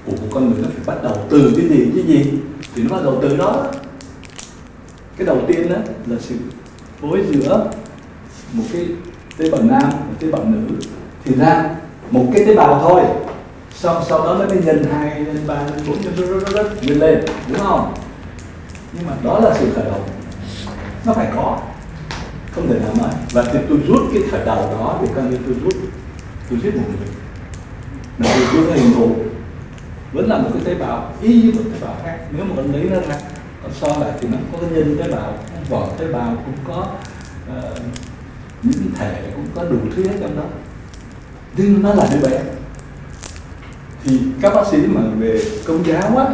của 0.06 0.12
một 0.12 0.28
con 0.30 0.50
người 0.50 0.62
nó 0.62 0.68
phải 0.74 0.96
bắt 0.96 1.02
đầu 1.02 1.26
từ 1.30 1.52
cái 1.56 1.68
gì 1.68 1.90
cái 1.94 2.04
gì? 2.04 2.32
Thì 2.74 2.82
nó 2.82 2.96
bắt 2.96 3.02
đầu 3.04 3.18
từ 3.22 3.36
đó. 3.36 3.66
Cái 5.16 5.26
đầu 5.26 5.38
tiên 5.48 5.72
đó 5.72 5.76
là 6.06 6.16
sự 6.20 6.34
phối 7.00 7.24
giữa 7.30 7.70
một 8.52 8.64
cái 8.72 8.86
tế 9.38 9.50
bào 9.50 9.62
nam 9.62 9.82
và 9.82 10.14
tế 10.20 10.30
bào 10.30 10.44
nữ. 10.44 10.76
Thì 11.24 11.34
ra 11.34 11.70
một 12.10 12.24
cái 12.34 12.44
tế 12.46 12.54
bào 12.54 12.80
thôi 12.80 13.02
sau 13.74 14.04
sau 14.08 14.18
đó 14.18 14.36
nó 14.38 14.46
mới 14.46 14.58
nhân 14.64 14.84
hai, 14.92 15.20
nhân 15.20 15.44
ba, 15.46 15.54
nhân 15.54 15.84
bốn, 15.86 16.00
nhân 16.00 16.40
nhân 16.82 16.98
lên, 16.98 17.24
đúng 17.48 17.58
không? 17.58 17.94
Nhưng 18.92 19.06
mà 19.06 19.12
đó 19.24 19.40
là 19.40 19.54
sự 19.58 19.72
khởi 19.74 19.84
đầu. 19.84 20.00
Nó 21.06 21.12
phải 21.12 21.28
có, 21.36 21.58
không 22.54 22.68
thể 22.68 22.78
nào 22.78 22.94
mà 23.00 23.08
và 23.32 23.42
thì 23.52 23.58
tôi 23.68 23.78
rút 23.88 24.00
cái 24.12 24.22
khởi 24.30 24.44
đầu 24.46 24.56
đó 24.56 24.98
thì 25.00 25.08
coi 25.14 25.24
như 25.24 25.38
tôi 25.46 25.54
rút 25.64 25.74
tôi 26.50 26.58
giết 26.62 26.76
một 26.76 26.82
người 26.88 27.08
nó 28.18 28.29
tôi 28.35 28.46
rút 28.53 28.74
hình 28.74 28.92
thù 28.94 29.16
vẫn 30.12 30.29
là 30.29 30.38
một 30.38 30.50
cái 30.55 30.62
tế 30.64 30.74
bào 30.74 31.12
y 31.22 31.42
như 31.42 31.53
một 31.53 31.62
tế 31.72 31.79
bào 31.81 31.96
khác. 32.05 32.18
Nếu 32.37 32.44
mà 32.44 32.55
mình 32.55 32.72
lấy 32.72 32.85
nó 32.85 33.00
ra 33.00 33.16
còn 33.62 33.72
so 33.72 33.88
lại 33.88 34.12
thì 34.20 34.29
nó 34.29 34.38
có 34.53 34.59
cái 34.59 34.70
nhân 34.70 34.96
tế 34.98 35.12
bào 35.12 35.38
vỏ 35.70 35.88
tế 35.98 36.07
bào 36.12 36.37
cũng 36.44 36.74
có 36.74 36.87
uh, 37.59 37.79
những 38.62 38.90
thể 38.94 39.22
cũng 39.35 39.46
có 39.55 39.64
đủ 39.64 39.77
thứ 39.96 40.09
hết 40.09 40.14
trong 40.20 40.37
đó. 40.37 40.44
Nhưng 41.57 41.83
nó 41.83 41.94
là 41.94 42.09
đứa 42.12 42.29
bé. 42.29 42.40
Thì 44.05 44.20
các 44.40 44.55
bác 44.55 44.66
sĩ 44.66 44.79
mà 44.87 45.00
về 45.18 45.40
công 45.66 45.87
giáo 45.87 46.16
á 46.16 46.27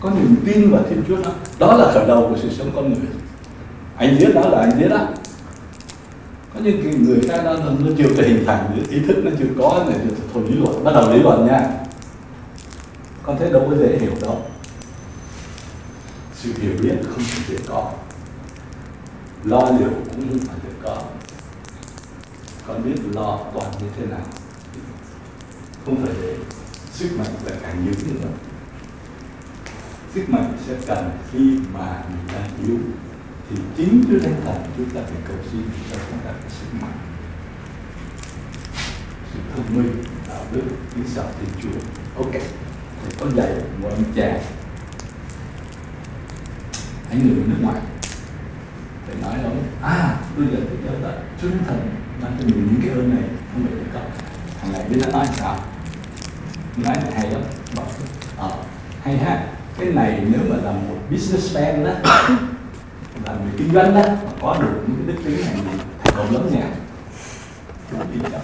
có 0.00 0.10
niềm 0.10 0.36
tin 0.46 0.70
vào 0.70 0.82
thiên 0.90 1.02
chúa 1.08 1.16
đó 1.16 1.30
đó 1.58 1.76
là 1.76 1.92
khởi 1.92 2.06
đầu 2.06 2.26
của 2.28 2.36
sự 2.42 2.48
sống 2.50 2.70
con 2.74 2.88
người. 2.88 3.08
Anh 3.96 4.16
biết 4.18 4.34
đó 4.34 4.48
là 4.48 4.58
anh 4.58 4.80
biết 4.80 4.88
đó 4.88 5.08
nhưng 6.62 6.80
những 6.80 7.04
người 7.04 7.20
ta 7.28 7.42
nó, 7.42 7.54
nó 7.54 7.90
chưa 7.98 8.08
có 8.16 8.22
hình 8.22 8.44
thành 8.46 8.84
ý 8.90 9.00
thức 9.00 9.16
nó 9.24 9.30
chưa 9.38 9.48
có 9.58 9.84
này 9.88 9.98
thôi 10.34 10.42
lý 10.48 10.56
luận 10.56 10.84
bắt 10.84 10.92
đầu 10.94 11.12
lý 11.12 11.22
luận 11.22 11.46
nha. 11.46 11.70
Con 13.22 13.38
thấy 13.38 13.52
đâu 13.52 13.66
có 13.70 13.76
dễ 13.76 13.98
hiểu 13.98 14.12
đâu. 14.22 14.42
Sự 16.34 16.52
hiểu 16.60 16.72
biết 16.82 16.94
không 17.08 17.24
dễ 17.48 17.56
có. 17.66 17.92
Lo 19.44 19.70
liệu 19.78 19.90
cũng 19.90 20.28
không 20.28 20.38
phải 20.38 20.56
được 20.64 20.76
có. 20.82 21.02
Con 22.66 22.84
biết 22.84 23.02
lo 23.12 23.38
toàn 23.54 23.72
như 23.80 23.86
thế 23.96 24.06
nào 24.06 24.26
không 25.84 25.96
phải 26.02 26.14
dễ 26.22 26.36
sức 26.92 27.08
mạnh 27.18 27.34
là 27.46 27.52
càng 27.62 27.84
nhiều 27.84 27.94
nữa 28.06 28.28
sức 30.14 30.28
mạnh 30.28 30.58
sẽ 30.66 30.74
cần 30.86 31.10
khi 31.32 31.58
mà 31.74 32.04
mình 32.08 32.34
đang 32.34 32.50
yếu 32.66 32.78
thì 33.52 33.62
chính 33.76 34.04
Chúa 34.08 34.18
Thánh 34.18 34.40
Thần 34.44 34.62
chúng 34.76 34.90
ta 34.90 35.00
phải 35.04 35.20
cầu 35.28 35.36
xin 35.52 35.62
cho 35.90 35.96
chúng 36.10 36.18
ta 36.24 36.30
cái 36.40 36.50
sức 36.50 36.66
mạnh. 36.80 36.98
Sự 39.32 39.38
thông 39.56 39.76
minh 39.76 40.04
đạo 40.28 40.44
đức 40.52 40.62
kính 40.94 41.04
sợ 41.14 41.24
Thiên 41.40 41.48
Chúa. 41.62 41.78
Ok. 42.16 42.32
Thì 42.32 43.14
có 43.20 43.26
dạy 43.34 43.48
một 43.82 43.88
anh 43.88 44.04
chàng 44.14 44.40
anh 47.10 47.18
người 47.18 47.44
nước 47.46 47.56
ngoài. 47.60 47.80
Phải 49.06 49.16
nói 49.22 49.44
đó 49.44 49.50
à 49.82 50.16
bây 50.36 50.46
giờ 50.46 50.58
tôi 50.68 50.78
nhớ 50.84 51.08
là 51.08 51.18
Chúa 51.42 51.48
Thánh 51.48 51.64
Thần 51.66 51.90
ban 52.22 52.36
cho 52.38 52.46
mình 52.46 52.68
những 52.70 52.80
cái 52.82 52.90
ơn 52.90 53.10
này 53.10 53.28
không 53.52 53.66
phải 53.66 53.84
có 53.94 54.00
thằng 54.60 54.72
này 54.72 54.84
biết 54.88 54.96
nó 55.02 55.18
nói 55.18 55.26
sao? 55.36 55.58
Nói 56.76 56.96
hay 57.14 57.30
lắm. 57.30 57.42
Bảo 57.76 57.86
ờ 58.36 58.50
hay 59.02 59.18
ha. 59.18 59.46
Cái 59.78 59.88
này 59.92 60.24
nếu 60.30 60.40
mà 60.48 60.56
là 60.56 60.72
một 60.72 60.96
businessman 61.10 61.84
đó 61.84 61.90
là 63.32 63.38
người 63.44 63.52
kinh 63.58 63.72
doanh 63.74 63.94
đó 63.94 64.00
mà 64.24 64.32
có 64.42 64.56
được 64.60 64.82
những 64.86 64.96
cái 65.06 65.16
đức 65.16 65.22
tính 65.24 65.40
này 65.40 65.54
thì 65.54 65.78
thành 66.04 66.14
công 66.16 66.34
lớn 66.34 66.50
nha. 66.52 66.70
Tôi 67.92 68.00
tin 68.12 68.22
chắc 68.32 68.40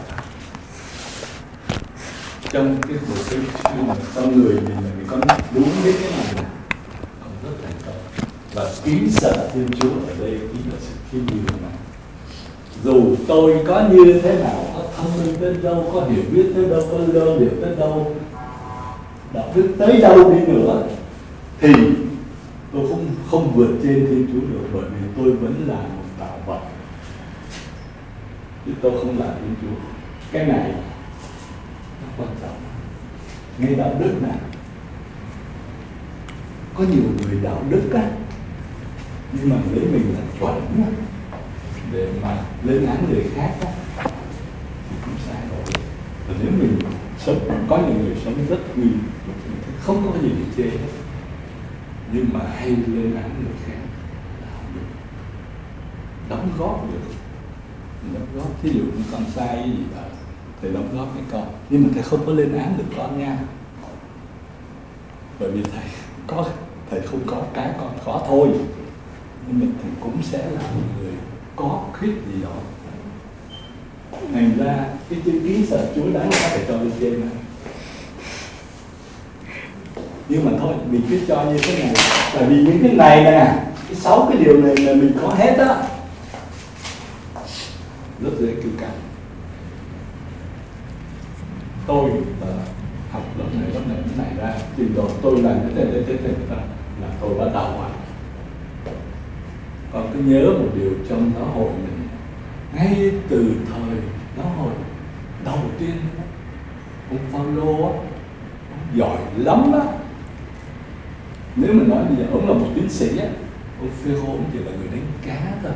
trong 2.53 2.77
cái 2.89 2.97
một 3.09 3.17
cái 3.31 3.39
khi 3.65 3.83
mà 3.89 3.95
con 4.15 4.43
người 4.43 4.55
mình 4.55 4.75
là 4.75 4.91
mình 4.99 5.07
có 5.09 5.17
đúng 5.55 5.71
biết 5.85 5.95
cái 6.01 6.11
này 6.11 6.35
là 6.37 6.49
còn 7.21 7.31
rất 7.45 7.57
thành 7.63 7.77
công. 7.87 7.95
Và 8.55 8.71
kính 8.85 9.11
sợ 9.11 9.49
thiên 9.55 9.69
chúa 9.81 9.89
ở 9.89 10.15
đây 10.21 10.39
chính 10.53 10.73
là 10.73 10.79
sự 10.81 10.95
khiêm 11.11 11.27
nhường 11.27 11.63
này. 11.63 11.73
Dù 12.85 13.17
tôi 13.29 13.57
có 13.67 13.83
như 13.91 14.21
thế 14.23 14.43
nào, 14.43 14.65
có 14.75 14.83
thông 14.97 15.19
minh 15.19 15.37
tới 15.41 15.55
đâu, 15.63 15.91
có 15.95 16.01
hiểu 16.01 16.25
biết 16.33 16.53
tới 16.55 16.65
đâu, 16.65 16.83
có 16.93 16.99
lơ 17.13 17.35
liệu 17.35 17.51
tới 17.63 17.77
đâu, 17.77 18.17
đạo 19.33 19.53
đức 19.55 19.69
tới 19.79 20.01
đâu 20.01 20.33
đi 20.33 20.53
nữa, 20.53 20.83
thì 21.61 21.73
tôi 22.73 22.89
không 22.89 23.07
không 23.31 23.53
vượt 23.55 23.79
trên 23.83 24.07
thiên 24.07 24.27
chúa 24.33 24.41
được, 24.41 24.69
bởi 24.73 24.85
vì 24.91 25.09
tôi 25.17 25.33
vẫn 25.33 25.69
là 25.69 25.81
một 25.83 26.05
tạo 26.19 26.39
vật. 26.47 26.61
Chứ 28.67 28.73
tôi 28.83 28.93
không 28.99 29.19
là 29.19 29.35
thiên 29.41 29.55
chúa. 29.63 29.77
Cái 30.33 30.47
này 30.47 30.73
nó 32.03 32.09
quan 32.19 32.29
trọng. 32.43 32.57
Ngay 33.59 33.75
đạo 33.75 33.95
đức 33.99 34.23
này, 34.23 34.39
có 36.75 36.85
nhiều 36.85 37.03
người 37.19 37.41
đạo 37.43 37.63
đức 37.71 37.91
á, 37.95 38.11
nhưng 39.33 39.51
mà 39.51 39.57
lấy 39.75 39.85
mình 39.85 40.15
là 40.15 40.21
chuẩn 40.41 40.55
á, 40.85 40.89
để 41.93 42.13
mà 42.23 42.43
lên 42.65 42.87
án 42.87 43.07
người 43.11 43.25
khác 43.35 43.55
á, 43.61 43.73
thì 44.91 44.97
cũng 45.05 45.15
sai 45.27 45.43
rồi. 45.51 45.83
Và 46.29 46.35
nếu 46.43 46.53
mình 46.59 46.79
sống, 47.19 47.67
có 47.69 47.79
những 47.79 48.05
người 48.05 48.17
sống 48.25 48.35
rất 48.49 48.59
nguy, 48.77 48.89
không 49.81 50.13
có 50.13 50.21
gì 50.23 50.29
để 50.29 50.45
chê 50.57 50.71
hết 50.71 50.87
nhưng 52.13 52.27
mà 52.33 52.41
hay 52.57 52.69
lên 52.69 53.15
án 53.17 53.31
người 53.43 53.55
khác 53.67 53.83
là 54.41 54.49
không 54.57 54.73
được. 54.75 54.87
Đóng 56.29 56.49
góp 56.59 56.93
được. 56.93 57.15
Đóng 58.15 58.27
góp. 58.37 58.63
Thí 58.63 58.71
dụ 58.71 58.81
như 58.81 59.03
con 59.13 59.25
sai 59.35 59.63
gì 59.65 59.85
đó 59.97 60.03
thầy 60.63 60.71
đóng 60.73 60.89
góp 60.97 61.15
với 61.15 61.23
con. 61.33 61.53
Nhưng 61.71 61.83
mà 61.83 61.89
thầy 61.95 62.03
không 62.03 62.27
có 62.27 62.33
lên 62.33 62.59
án 62.59 62.75
được 62.79 62.85
con 62.97 63.19
nha. 63.19 63.39
Bởi 65.41 65.51
vì 65.51 65.63
thầy 65.63 65.85
có, 66.27 66.47
thầy 66.91 67.01
không 67.01 67.21
có 67.27 67.43
cái 67.55 67.71
con 67.81 67.99
có 68.05 68.25
thôi. 68.29 68.49
Nhưng 69.47 69.61
mà 69.61 69.67
thầy 69.83 69.91
cũng 70.01 70.23
sẽ 70.23 70.51
là 70.51 70.61
một 70.61 70.83
người 71.01 71.13
có 71.57 71.85
khuyết 71.99 72.13
gì 72.33 72.43
đó. 72.43 72.55
Thành 74.33 74.59
ra 74.59 74.87
cái 75.11 75.21
chữ 75.25 75.41
ký 75.45 75.67
sợ 75.67 75.93
chúa 75.97 76.13
đáng 76.13 76.31
ra 76.31 76.49
phải 76.49 76.65
cho 76.69 76.77
lên 76.77 76.93
trên 77.01 77.21
này 77.21 77.38
nhưng 80.29 80.45
mà 80.45 80.53
thôi 80.61 80.75
mình 80.91 81.03
cứ 81.11 81.21
cho 81.29 81.45
như 81.45 81.59
thế 81.59 81.83
này. 81.83 81.95
Tại 82.35 82.45
vì 82.45 82.57
những 82.57 82.79
cái 82.83 82.93
này 82.93 83.25
nè 83.25 83.55
cái 83.87 83.95
sáu 83.95 84.29
cái 84.33 84.45
điều 84.45 84.63
này 84.63 84.77
là 84.77 84.93
mình 84.93 85.13
có 85.23 85.29
hết 85.29 85.59
á. 85.59 85.77
Rất 88.23 88.31
dễ 88.39 88.55
cứu 88.63 88.73
cánh 88.81 88.91
tôi 91.87 92.11
uh, 92.11 92.49
học 93.13 93.23
lớp 93.39 93.45
này 93.55 93.71
lớp 93.75 93.81
này 93.89 93.97
cái 94.07 94.27
này 94.27 94.37
ra. 94.37 94.55
Trình 94.77 94.95
độ 94.97 95.09
tôi 95.23 95.43
làm 95.43 95.59
cái 95.61 95.71
thế 95.75 95.85
thế 95.93 96.03
thế 96.07 96.15
thế 96.25 96.35
là 97.01 97.09
tôi 97.21 97.35
bắt 97.39 97.51
đầu 97.55 97.65
à 97.65 97.91
còn 99.93 100.11
cứ 100.13 100.19
nhớ 100.19 100.45
một 100.45 100.69
điều 100.75 100.91
trong 101.09 101.33
giáo 101.37 101.45
hội 101.45 101.71
mình. 101.71 102.09
Ngay 102.75 103.11
từ 103.29 103.53
thời 103.67 103.97
giáo 104.37 104.47
hội 104.59 104.73
đầu 105.45 105.59
tiên 105.79 105.97
ông 107.11 107.19
Phaolô 107.33 107.83
ông 107.83 107.99
giỏi 108.95 109.17
lắm 109.37 109.71
đó 109.73 109.85
nếu 111.61 111.75
mình 111.75 111.89
nói 111.89 112.05
bây 112.05 112.17
giờ 112.17 112.25
ông 112.33 112.49
là 112.49 112.55
một 112.55 112.67
tiến 112.75 112.89
sĩ 112.89 113.19
á 113.19 113.27
ông 113.81 113.91
Phêrô 114.05 114.27
ông 114.27 114.45
chỉ 114.53 114.59
là 114.59 114.71
người 114.71 114.89
đánh 114.91 115.07
cá 115.27 115.53
thôi. 115.63 115.73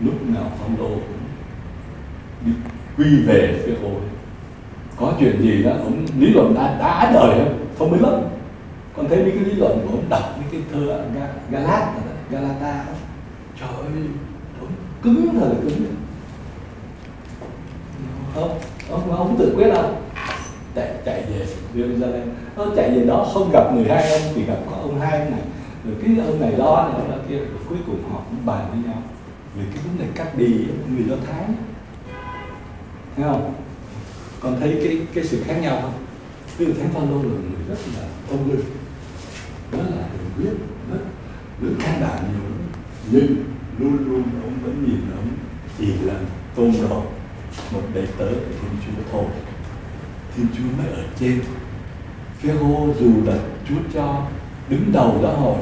lúc 0.00 0.14
nào 0.28 0.52
Phaolô 0.58 0.88
cũng 0.88 1.20
đi 2.44 2.52
quy 2.96 3.22
về 3.26 3.62
Phêrô. 3.66 3.90
Có 4.96 5.14
chuyện 5.20 5.42
gì 5.42 5.62
đó 5.62 5.70
ông 5.70 6.06
lý 6.18 6.26
luận 6.26 6.54
đã 6.54 6.76
đã 6.78 7.10
đời 7.14 7.38
không 7.38 7.66
thông 7.78 7.90
minh 7.90 8.02
lắm. 8.02 8.12
Con 8.96 9.08
thấy 9.08 9.22
mấy 9.22 9.30
cái 9.30 9.44
lý 9.44 9.52
luận 9.52 9.80
của 9.82 9.90
ông 9.90 10.08
đọc 10.08 10.22
mấy 10.36 10.46
cái 10.52 10.60
thơ 10.72 11.04
Galat 11.50 11.88
Galata 12.30 12.84
đó. 12.86 12.92
trời 13.60 13.68
ơi 13.68 14.02
ông 14.60 14.68
cứng 15.02 15.34
thật 15.40 15.48
là 15.48 15.54
cứng. 15.62 15.84
Không 18.34 18.58
ông 18.90 19.12
không 19.16 19.36
tự 19.38 19.54
quyết 19.56 19.68
đâu 19.68 19.94
chạy 20.74 20.94
chạy 21.04 21.22
về 21.22 21.46
Jerusalem 21.74 22.26
nó 22.60 22.74
chạy 22.76 22.90
về 22.90 23.06
đó, 23.06 23.30
không 23.34 23.50
gặp 23.52 23.74
người 23.74 23.88
hai 23.88 24.12
ông 24.12 24.22
thì 24.34 24.44
gặp 24.44 24.58
có 24.70 24.76
ông 24.76 25.00
hai 25.00 25.18
ông 25.18 25.30
này. 25.30 25.40
Rồi 25.84 25.94
cái 26.02 26.26
ông 26.26 26.40
này 26.40 26.52
lo 26.52 26.90
này 26.92 27.08
đó 27.08 27.16
kia, 27.28 27.36
rồi 27.36 27.58
cuối 27.68 27.78
cùng 27.86 28.02
họ 28.12 28.18
cũng 28.30 28.46
bàn 28.46 28.66
với 28.70 28.78
nhau. 28.86 29.02
Về 29.56 29.64
cái 29.74 29.82
vấn 29.84 29.98
đề 29.98 30.06
cắt 30.14 30.38
đi, 30.38 30.46
người 30.96 31.04
do 31.08 31.14
thái. 31.26 31.44
Thấy 33.16 33.24
không? 33.24 33.54
Con 34.40 34.56
thấy 34.60 34.80
cái 34.84 34.98
cái 35.14 35.24
sự 35.24 35.42
khác 35.46 35.54
nhau 35.62 35.78
không? 35.82 35.92
Ví 36.58 36.66
dụ 36.66 36.72
Thánh 36.72 36.92
Phaolô 36.92 37.16
là 37.16 37.22
người 37.22 37.62
rất 37.68 37.78
là 37.96 38.06
ông 38.30 38.50
linh 38.50 38.60
rất 39.72 39.84
là 39.96 40.02
hiểu 40.12 40.30
biết 40.36 40.58
rất 40.92 41.00
rất 41.62 41.70
can 41.84 42.00
đảm 42.00 42.18
nhiều 42.32 42.50
nhưng 43.10 43.44
luôn 43.78 43.96
luôn 44.08 44.22
ông 44.42 44.52
vẫn 44.64 44.84
nhìn 44.86 45.00
ông 45.16 45.28
chỉ 45.78 45.86
là 46.02 46.14
tôn 46.56 46.72
đồ. 46.82 47.02
Một 47.72 47.80
đệ 47.94 48.06
tử 48.18 48.28
của 48.28 48.54
Thiên 48.60 48.70
Chúa 48.86 49.02
thôi. 49.12 49.24
Thiên 50.36 50.46
Chúa 50.56 50.82
mới 50.82 50.92
ở 50.92 51.02
trên. 51.20 51.40
Phêrô 52.42 52.94
dù 53.00 53.10
là 53.24 53.34
Chúa 53.68 53.80
cho 53.94 54.22
đứng 54.68 54.92
đầu 54.92 55.18
giáo 55.22 55.36
hội 55.36 55.58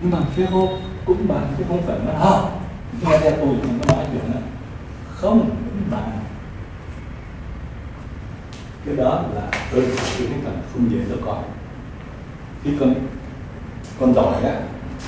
nhưng 0.00 0.10
mà 0.10 0.18
Phêrô 0.36 0.68
cũng 1.04 1.28
bạn 1.28 1.54
chứ 1.58 1.64
không 1.68 1.82
phải 1.82 1.98
nói 1.98 2.14
hả 2.14 2.50
nghe 3.02 3.18
theo 3.18 3.32
tôi 3.36 3.54
mà 3.62 3.74
nó 3.86 3.94
nói 3.94 4.06
chuyện 4.12 4.32
đó. 4.34 4.40
Không 5.14 5.40
cũng 5.40 5.70
cái 8.86 8.96
đó 8.96 9.22
là 9.34 9.50
tôi 9.72 9.86
tôi 10.18 10.26
thấy 10.28 10.38
rằng 10.44 10.62
không 10.72 10.90
dễ 10.90 10.98
đâu 11.08 11.18
con. 11.24 11.42
Khi 12.64 12.70
con 12.80 12.94
con 14.00 14.14
giỏi 14.14 14.42
á, 14.42 14.60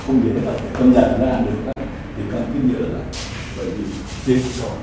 không 0.07 0.21
dễ 0.23 0.41
là 0.41 0.51
con 0.73 0.93
nhận 0.93 1.19
ra 1.19 1.39
được 1.39 1.71
á, 1.75 1.83
thì 2.17 2.23
con 2.31 2.41
cứ 2.53 2.59
nhớ 2.59 2.79
là 2.79 2.99
bởi 3.57 3.65
vì 3.69 3.83
trên 4.25 4.39
rồi 4.61 4.77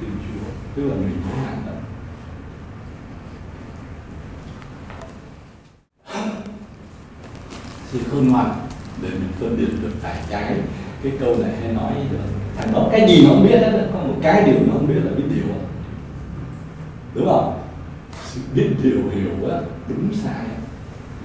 thì 0.00 0.06
chúa, 0.06 0.46
tức 0.74 0.82
là 0.88 0.94
mình 0.94 1.22
có 1.24 1.42
hạn 1.46 1.79
đó 7.92 7.98
thì 7.98 8.10
khôn 8.10 8.28
ngoan 8.28 8.50
để 9.02 9.08
mình 9.08 9.28
phân 9.40 9.56
biệt 9.56 9.82
được 9.82 9.92
phải 10.00 10.16
trái 10.30 10.54
cái 11.02 11.12
câu 11.20 11.36
này 11.38 11.52
hay 11.62 11.72
nói 11.72 11.92
được 12.10 12.18
thằng 12.56 12.72
đó 12.72 12.88
cái 12.92 13.08
gì 13.08 13.24
nó 13.24 13.30
không 13.30 13.46
biết 13.46 13.58
hết 13.58 13.90
có 13.92 13.98
một 13.98 14.16
cái 14.22 14.42
điều 14.44 14.60
nó 14.66 14.72
không 14.72 14.88
biết 14.88 15.00
là 15.04 15.10
biết 15.16 15.24
điều 15.34 15.44
đúng 17.14 17.26
không? 17.26 17.60
Sự 18.24 18.40
biết 18.54 18.68
điều 18.82 19.00
hiểu 19.14 19.50
á, 19.50 19.60
đúng 19.88 20.14
sai 20.14 20.44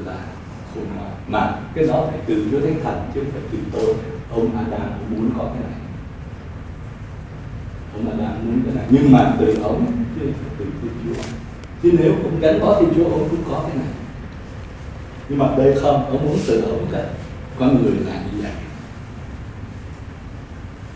là 0.06 0.18
khôn 0.74 0.84
ngoan. 0.96 1.12
Mà 1.28 1.60
cái 1.76 1.88
đó 1.88 2.06
phải 2.10 2.20
từ 2.26 2.48
Chúa 2.52 2.60
Thánh 2.60 2.80
Thần 2.84 3.12
chứ 3.14 3.22
không 3.22 3.32
phải 3.32 3.42
từ 3.52 3.58
tôi. 3.74 3.96
Ông 4.32 4.58
Adam 4.58 4.90
muốn 5.10 5.30
có 5.38 5.44
cái 5.44 5.64
này. 5.64 5.80
Ông 7.94 8.10
Adam 8.10 8.46
muốn 8.46 8.62
cái 8.66 8.76
này. 8.76 8.86
Nhưng 8.90 9.12
mà 9.12 9.36
từ 9.40 9.60
ông 9.64 9.86
chứ 10.20 10.22
không 10.22 10.34
phải 10.42 10.56
từ 10.60 10.66
Thiên 10.82 10.92
Chúa. 11.04 11.22
Chứ 11.84 11.92
nếu 12.00 12.14
không 12.24 12.40
gắn 12.40 12.60
có 12.62 12.78
Thiên 12.80 12.90
Chúa, 12.96 13.10
ông 13.10 13.28
cũng 13.30 13.44
có 13.50 13.64
cái 13.68 13.78
này 13.78 13.88
nhưng 15.30 15.40
mà 15.40 15.46
đây 15.58 15.76
không 15.82 16.06
ông 16.06 16.26
muốn 16.26 16.40
tự 16.48 16.62
ông 16.62 16.88
cái 16.92 17.04
con 17.60 17.84
người 17.84 17.96
là 18.06 18.14
như 18.14 18.42
vậy. 18.42 18.52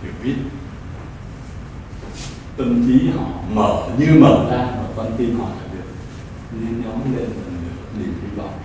Hiểu 0.01 0.11
biết. 0.23 0.35
Tâm 2.57 2.87
trí 2.87 3.09
họ 3.09 3.25
mở, 3.53 3.87
như 3.97 4.13
mở 4.19 4.47
ra 4.51 4.57
mà 4.57 4.83
con 4.95 5.11
tim 5.17 5.39
họ 5.39 5.49
là 5.49 5.73
được. 5.73 5.89
Nên 6.51 6.81
nhóm 6.81 7.15
lên 7.15 7.23
là 7.23 7.59
được, 7.63 7.99
niềm 7.99 8.13
hy 8.21 8.37
vọng. 8.37 8.59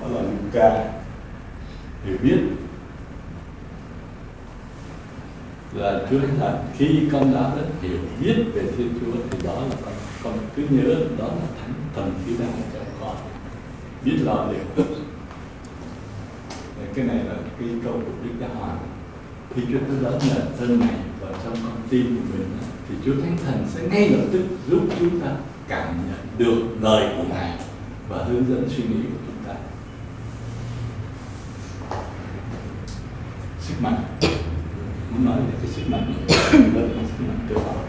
Đó 0.00 0.06
là 0.08 0.20
Luca 0.22 0.84
hiểu 2.04 2.16
biết. 2.22 2.38
Là 5.72 6.00
Chúa 6.10 6.18
là 6.40 6.58
khi 6.78 7.08
con 7.12 7.34
đã 7.34 7.50
rất 7.56 7.66
hiểu 7.82 7.98
biết 8.20 8.36
về 8.54 8.62
Thiên 8.76 8.98
Chúa, 9.00 9.12
thì 9.30 9.38
đó 9.44 9.54
là 9.54 9.76
con 9.84 9.94
con 10.22 10.38
cứ 10.56 10.62
nhớ 10.70 10.94
đó 11.18 11.26
là 11.26 11.46
Thánh 11.60 11.74
Thần 11.94 12.14
khi 12.26 12.32
đang 12.38 12.52
cho 12.72 12.78
con 12.78 12.85
biết 14.06 14.16
lo 14.24 14.46
liệu. 14.52 14.86
Cái 16.94 17.04
này 17.04 17.16
là 17.16 17.34
cái 17.58 17.68
câu 17.84 17.92
của 17.92 18.12
Đức 18.24 18.30
Giáo 18.40 18.50
Hoàng. 18.58 18.78
Khi 19.54 19.62
Chúa 19.72 19.78
Thánh 19.78 19.98
Thần 20.02 20.18
nhận 20.28 20.46
dân 20.60 20.80
này 20.80 20.94
vào 21.20 21.32
trong 21.44 21.52
con 21.52 21.76
tim 21.90 22.16
của 22.16 22.22
mình 22.32 22.48
thì 22.88 22.94
Chúa 23.04 23.12
Thánh 23.22 23.36
Thần 23.44 23.66
sẽ 23.74 23.88
ngay 23.88 24.08
lập 24.08 24.24
tức 24.32 24.42
giúp 24.70 24.80
chúng 24.98 25.20
ta 25.20 25.30
cảm 25.68 25.96
nhận 26.08 26.18
được 26.38 26.62
lời 26.80 27.14
của 27.16 27.24
Ngài 27.28 27.58
và 28.08 28.24
hướng 28.24 28.48
dẫn 28.48 28.68
suy 28.68 28.82
nghĩ 28.82 29.02
của 29.02 29.18
chúng 29.26 29.44
ta. 29.46 29.54
Sức 33.60 33.74
mạnh. 33.80 33.98
Muốn 35.10 35.24
nói 35.24 35.36
về 35.36 35.58
cái 35.62 35.70
sức 35.72 35.82
mạnh 35.88 36.14
lớn 36.74 36.90
là 36.96 37.02
sức 37.08 37.24
mạnh 37.28 37.46
cơ 37.48 37.54
bắp 37.54 37.86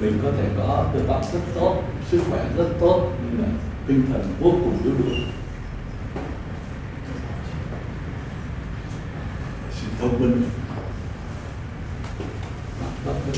mình 0.00 0.18
có 0.22 0.30
thể 0.36 0.48
có 0.58 0.84
cơ 0.94 1.00
bắp 1.08 1.32
rất 1.32 1.40
tốt, 1.54 1.82
sức 2.10 2.20
khỏe 2.30 2.44
rất 2.56 2.68
tốt, 2.80 3.10
nhưng 3.22 3.42
mà 3.42 3.48
tinh 3.86 4.02
thần 4.12 4.34
vô 4.40 4.50
cùng 4.50 4.78
yếu 4.84 4.92
đuối. 4.98 5.16
Sự 9.80 9.86
thông 10.00 10.20
minh. 10.20 10.42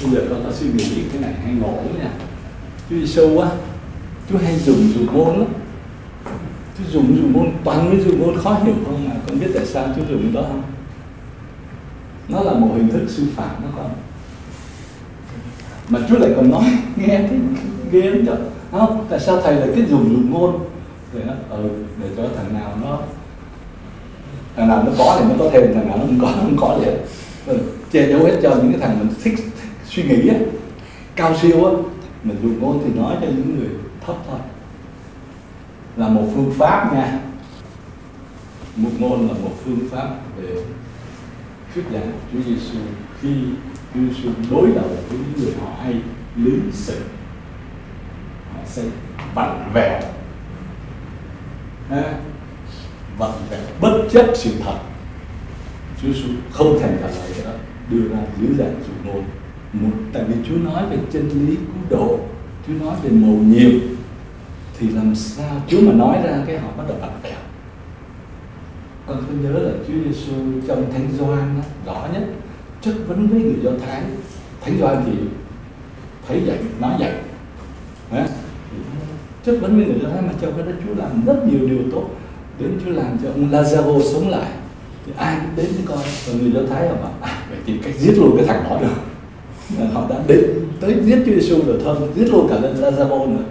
Bây 0.02 0.12
giờ 0.12 0.26
con 0.30 0.44
có 0.44 0.52
suy 0.52 0.72
nghĩ 0.72 1.02
cái 1.12 1.22
này 1.22 1.34
hay 1.44 1.54
ngộ 1.54 1.82
nha 1.98 2.10
chú 2.90 2.96
đi 2.96 3.06
sâu 3.06 3.30
quá, 3.34 3.50
chú 4.30 4.38
hay 4.38 4.58
dùng 4.58 4.92
dùng 4.94 5.06
môn 5.06 5.38
lắm. 5.38 5.48
Chú 6.78 6.84
dùng 6.90 7.16
dùng 7.16 7.32
môn 7.32 7.50
toàn 7.64 7.90
mới 7.90 8.00
dùng 8.04 8.20
môn 8.20 8.38
khó 8.38 8.54
hiểu 8.54 8.74
không 8.86 9.08
mà 9.08 9.14
con 9.26 9.40
biết 9.40 9.46
tại 9.54 9.66
sao 9.66 9.88
chú 9.96 10.02
dùng 10.08 10.32
đó 10.32 10.42
không? 10.42 10.62
Nó 12.28 12.42
là 12.42 12.52
một 12.52 12.70
hình 12.74 12.88
thức 12.88 13.06
sư 13.08 13.26
phạm 13.36 13.62
đó 13.62 13.68
con. 13.76 13.90
Mà 15.88 15.98
chú 16.08 16.18
lại 16.18 16.30
còn 16.36 16.50
nói 16.50 16.64
nghe 16.96 17.06
cái 17.06 17.38
ghê 17.90 18.10
lắm 18.10 18.26
chứ 18.26 18.32
không 18.78 19.06
tại 19.10 19.20
sao 19.20 19.40
thầy 19.40 19.54
lại 19.54 19.68
cứ 19.76 19.86
dùng 19.86 20.10
dùng 20.10 20.30
ngôn 20.30 20.64
để 21.12 21.20
nó 21.26 21.32
ừ, 21.50 21.70
để 22.02 22.08
cho 22.16 22.22
thằng 22.36 22.54
nào 22.54 22.78
nó 22.82 22.98
thằng 24.56 24.68
nào 24.68 24.82
nó 24.82 24.92
có 24.98 25.16
thì 25.18 25.24
nó 25.28 25.34
có 25.38 25.50
thêm 25.52 25.74
thằng 25.74 25.88
nào 25.88 25.98
nó 25.98 26.04
không 26.04 26.18
có 26.20 26.26
nó 26.26 26.42
không 26.42 26.56
có 26.60 26.78
vậy 26.80 26.94
ừ, 27.46 27.56
ờ, 27.56 27.58
che 27.92 28.08
giấu 28.08 28.24
hết 28.24 28.38
cho 28.42 28.50
những 28.50 28.72
cái 28.72 28.80
thằng 28.80 28.98
mình 28.98 29.08
thích, 29.22 29.34
thích 29.36 29.70
suy 29.88 30.02
nghĩ 30.02 30.28
á. 30.28 30.36
Cao 31.16 31.36
siêu 31.42 31.64
á 31.64 31.72
mình 32.22 32.36
dùng 32.42 32.60
ngôn 32.60 32.82
thì 32.84 33.00
nói 33.00 33.16
cho 33.20 33.26
những 33.26 33.58
người 33.58 33.68
thấp 34.06 34.16
thôi. 34.28 34.38
Là 35.96 36.08
một 36.08 36.22
phương 36.34 36.52
pháp 36.58 36.92
nha. 36.92 37.20
Một 38.76 38.90
ngôn 38.98 39.28
là 39.28 39.34
một 39.42 39.52
phương 39.64 39.78
pháp 39.90 40.08
để 40.42 40.48
thuyết 41.74 41.84
giảng 41.92 42.12
Chúa 42.32 42.38
Giêsu 42.46 42.78
khi 43.20 43.28
Chúa 43.94 44.00
Giêsu 44.00 44.30
đối 44.50 44.66
đầu 44.66 44.88
với 45.08 45.18
những 45.18 45.44
người 45.44 45.54
họ 45.60 45.68
hay 45.82 45.94
lý 46.36 46.52
sự 46.72 47.00
sẽ 48.66 48.82
vặn 49.34 49.70
vẹo. 49.74 50.00
Vặn 53.18 53.30
vẹo 53.50 53.60
bất 53.80 54.02
chấp 54.10 54.26
sự 54.34 54.50
thật. 54.64 54.78
Chúa 56.02 56.08
Giêsu 56.12 56.28
không 56.50 56.78
thành 56.80 56.96
thật 57.02 57.10
lời 57.14 57.44
đó 57.44 57.50
đưa 57.90 58.08
ra 58.08 58.18
dưới 58.40 58.56
dạng 58.58 58.74
dụ 58.86 59.10
ngôn 59.10 59.24
một, 59.72 59.96
tại 60.12 60.24
vì 60.24 60.34
Chúa 60.48 60.56
nói 60.56 60.82
về 60.90 60.98
chân 61.12 61.28
lý 61.28 61.56
cứu 61.56 61.98
độ, 61.98 62.18
Chúa 62.66 62.72
nói 62.72 62.96
về 63.02 63.10
mầu 63.10 63.36
nhiệm, 63.36 63.70
thì 64.78 64.88
làm 64.88 65.14
sao 65.14 65.62
Chúa 65.68 65.80
mà 65.80 65.92
nói 65.92 66.18
ra 66.24 66.42
cái 66.46 66.58
họ 66.58 66.68
bắt 66.76 66.84
đầu 66.88 66.96
vặn 67.00 67.10
vẹo? 67.22 67.38
Con 69.06 69.16
có 69.16 69.32
nhớ 69.42 69.58
là 69.58 69.72
Chúa 69.86 69.94
Giêsu 70.04 70.32
trong 70.68 70.92
Thánh 70.92 71.08
Gioan 71.18 71.62
rõ 71.86 72.08
nhất, 72.12 72.22
chất 72.80 72.94
vấn 73.06 73.28
với 73.28 73.40
người 73.40 73.56
Do 73.62 73.70
Thái. 73.86 74.02
Thánh 74.60 74.78
Gioan 74.78 75.02
thì 75.06 75.12
thấy 76.28 76.40
vậy 76.46 76.58
nói 76.80 76.94
vậy 76.98 77.12
Đấy 78.10 78.26
chất 79.46 79.56
vấn 79.60 79.76
với 79.76 79.86
người 79.86 80.00
Do 80.02 80.08
Thái 80.08 80.22
mà 80.22 80.32
trong 80.40 80.52
cái 80.56 80.66
đó 80.66 80.72
Chúa 80.84 80.94
làm 80.94 81.24
rất 81.26 81.46
nhiều 81.46 81.68
điều 81.68 81.78
tốt, 81.92 82.10
đến 82.58 82.78
Chúa 82.84 82.90
làm 82.90 83.18
cho 83.22 83.28
ông 83.28 83.50
Lazaro 83.50 84.02
sống 84.02 84.28
lại. 84.28 84.50
Thì 85.06 85.12
ai 85.16 85.36
cũng 85.40 85.56
đến 85.56 85.66
với 85.66 85.84
con 85.86 85.98
và 85.98 86.34
người 86.40 86.52
Do 86.52 86.60
Thái 86.70 86.88
họ 86.88 86.94
bảo 86.94 87.12
à 87.20 87.42
phải 87.48 87.58
tìm 87.66 87.80
cách 87.84 87.94
giết 87.98 88.18
luôn 88.18 88.36
cái 88.36 88.46
thằng 88.46 88.64
đó 88.70 88.78
được. 88.80 89.86
Họ 89.92 90.06
đã 90.10 90.16
đến 90.26 90.44
tới 90.80 90.96
giết 91.04 91.22
Chúa 91.26 91.32
Giêsu 91.32 91.66
rồi, 91.66 91.80
thôi, 91.84 91.96
giết 92.14 92.28
luôn 92.32 92.48
cả 92.50 92.56
Lazaro 92.56 93.30
nữa. 93.30 93.44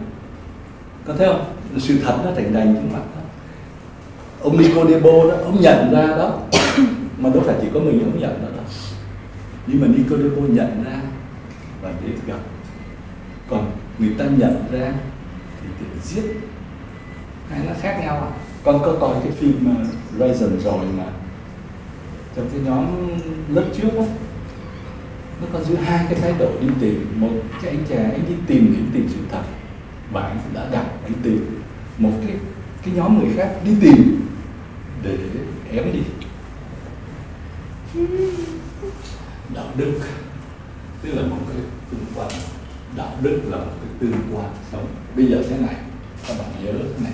Có 1.05 1.13
thấy 1.17 1.27
không? 1.27 1.45
Sự 1.77 1.97
thật 2.03 2.17
nó 2.25 2.31
thành 2.35 2.53
đành 2.53 2.75
trước 2.75 2.93
mặt 2.93 3.03
đó. 3.15 3.21
Ông 4.41 4.57
Nicodemo 4.57 5.11
đó, 5.11 5.35
ông 5.43 5.61
nhận 5.61 5.91
ra 5.91 6.07
đó. 6.07 6.39
Mà 7.17 7.29
đâu 7.29 7.43
phải 7.45 7.55
chỉ 7.61 7.67
có 7.73 7.79
mình 7.79 7.99
ông 7.99 8.19
nhận 8.19 8.41
ra 8.41 8.47
đó 8.57 8.63
nhưng 9.67 9.81
mà 9.81 9.87
Nicodemo 9.87 10.47
nhận 10.47 10.83
ra 10.83 11.01
và 11.81 11.91
đến 12.05 12.15
gặp. 12.27 12.39
Còn 13.49 13.71
người 13.99 14.15
ta 14.17 14.25
nhận 14.37 14.55
ra 14.71 14.93
giết. 16.03 16.23
Hai 17.49 17.59
nó 17.67 17.73
khác 17.81 17.99
nhau 18.01 18.15
à? 18.15 18.31
Con 18.63 18.79
có 18.79 18.95
coi 18.99 19.15
cái 19.23 19.31
phim 19.31 19.67
uh, 19.71 19.87
Raisin 20.19 20.59
rồi 20.59 20.85
mà 20.97 21.05
trong 22.35 22.49
cái 22.51 22.61
nhóm 22.65 22.85
lớp 23.49 23.65
trước 23.77 23.89
á 23.99 24.05
nó 25.41 25.47
có 25.53 25.63
giữa 25.63 25.75
hai 25.75 26.05
cái 26.09 26.19
thái 26.19 26.33
độ 26.39 26.51
đi 26.61 26.67
tìm. 26.79 27.13
Một 27.15 27.29
cái 27.61 27.71
anh 27.71 27.85
chàng 27.89 28.11
anh 28.11 28.25
đi 28.27 28.35
tìm 28.47 28.75
để 28.77 28.81
tìm 28.93 29.09
sự 29.09 29.19
thật. 29.31 29.43
Và 30.11 30.21
anh 30.21 30.37
đã 30.53 30.69
đặt 30.71 30.85
anh 31.03 31.13
tìm. 31.23 31.61
Một 31.97 32.11
cái 32.27 32.35
cái 32.85 32.93
nhóm 32.93 33.19
người 33.19 33.33
khác 33.37 33.55
đi 33.65 33.71
tìm 33.81 34.27
để 35.03 35.17
ém 35.71 35.93
đi. 35.93 36.03
Đạo 39.55 39.65
đức. 39.77 39.99
Tức 41.01 41.11
là 41.13 41.21
một 41.21 41.37
cái 41.47 41.57
tương 41.91 42.05
quan. 42.15 42.29
Đạo 42.97 43.11
đức 43.21 43.41
là 43.49 43.57
một 43.57 43.71
cái 43.81 43.89
tương 43.99 44.21
quan 44.33 44.49
sống. 44.71 44.87
Bây 45.15 45.25
giờ 45.25 45.43
thế 45.49 45.57
này 45.57 45.75
các 46.27 46.37
bạn 46.39 46.65
nhớ 46.65 46.73
này. 47.03 47.13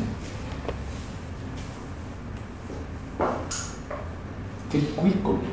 Cái 4.72 4.82
cuối 4.96 5.12
cùng 5.24 5.46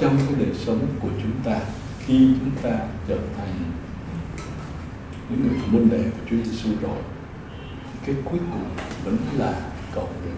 trong 0.00 0.16
cái 0.16 0.34
đời 0.38 0.54
sống 0.54 0.86
của 1.00 1.08
chúng 1.22 1.32
ta 1.44 1.60
khi 2.06 2.28
chúng 2.40 2.50
ta 2.62 2.78
trở 3.08 3.18
thành 3.36 3.72
những 5.28 5.48
người 5.48 5.58
môn 5.66 5.90
đệ 5.90 6.02
của 6.02 6.26
Chúa 6.30 6.36
Giêsu 6.44 6.68
rồi, 6.80 6.98
cái 8.06 8.14
cuối 8.24 8.38
cùng 8.52 8.68
vẫn 9.04 9.16
là 9.38 9.60
cầu 9.94 10.08
nguyện. 10.22 10.36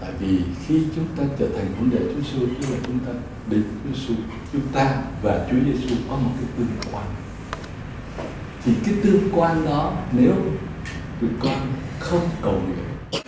Tại 0.00 0.10
vì 0.18 0.40
khi 0.66 0.82
chúng 0.96 1.06
ta 1.16 1.22
trở 1.38 1.48
thành 1.56 1.74
môn 1.80 1.90
đệ 1.90 1.98
Chúa 1.98 2.20
Giêsu 2.20 2.46
tức 2.46 2.70
là 2.70 2.78
chúng 2.86 2.98
ta 2.98 3.12
đến 3.46 3.64
Chúa 3.84 3.94
Giêsu 3.94 4.14
chúng 4.52 4.68
ta 4.72 5.02
và 5.22 5.46
Chúa 5.50 5.58
Giêsu 5.66 5.94
có 6.08 6.16
một 6.16 6.30
cái 6.40 6.44
tương 6.56 6.92
quan 6.92 7.06
thì 8.64 8.72
cái 8.84 8.94
tương 9.02 9.28
quan 9.32 9.64
đó, 9.64 9.92
nếu 10.12 10.34
tụi 11.20 11.30
con 11.40 11.60
không 11.98 12.28
cầu 12.42 12.52
nguyện, 12.52 13.22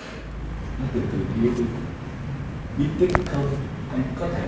nó 0.78 0.84
từ 0.94 1.00
từ 1.12 1.18
đi 1.42 1.48
bí 2.78 2.84
tích 2.98 3.10
không 3.32 3.46
anh 3.92 4.02
có 4.20 4.28
thể. 4.34 4.46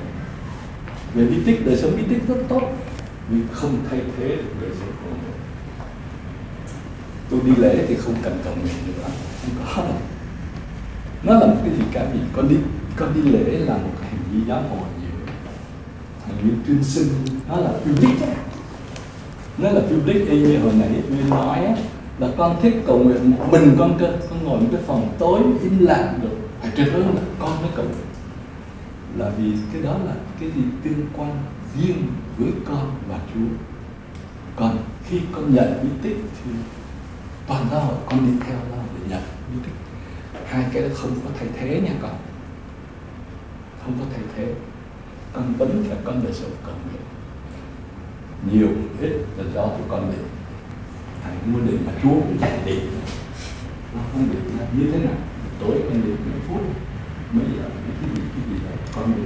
Về 1.15 1.27
bí 1.27 1.43
tích, 1.47 1.67
đời 1.67 1.77
sống 1.77 1.93
bí 1.97 2.03
tích 2.09 2.29
rất 2.29 2.37
tốt, 2.49 2.63
nhưng 3.31 3.47
không 3.53 3.85
thay 3.91 4.01
thế 4.17 4.29
được 4.29 4.55
đời 4.61 4.71
sống 4.79 4.93
của 5.03 5.11
mình. 5.11 5.21
Tôi 7.31 7.41
đi 7.45 7.63
lễ 7.63 7.87
thì 7.89 7.95
không 7.95 8.15
cần 8.23 8.39
cầu 8.45 8.55
nguyện 8.55 8.75
nữa, 8.87 9.09
không 9.45 9.55
có. 9.59 9.83
Đâu 9.83 9.95
nó 11.23 11.33
là 11.41 11.47
một 11.47 11.61
cái 11.65 11.75
gì 11.75 11.85
cả, 11.93 12.07
vì 12.13 12.19
con 12.33 12.49
đi 12.49 12.57
con 12.97 13.15
đi 13.15 13.31
lễ 13.31 13.59
là 13.59 13.75
một 13.77 13.91
cái 14.01 14.11
hành 14.11 14.21
vi 14.33 14.39
giáo 14.49 14.63
hội 14.63 14.89
nhiều. 15.01 15.35
Hành 16.27 16.37
vi 16.43 16.51
tuyên 16.67 16.85
sinh 16.85 17.09
nó 17.49 17.57
là 17.57 17.71
public 17.71 18.21
tích 18.21 18.56
nó 19.59 19.71
là 19.71 19.81
public 19.81 20.31
y 20.31 20.41
như 20.41 20.59
hồi 20.59 20.73
nãy 20.79 21.03
Nguyên 21.09 21.31
nói 21.31 21.75
là 22.19 22.29
con 22.37 22.57
thích 22.63 22.75
cầu 22.87 22.99
nguyện 22.99 23.31
một 23.31 23.45
mình 23.51 23.77
con 23.79 23.99
cơ, 23.99 24.13
con 24.31 24.45
ngồi 24.45 24.61
một 24.61 24.67
cái 24.73 24.81
phòng 24.87 25.15
tối 25.19 25.41
im 25.63 25.79
lặng 25.79 26.19
được. 26.23 26.37
Phải 26.61 26.71
tuyệt 26.77 26.89
đối 26.93 27.01
là 27.03 27.21
con 27.39 27.63
mới 27.63 27.71
cầu 27.77 27.85
nguyện. 27.85 28.07
Là 29.19 29.31
vì 29.39 29.53
cái 29.73 29.83
đó 29.83 29.99
là 30.07 30.15
cái 30.41 30.51
gì? 30.51 30.63
Tương 30.85 31.07
quan 31.17 31.31
riêng 31.77 32.03
với 32.39 32.51
con 32.65 32.91
và 33.09 33.19
Chúa. 33.35 33.57
Còn 34.57 34.79
khi 35.09 35.21
con 35.33 35.55
nhận 35.55 35.79
bí 35.83 35.89
tích 36.03 36.17
thì 36.45 36.51
toàn 37.49 37.67
xã 37.71 37.79
hội 37.79 37.95
con 38.07 38.27
đi 38.27 38.33
theo 38.47 38.57
nó 38.71 38.77
để 38.95 39.11
nhận 39.11 39.23
bí 39.53 39.59
tích. 39.65 39.75
Hai 40.47 40.65
cái 40.73 40.83
đó 40.83 40.89
không 40.95 41.11
có 41.25 41.31
thay 41.39 41.49
thế 41.61 41.81
nha 41.81 41.93
con. 42.03 42.15
Không 43.85 43.93
có 43.99 44.05
thay 44.11 44.25
thế. 44.37 44.55
Con 45.33 45.55
vẫn 45.59 45.85
phải 45.89 45.99
con 46.05 46.21
đời 46.25 46.33
sống 46.33 46.51
cầu 46.67 46.75
nguyện 46.91 47.06
nhiều 48.53 48.69
ít 49.01 49.13
là 49.37 49.45
do 49.55 49.67
tụi 49.67 49.89
con 49.89 50.13
định 50.13 50.27
thành 51.25 51.53
muốn 51.53 51.67
định 51.67 51.83
mà 51.87 51.93
Chúa 52.03 52.11
cũng 52.11 52.39
chạy 52.41 52.59
định 52.65 52.91
nó 53.95 54.01
không 54.13 54.29
định 54.33 54.59
là 54.59 54.67
như 54.77 54.93
thế 54.93 54.99
nào. 54.99 55.15
Tối 55.61 55.81
con 55.89 56.03
định 56.05 56.17
mấy 56.31 56.41
phút, 56.49 56.61
mấy 57.33 57.45
giờ 57.57 57.63
cái 57.63 58.11
gì 58.15 58.21
cái 58.35 58.45
gì 58.51 58.65
đó 58.65 58.77
con 58.95 59.13
định 59.17 59.25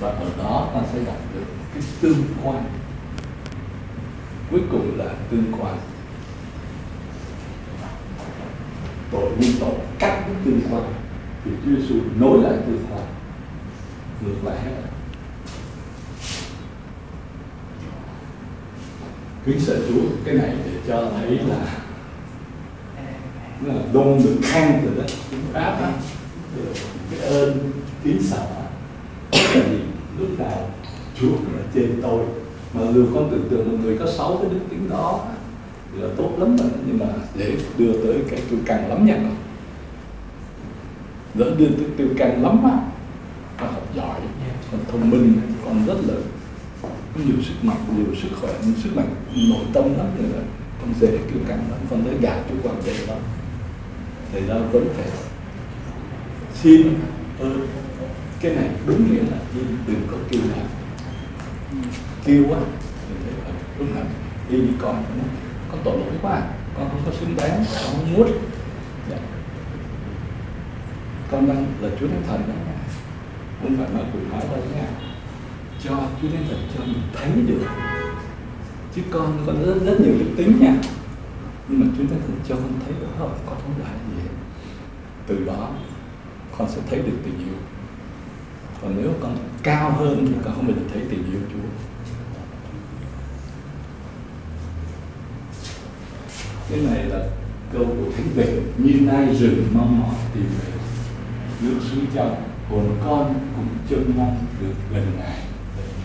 và 0.00 0.08
ở 0.08 0.30
đó 0.38 0.70
ta 0.74 0.80
sẽ 0.92 0.98
gặp 1.04 1.16
được 1.34 1.44
cái 1.74 1.82
tương 2.00 2.24
quan. 2.44 2.64
Cuối 4.50 4.60
cùng 4.70 4.98
là 4.98 5.14
tương 5.30 5.52
quan. 5.60 5.78
Tội 9.10 9.30
nguyên 9.36 9.52
tội 9.60 9.74
cắt 9.98 10.22
cái 10.26 10.34
tương 10.44 10.60
quan. 10.70 10.82
Thì 11.44 11.50
Chúa 11.64 11.70
Giêsu 11.76 11.94
nối 12.20 12.42
lại 12.42 12.52
tương 12.66 12.86
quan. 12.90 13.06
Ngược 14.20 14.44
lại 14.44 14.58
hết. 14.64 14.72
Kính 19.46 19.60
sợ 19.60 19.80
Chúa. 19.88 20.02
Cái 20.24 20.34
này 20.34 20.50
để 20.64 20.72
cho 20.88 21.10
thấy 21.16 21.38
là 21.48 21.66
nó 23.60 23.74
là 23.74 23.80
đôn 23.92 24.22
được 24.24 24.36
khen 24.42 24.72
từ 24.82 25.00
đó. 25.00 25.04
Tiếng 25.30 25.40
pháp 25.52 25.78
á. 25.82 25.92
Cái 27.10 27.20
ơn, 27.20 27.72
kính 28.04 28.22
sợ 28.22 28.46
là 29.32 29.52
gì 29.54 29.78
lúc 30.18 30.38
nào 30.38 30.70
Chúa 31.20 31.30
cũng 31.30 31.56
là 31.56 31.62
trên 31.74 31.98
tôi. 32.02 32.24
Mà 32.74 32.92
dù 32.94 33.06
con 33.14 33.30
tưởng 33.30 33.48
tượng 33.50 33.72
một 33.72 33.78
người 33.82 33.98
có 33.98 34.06
sáu 34.06 34.38
cái 34.42 34.50
đức 34.50 34.60
tính 34.70 34.88
đó 34.90 35.26
thì 35.92 36.02
là 36.02 36.08
tốt 36.16 36.30
lắm 36.38 36.56
rồi. 36.56 36.68
Nhưng 36.86 36.98
mà 36.98 37.06
để 37.38 37.56
đưa 37.78 37.92
tới 37.92 38.22
cái 38.30 38.40
tiêu 38.50 38.58
càng 38.66 38.88
lắm 38.88 39.06
nha. 39.06 39.20
Đỡ 41.34 41.54
đưa 41.58 41.68
tới 41.68 41.86
tiêu 41.96 42.08
càng 42.16 42.42
lắm 42.42 42.64
á 42.64 42.78
con 43.60 43.72
học 43.72 43.82
giỏi 43.96 44.20
con 44.72 44.80
thông 44.92 45.10
minh 45.10 45.40
con 45.64 45.86
rất 45.86 45.96
là 46.08 46.14
nhiều 47.24 47.36
sức 47.42 47.54
mạnh, 47.62 47.84
nhiều 47.96 48.14
sức 48.22 48.28
khỏe 48.40 48.52
nhiều 48.64 48.74
sức 48.82 48.96
mạnh 48.96 49.14
nội 49.50 49.64
tâm 49.72 49.84
lắm 49.84 50.06
rồi 50.18 50.28
đó 50.32 50.38
con 50.80 50.94
dễ 51.00 51.08
kêu 51.08 51.38
căng 51.48 51.70
lắm, 51.70 51.78
con 51.90 52.04
tới 52.04 52.14
gạt 52.20 52.42
chú 52.48 52.54
quan 52.62 52.82
dễ 52.82 53.06
lắm 53.06 53.18
thì 54.32 54.40
ra 54.46 54.54
vẫn 54.72 54.88
phải 54.96 55.06
xin. 56.54 56.94
Ơn 57.40 57.66
cái 58.40 58.54
này 58.54 58.70
đúng 58.86 59.12
nghĩa 59.12 59.20
là 59.20 59.38
đừng 59.86 60.06
có 60.10 60.16
kêu 60.30 60.40
là 60.56 60.62
kêu 62.24 62.44
quá 62.48 62.58
đúng 63.78 63.94
là 63.94 64.02
đi 64.50 64.60
đi 64.60 64.68
con 64.78 65.04
con 65.70 65.80
tội 65.84 65.98
lỗi 65.98 66.18
quá, 66.22 66.42
con 66.76 66.88
không 66.90 67.02
có 67.06 67.12
xứng 67.20 67.36
đáng, 67.36 67.64
con 67.74 67.92
không 67.92 68.14
muốn. 68.14 68.30
Dạ. 69.10 69.16
con 71.30 71.48
đang 71.48 71.66
là 71.80 71.88
chúa 72.00 72.08
thánh 72.08 72.22
thần 72.28 72.42
đó 72.48 72.54
không 73.62 73.76
phải 73.76 73.86
nói 73.94 74.02
quỷ 74.12 74.20
nói 74.30 74.40
đâu 74.50 74.62
nha 74.74 75.15
cho 75.84 75.90
chúa 76.22 76.28
thánh 76.28 76.44
thần 76.48 76.68
cho 76.74 76.84
mình 76.84 77.02
thấy 77.14 77.30
được. 77.46 77.66
Chứ 78.94 79.02
con 79.10 79.42
có 79.46 79.52
rất, 79.52 79.74
rất 79.84 80.00
nhiều 80.00 80.14
đức 80.18 80.30
tính 80.36 80.60
nha. 80.60 80.74
Nhưng 81.68 81.80
mà 81.80 81.86
chúa 81.98 82.04
thánh 82.04 82.20
thần 82.20 82.40
cho 82.48 82.54
con 82.54 82.72
thấy 82.84 82.94
được 83.00 83.06
không 83.18 83.38
con 83.46 83.56
không 83.62 83.74
là 83.80 83.90
gì 84.10 84.22
hết. 84.22 84.34
Từ 85.26 85.44
đó 85.44 85.70
con 86.58 86.68
sẽ 86.70 86.80
thấy 86.90 86.98
được 86.98 87.16
tình 87.24 87.38
yêu. 87.38 87.56
Còn 88.82 88.96
nếu 88.96 89.12
con 89.20 89.36
cao 89.62 89.90
hơn 89.90 90.26
thì 90.28 90.34
con 90.44 90.54
không 90.54 90.66
bao 90.66 90.76
giờ 90.76 90.82
thấy 90.92 91.02
tình 91.10 91.32
yêu 91.32 91.40
Chúa. 91.52 91.68
Cái 96.70 96.80
này 96.80 97.04
là 97.04 97.26
câu 97.72 97.84
của 97.84 98.12
thánh 98.16 98.28
vệ. 98.34 98.62
Như 98.78 99.00
nay 99.00 99.34
rừng 99.34 99.66
mong 99.74 100.00
mỏi 100.00 100.14
tìm 100.34 100.44
về 100.44 100.72
nước 101.60 101.80
suối 101.90 102.00
trong 102.14 102.42
hồn 102.70 102.96
con 103.04 103.34
cũng 103.56 103.68
trông 103.90 104.12
mong 104.16 104.46
được 104.60 104.74
gần 104.92 105.06
ngài 105.18 105.45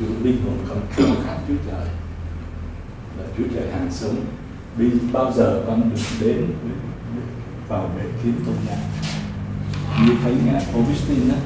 Chúa 0.01 0.23
linh 0.23 0.41
hồn 0.45 0.57
con 0.69 0.77
khao 0.91 1.15
khát 1.25 1.35
Chúa 1.47 1.53
trời. 1.71 1.87
Là 3.17 3.23
Chúa 3.37 3.43
trời 3.55 3.71
hàng 3.71 3.87
sống 3.91 4.15
vì 4.77 4.91
bao 5.13 5.31
giờ 5.31 5.63
con 5.67 5.89
được 5.89 6.01
đến 6.19 6.45
vào 7.67 7.89
bể 7.97 8.03
kiến 8.23 8.33
tôn 8.45 8.55
nhà 8.67 8.77
như 10.05 10.13
thấy 10.23 10.35
ngài 10.45 10.65
Augustine 10.73 11.33
đó, 11.33 11.39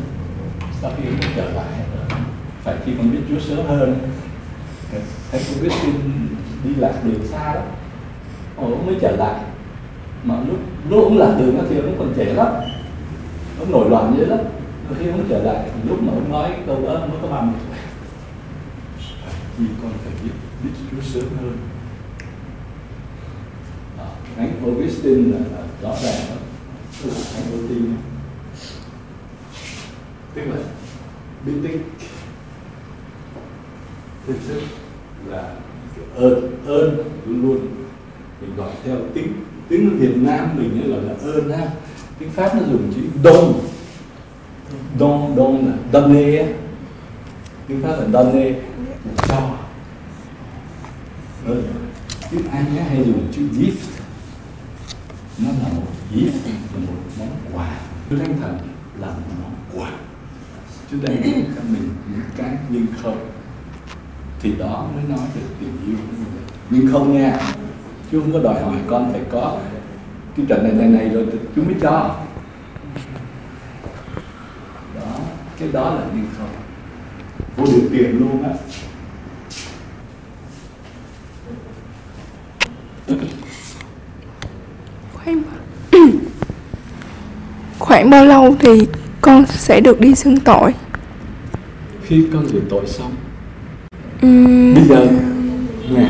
sau 0.81 0.91
khi 0.97 1.09
ông 1.09 1.33
trở 1.35 1.51
lại, 1.51 1.65
phải 2.63 2.75
khi 2.85 2.91
con 2.97 3.11
biết 3.11 3.19
Chúa 3.29 3.39
sớm 3.39 3.67
hơn 3.67 3.99
thấy 5.31 5.41
Augustine 5.55 5.99
đi 6.63 6.75
lạc 6.75 6.93
đường 7.03 7.27
xa 7.27 7.53
đó, 7.53 7.61
ông 8.57 8.85
mới 8.85 8.95
trở 9.01 9.15
lại. 9.15 9.41
Mà 10.23 10.35
lúc 10.47 10.59
lúc 10.89 11.03
ông 11.03 11.17
lạc 11.17 11.35
đường 11.39 11.65
thì 11.69 11.77
ông 11.77 11.95
còn 11.99 12.13
trẻ 12.17 12.33
lắm, 12.33 12.47
ông 13.59 13.71
nổi 13.71 13.89
loạn 13.89 14.15
dữ 14.17 14.25
lắm. 14.25 14.39
Khi 14.99 15.09
ông 15.09 15.25
trở 15.29 15.43
lại, 15.43 15.69
lúc 15.89 16.03
mà 16.03 16.13
ông 16.13 16.31
nói 16.31 16.51
câu 16.67 16.81
đó 16.85 16.93
mới 16.93 17.17
có 17.21 17.27
bằng 17.27 17.53
thì 19.57 19.65
con 19.81 19.91
phải 20.03 20.13
biết 20.23 20.31
biết 20.63 20.69
Chúa 20.91 21.01
sớm 21.01 21.23
hơn. 21.41 21.57
À, 23.97 24.05
Thánh 24.35 24.51
Augustine 24.63 25.31
là, 25.31 25.39
là 25.39 25.63
rõ 25.81 25.95
ràng 26.03 26.21
đó. 26.29 26.35
Tức 27.03 27.09
là 27.09 27.21
Thánh 27.33 27.43
Augustine. 27.51 27.95
Tức 30.33 30.41
là 30.41 30.57
biết 31.45 31.53
tích. 31.63 31.81
Thực 34.27 34.35
sự 34.47 34.61
là 35.29 35.53
ơn 36.15 36.51
ơn 36.65 36.97
luôn 37.25 37.41
luôn 37.41 37.67
mình 38.41 38.55
gọi 38.55 38.71
theo 38.83 38.95
tiếng 39.13 39.33
tiếng 39.69 39.97
Việt 39.99 40.17
Nam 40.17 40.49
mình 40.57 40.91
gọi 40.91 41.01
là 41.01 41.13
ơn 41.33 41.51
ha. 41.51 41.67
Tiếng 42.19 42.29
Pháp 42.29 42.55
nó 42.55 42.61
dùng 42.71 42.93
chữ 42.95 43.01
don 43.23 43.53
don 44.99 45.35
don 45.37 45.65
là 45.65 45.73
donne 45.93 46.53
tiếng 47.67 47.81
Pháp 47.81 47.95
là 47.99 48.07
donner 48.13 48.55
cho 49.27 49.57
ừ. 51.45 51.63
tiếng 52.31 52.47
anh 52.47 52.77
á, 52.77 52.85
hay 52.89 52.97
dùng 52.97 53.31
chữ 53.31 53.41
gift. 53.41 53.95
Nó 55.37 55.49
là 55.49 55.69
một 55.75 55.87
gift 56.13 56.31
là 56.73 56.79
một 56.87 56.93
món 57.19 57.29
quà. 57.53 57.77
Chúa 58.09 58.17
Thánh 58.17 58.37
Thần 58.41 58.57
là 58.99 59.07
một 59.07 59.35
món 59.43 59.53
quà. 59.73 59.91
Chúa 60.91 60.97
đang 61.03 61.23
cho 61.55 61.61
mình 61.69 61.89
những 62.11 62.21
cái 62.37 62.57
nhưng 62.69 62.85
không. 63.03 63.29
Thì 64.39 64.51
đó 64.59 64.89
mới 64.95 65.03
nói 65.03 65.27
được 65.35 65.47
tình 65.59 65.77
yêu 65.87 65.97
nhưng 66.69 66.91
không 66.91 67.17
nha 67.17 67.39
Chúa 68.11 68.21
không 68.21 68.33
có 68.33 68.39
đòi 68.39 68.63
hỏi 68.63 68.75
con 68.87 69.11
phải 69.11 69.21
có. 69.31 69.57
Cái 70.37 70.45
trận 70.49 70.63
này 70.63 70.71
này 70.71 70.87
này 70.87 71.09
rồi 71.09 71.27
chú 71.31 71.37
Chúa 71.55 71.63
mới 71.63 71.75
cho. 71.81 72.15
Đó 74.95 75.19
cái 75.59 75.69
đó 75.71 75.95
là 75.95 76.01
nhưng 76.15 76.27
không. 76.37 76.49
Vô 77.57 77.65
điều 77.65 77.89
kiện 77.91 78.19
luôn 78.19 78.43
á. 78.43 78.49
Khoảng 85.13 85.43
khoảng 87.79 88.09
bao 88.09 88.25
lâu 88.25 88.55
thì 88.59 88.87
con 89.21 89.45
sẽ 89.45 89.81
được 89.81 89.99
đi 89.99 90.15
xưng 90.15 90.39
tội? 90.39 90.73
Khi 92.03 92.27
con 92.33 92.47
rửa 92.47 92.59
tội 92.69 92.87
xong. 92.87 93.15
Ừm, 94.21 94.73
bây 94.73 94.83
giờ 94.83 95.07
nè 95.89 96.09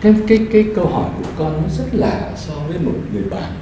cái 0.00 0.14
cái 0.28 0.46
cái 0.52 0.66
câu 0.74 0.86
hỏi 0.86 1.10
của 1.18 1.30
con 1.38 1.62
nó 1.62 1.68
rất 1.78 1.84
là 1.92 2.32
so 2.36 2.54
với 2.68 2.78
một 2.78 2.94
người 3.12 3.22
bạn. 3.30 3.52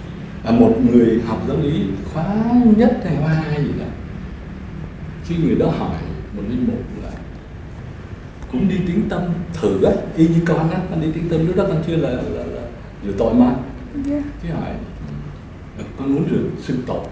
À, 0.45 0.51
một 0.51 0.75
người 0.91 1.21
học 1.27 1.43
giáo 1.49 1.57
lý 1.63 1.83
khóa 2.15 2.35
nhất 2.77 3.01
hay 3.05 3.17
khóa 3.21 3.29
hai 3.29 3.63
gì 3.63 3.71
đó. 3.81 3.87
Khi 5.25 5.35
người 5.37 5.55
đó 5.55 5.67
hỏi 5.67 5.97
một 6.37 6.43
linh 6.49 6.67
mục 6.67 7.05
là 7.05 7.11
cũng 8.53 8.69
đi 8.69 8.77
tiếng 8.87 9.09
tâm 9.09 9.23
thử 9.53 9.83
á? 9.85 9.93
Y 10.17 10.29
như 10.29 10.41
con 10.47 10.71
á 10.71 10.79
con 10.91 11.01
đi 11.01 11.09
tiếng 11.15 11.29
tâm 11.29 11.47
lúc 11.47 11.57
đó 11.57 11.65
con 11.69 11.83
chưa 11.87 11.97
là 11.97 12.11
là, 12.11 12.45
rửa 13.05 13.13
tội 13.19 13.35
mà. 13.35 13.55
Dạ. 14.05 14.21
cái 14.43 14.53
hỏi 14.53 14.71
"Ờ, 15.79 15.85
con 15.99 16.15
muốn 16.15 16.25
rửa 16.31 16.63
xưng 16.63 16.83
tội. 16.87 17.05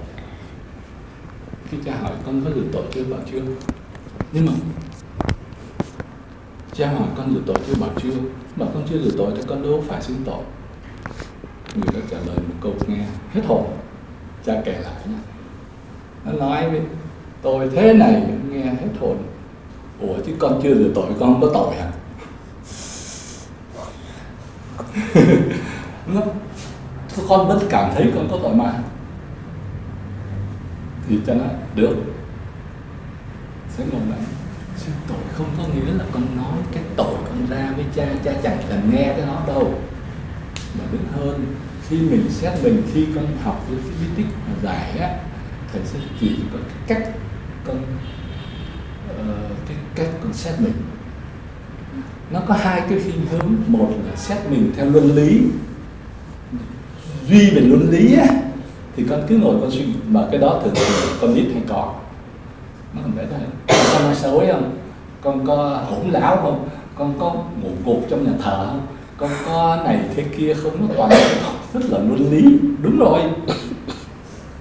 Cái 1.70 1.80
cha 1.84 1.96
hỏi 2.02 2.12
con 2.26 2.42
có 2.44 2.50
rửa 2.54 2.64
tội 2.72 2.82
chưa 2.94 3.04
bảo 3.04 3.20
chưa? 3.32 3.40
Nhưng 4.32 4.46
mà 4.46 4.52
cha 6.72 6.88
hỏi 6.92 7.08
con 7.16 7.34
rửa 7.34 7.40
tội 7.46 7.56
chưa 7.66 7.74
bảo 7.80 7.90
chưa? 8.02 8.10
Bảo 8.56 8.68
con 8.74 8.82
chưa 8.90 8.98
rửa 8.98 9.10
tội 9.18 9.32
thì 9.36 9.42
con 9.46 9.62
đâu 9.62 9.84
phải 9.88 10.02
xưng 10.02 10.22
tội. 10.24 10.42
Người 11.74 11.94
đó 11.94 12.00
trả 12.10 12.16
lời 12.26 12.36
một 12.36 12.54
câu 12.60 12.72
nghe 12.88 13.04
hết 13.32 13.42
hồn. 13.46 13.66
Cha 14.46 14.62
kể 14.64 14.72
lại 14.72 14.94
nó 16.24 16.32
nói 16.32 16.70
với 16.70 16.80
tôi 17.42 17.70
thế 17.74 17.92
này 17.92 18.22
nghe 18.50 18.64
hết 18.64 18.88
hồn. 19.00 19.16
Ủa 20.00 20.14
chứ 20.26 20.32
con 20.38 20.60
chưa 20.62 20.74
rửa 20.74 20.90
tội 20.94 21.06
con 21.20 21.40
có 21.40 21.50
tội 21.54 21.74
hả? 21.74 21.90
nó 25.14 25.22
con 27.28 27.48
vẫn 27.48 27.58
cảm 27.70 27.92
thấy 27.94 28.12
con 28.14 28.28
có 28.30 28.38
tội 28.42 28.54
mà. 28.54 28.72
Thì 31.08 31.18
cha 31.26 31.34
nói 31.34 31.48
được. 31.74 31.96
Sẽ 33.76 33.84
ngồi 33.92 34.00
lại. 34.10 34.18
Xin 34.76 34.94
tội 35.08 35.18
không 35.32 35.46
có 35.58 35.64
nghĩa 35.64 35.92
là 35.98 36.04
con 36.12 36.36
nói 36.36 36.58
cái 36.72 36.82
tội 36.96 37.14
con 37.24 37.46
ra 37.50 37.72
với 37.76 37.84
cha 37.94 38.06
cha 38.24 38.32
chẳng 38.42 38.58
cần 38.68 38.90
nghe 38.92 39.14
cái 39.16 39.26
nó 39.26 39.42
đâu. 39.46 39.74
Mà 40.78 40.84
đứng 40.92 41.04
hơn 41.12 41.54
khi 41.88 41.96
mình 41.96 42.30
xét 42.30 42.52
mình 42.62 42.82
khi 42.92 43.06
con 43.14 43.26
học 43.42 43.64
với 43.68 43.78
cái 43.82 43.92
bí 44.00 44.06
tích 44.16 44.32
mà 44.46 44.54
giải 44.62 44.98
á 44.98 45.18
thầy 45.72 45.82
sẽ 45.84 45.98
chỉ 46.20 46.36
có 46.52 46.58
cái 46.58 46.98
cách 46.98 47.10
con 47.66 47.76
uh, 49.10 49.68
cái 49.68 49.76
cách 49.94 50.08
con 50.22 50.32
xét 50.32 50.60
mình. 50.60 50.74
Nó 52.30 52.40
có 52.48 52.54
hai 52.54 52.80
cái 52.80 53.00
khuynh 53.02 53.26
hướng. 53.30 53.54
Một 53.66 53.92
là 54.06 54.16
xét 54.16 54.38
mình 54.50 54.72
theo 54.76 54.90
luân 54.90 55.14
lý 55.14 55.40
duy 57.28 57.50
về 57.50 57.60
luân 57.60 57.90
lý 57.90 58.16
á, 58.16 58.26
thì 58.96 59.04
con 59.10 59.22
cứ 59.28 59.36
ngồi 59.36 59.54
con 59.60 59.70
suy, 59.70 59.84
mà 60.08 60.26
cái 60.30 60.40
đó 60.40 60.60
thường 60.64 60.74
thường 60.74 61.18
con 61.20 61.34
biết 61.34 61.44
hay 61.52 61.62
có. 61.68 61.94
Nó 62.94 63.02
không 63.02 63.12
phải 63.16 63.26
thôi 63.30 63.40
con 63.92 64.04
nói 64.04 64.14
xấu 64.14 64.38
không? 64.52 64.76
Con 65.20 65.46
có 65.46 65.80
hỗn 65.90 66.10
láo 66.10 66.36
không? 66.42 66.68
Con 66.94 67.14
có 67.18 67.34
ngủ 67.62 67.70
gục 67.84 68.06
trong 68.10 68.24
nhà 68.24 68.32
thờ 68.42 68.66
không? 68.66 68.86
Con 69.16 69.30
có 69.46 69.82
này 69.84 70.00
thế 70.16 70.24
kia 70.36 70.54
không? 70.54 70.72
Nó 70.80 70.94
toàn 70.96 71.10
rất 71.74 71.80
là 71.88 71.98
luân 71.98 72.30
lý. 72.30 72.58
Đúng 72.82 72.98
rồi. 72.98 73.20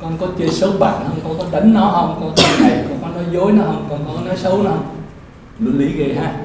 Con 0.01 0.18
có 0.18 0.28
chơi 0.39 0.49
xấu 0.49 0.72
bạn 0.80 1.03
không? 1.07 1.20
Con 1.24 1.38
có 1.38 1.59
đánh 1.59 1.74
nó 1.74 1.91
không? 1.91 2.18
Con 2.22 2.34
có 2.38 2.68
này, 2.68 2.86
con 2.89 2.97
có 3.01 3.07
nói 3.07 3.26
dối 3.32 3.51
nó 3.51 3.63
không? 3.63 3.88
Con 3.89 3.99
có 4.07 4.22
nói 4.26 4.38
xấu 4.38 4.63
nó 4.63 4.70
không? 4.70 4.86
Luân 5.59 5.80
lý 5.80 5.91
ghê 5.91 6.13
ha. 6.13 6.36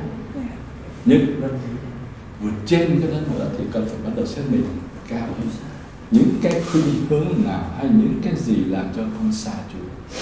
Nhưng 1.04 1.20
vượt 2.40 2.52
trên 2.66 3.00
cái 3.00 3.10
đó 3.10 3.18
nữa 3.34 3.46
thì 3.58 3.64
cần 3.72 3.86
phải 3.86 3.96
bắt 4.04 4.12
đầu 4.16 4.26
xét 4.26 4.44
mình 4.50 4.64
cao 5.08 5.20
hơn 5.20 5.48
những 6.11 6.34
cái 6.42 6.62
khuynh 6.72 7.06
hướng 7.08 7.44
nào 7.44 7.64
hay 7.76 7.86
những 7.86 8.20
cái 8.22 8.34
gì 8.36 8.54
làm 8.64 8.86
cho 8.96 9.02
con 9.02 9.32
xa 9.32 9.52
Chúa? 9.72 10.14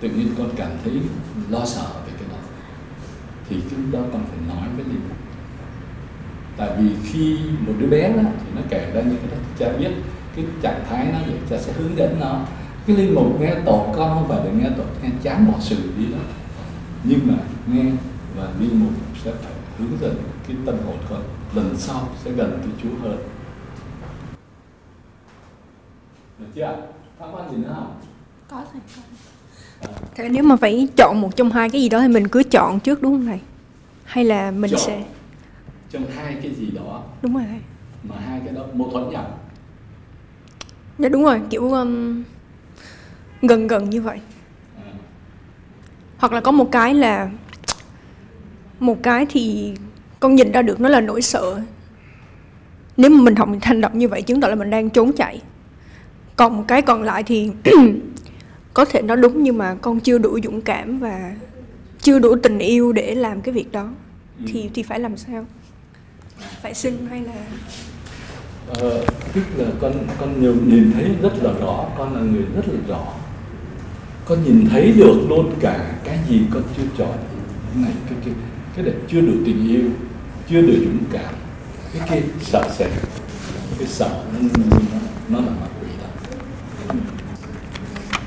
Tự 0.00 0.08
nhiên 0.08 0.34
con 0.38 0.50
cảm 0.56 0.70
thấy 0.84 0.92
lo 1.50 1.64
sợ 1.64 1.86
về 2.06 2.12
cái 2.18 2.28
đó. 2.30 2.38
Thì 3.48 3.56
cái 3.70 3.80
đó 3.92 4.00
con 4.12 4.24
phải 4.24 4.38
nói 4.56 4.68
với 4.76 4.84
linh. 4.84 5.00
Mục 5.08 5.16
tại 6.56 6.70
vì 6.78 6.90
khi 7.04 7.38
một 7.66 7.72
đứa 7.78 7.86
bé 7.86 8.12
đó, 8.16 8.22
thì 8.22 8.46
nó 8.54 8.62
kể 8.68 8.90
ra 8.94 9.00
những 9.00 9.16
cái 9.16 9.30
đó 9.30 9.36
cha 9.58 9.78
biết 9.78 9.90
cái 10.36 10.44
trạng 10.62 10.84
thái 10.88 11.06
nó 11.12 11.18
vậy 11.26 11.36
cha 11.50 11.58
sẽ 11.58 11.72
hướng 11.72 11.96
dẫn 11.96 12.20
nó. 12.20 12.40
Cái 12.86 12.96
linh 12.96 13.14
mục 13.14 13.40
nghe 13.40 13.54
tội 13.64 13.86
con 13.96 14.14
không 14.14 14.28
phải 14.28 14.40
để 14.44 14.50
nghe 14.52 14.70
tội 14.76 14.86
nghe 15.02 15.08
chán 15.22 15.52
bỏ 15.52 15.58
sự 15.60 15.76
đi 15.98 16.06
đó. 16.06 16.18
Nhưng 17.04 17.20
mà 17.26 17.34
nghe 17.66 17.84
và 18.36 18.48
linh 18.60 18.80
mục 18.80 18.92
sẽ 19.24 19.32
phải 19.42 19.52
hướng 19.78 20.00
dẫn 20.00 20.14
cái 20.48 20.56
tâm 20.66 20.74
hồn 20.86 20.96
con 21.10 21.22
lần 21.54 21.74
sau 21.78 22.08
sẽ 22.24 22.30
gần 22.30 22.60
với 22.60 22.70
Chúa 22.82 23.08
hơn 23.08 23.18
được 26.42 26.50
chưa 26.54 26.76
thắc 27.18 27.28
mắc 27.34 27.42
gì 27.50 27.56
nữa 27.56 27.72
không? 27.74 28.00
Có 28.48 28.64
thầy 28.72 28.80
có 28.96 29.02
thế 30.14 30.28
nếu 30.28 30.44
mà 30.44 30.56
phải 30.56 30.88
chọn 30.96 31.20
một 31.20 31.36
trong 31.36 31.50
hai 31.50 31.70
cái 31.70 31.82
gì 31.82 31.88
đó 31.88 32.00
thì 32.00 32.08
mình 32.08 32.28
cứ 32.28 32.42
chọn 32.42 32.80
trước 32.80 33.02
đúng 33.02 33.12
không 33.12 33.26
thầy? 33.26 33.40
Hay 34.04 34.24
là 34.24 34.50
mình 34.50 34.70
Chọn. 34.70 34.80
sẽ 34.80 35.04
trong 35.90 36.04
hai 36.16 36.36
cái 36.42 36.54
gì 36.54 36.70
đó. 36.70 37.02
Đúng 37.22 37.34
rồi 37.34 37.44
thầy. 37.48 37.58
Mà 38.02 38.16
hai 38.26 38.40
cái 38.44 38.54
đó 38.54 38.62
mâu 38.72 38.90
thuẫn 38.90 39.10
nhau. 39.10 39.38
Dạ 40.98 41.08
đúng 41.08 41.24
rồi 41.24 41.40
kiểu 41.50 41.72
um, 41.72 42.22
gần 43.42 43.66
gần 43.66 43.90
như 43.90 44.02
vậy. 44.02 44.20
À, 44.76 44.92
hoặc 46.18 46.32
là 46.32 46.40
có 46.40 46.50
một 46.50 46.68
cái 46.72 46.94
là 46.94 47.30
một 48.80 49.02
cái 49.02 49.26
thì 49.28 49.74
con 50.20 50.34
nhìn 50.34 50.52
ra 50.52 50.62
được 50.62 50.80
nó 50.80 50.88
là 50.88 51.00
nỗi 51.00 51.22
sợ. 51.22 51.60
Nếu 52.96 53.10
mà 53.10 53.22
mình 53.22 53.34
không 53.34 53.58
hành 53.62 53.80
động 53.80 53.98
như 53.98 54.08
vậy 54.08 54.22
chứng 54.22 54.40
tỏ 54.40 54.48
là 54.48 54.54
mình 54.54 54.70
đang 54.70 54.90
trốn 54.90 55.12
chạy 55.12 55.40
còn 56.36 56.56
một 56.56 56.64
cái 56.68 56.82
còn 56.82 57.02
lại 57.02 57.22
thì 57.22 57.50
có 58.74 58.84
thể 58.84 59.02
nó 59.02 59.16
đúng 59.16 59.42
nhưng 59.42 59.58
mà 59.58 59.74
con 59.74 60.00
chưa 60.00 60.18
đủ 60.18 60.38
dũng 60.44 60.60
cảm 60.60 60.98
và 60.98 61.34
chưa 62.02 62.18
đủ 62.18 62.36
tình 62.42 62.58
yêu 62.58 62.92
để 62.92 63.14
làm 63.14 63.40
cái 63.40 63.54
việc 63.54 63.72
đó. 63.72 63.88
Thì 64.46 64.70
thì 64.74 64.82
phải 64.82 65.00
làm 65.00 65.16
sao? 65.16 65.46
Phải 66.62 66.74
xin 66.74 67.06
hay 67.10 67.20
là 67.20 67.32
ờ, 68.68 69.04
tức 69.34 69.42
là 69.56 69.66
con 69.80 69.92
con 70.20 70.40
nhiều 70.40 70.54
nhìn 70.66 70.92
thấy 70.92 71.04
rất 71.22 71.32
là 71.42 71.52
rõ 71.60 71.86
con 71.98 72.14
là 72.14 72.20
người 72.20 72.42
rất 72.56 72.62
là 72.68 72.80
rõ. 72.88 73.12
Con 74.24 74.44
nhìn 74.44 74.66
thấy 74.70 74.92
được 74.92 75.26
luôn 75.28 75.54
cả 75.60 75.94
cái 76.04 76.18
gì 76.28 76.40
con 76.50 76.62
chưa 76.76 76.82
chọn. 76.98 77.16
Cái 77.74 77.82
này 77.82 77.92
cái 78.08 78.18
kia 78.24 78.32
cái 78.76 78.84
này 78.84 78.94
chưa 79.08 79.20
đủ 79.20 79.32
tình 79.46 79.68
yêu 79.68 79.90
chưa 80.48 80.62
đủ 80.62 80.72
dũng 80.84 81.04
cảm. 81.12 81.34
Cái 81.98 82.08
kia 82.10 82.26
sợ 82.40 82.62
sệt 82.78 82.90
cái 83.78 83.88
sợ 83.88 84.24
nó, 84.32 84.66
nó, 85.28 85.40
là 85.40 85.46
đó 85.46 85.52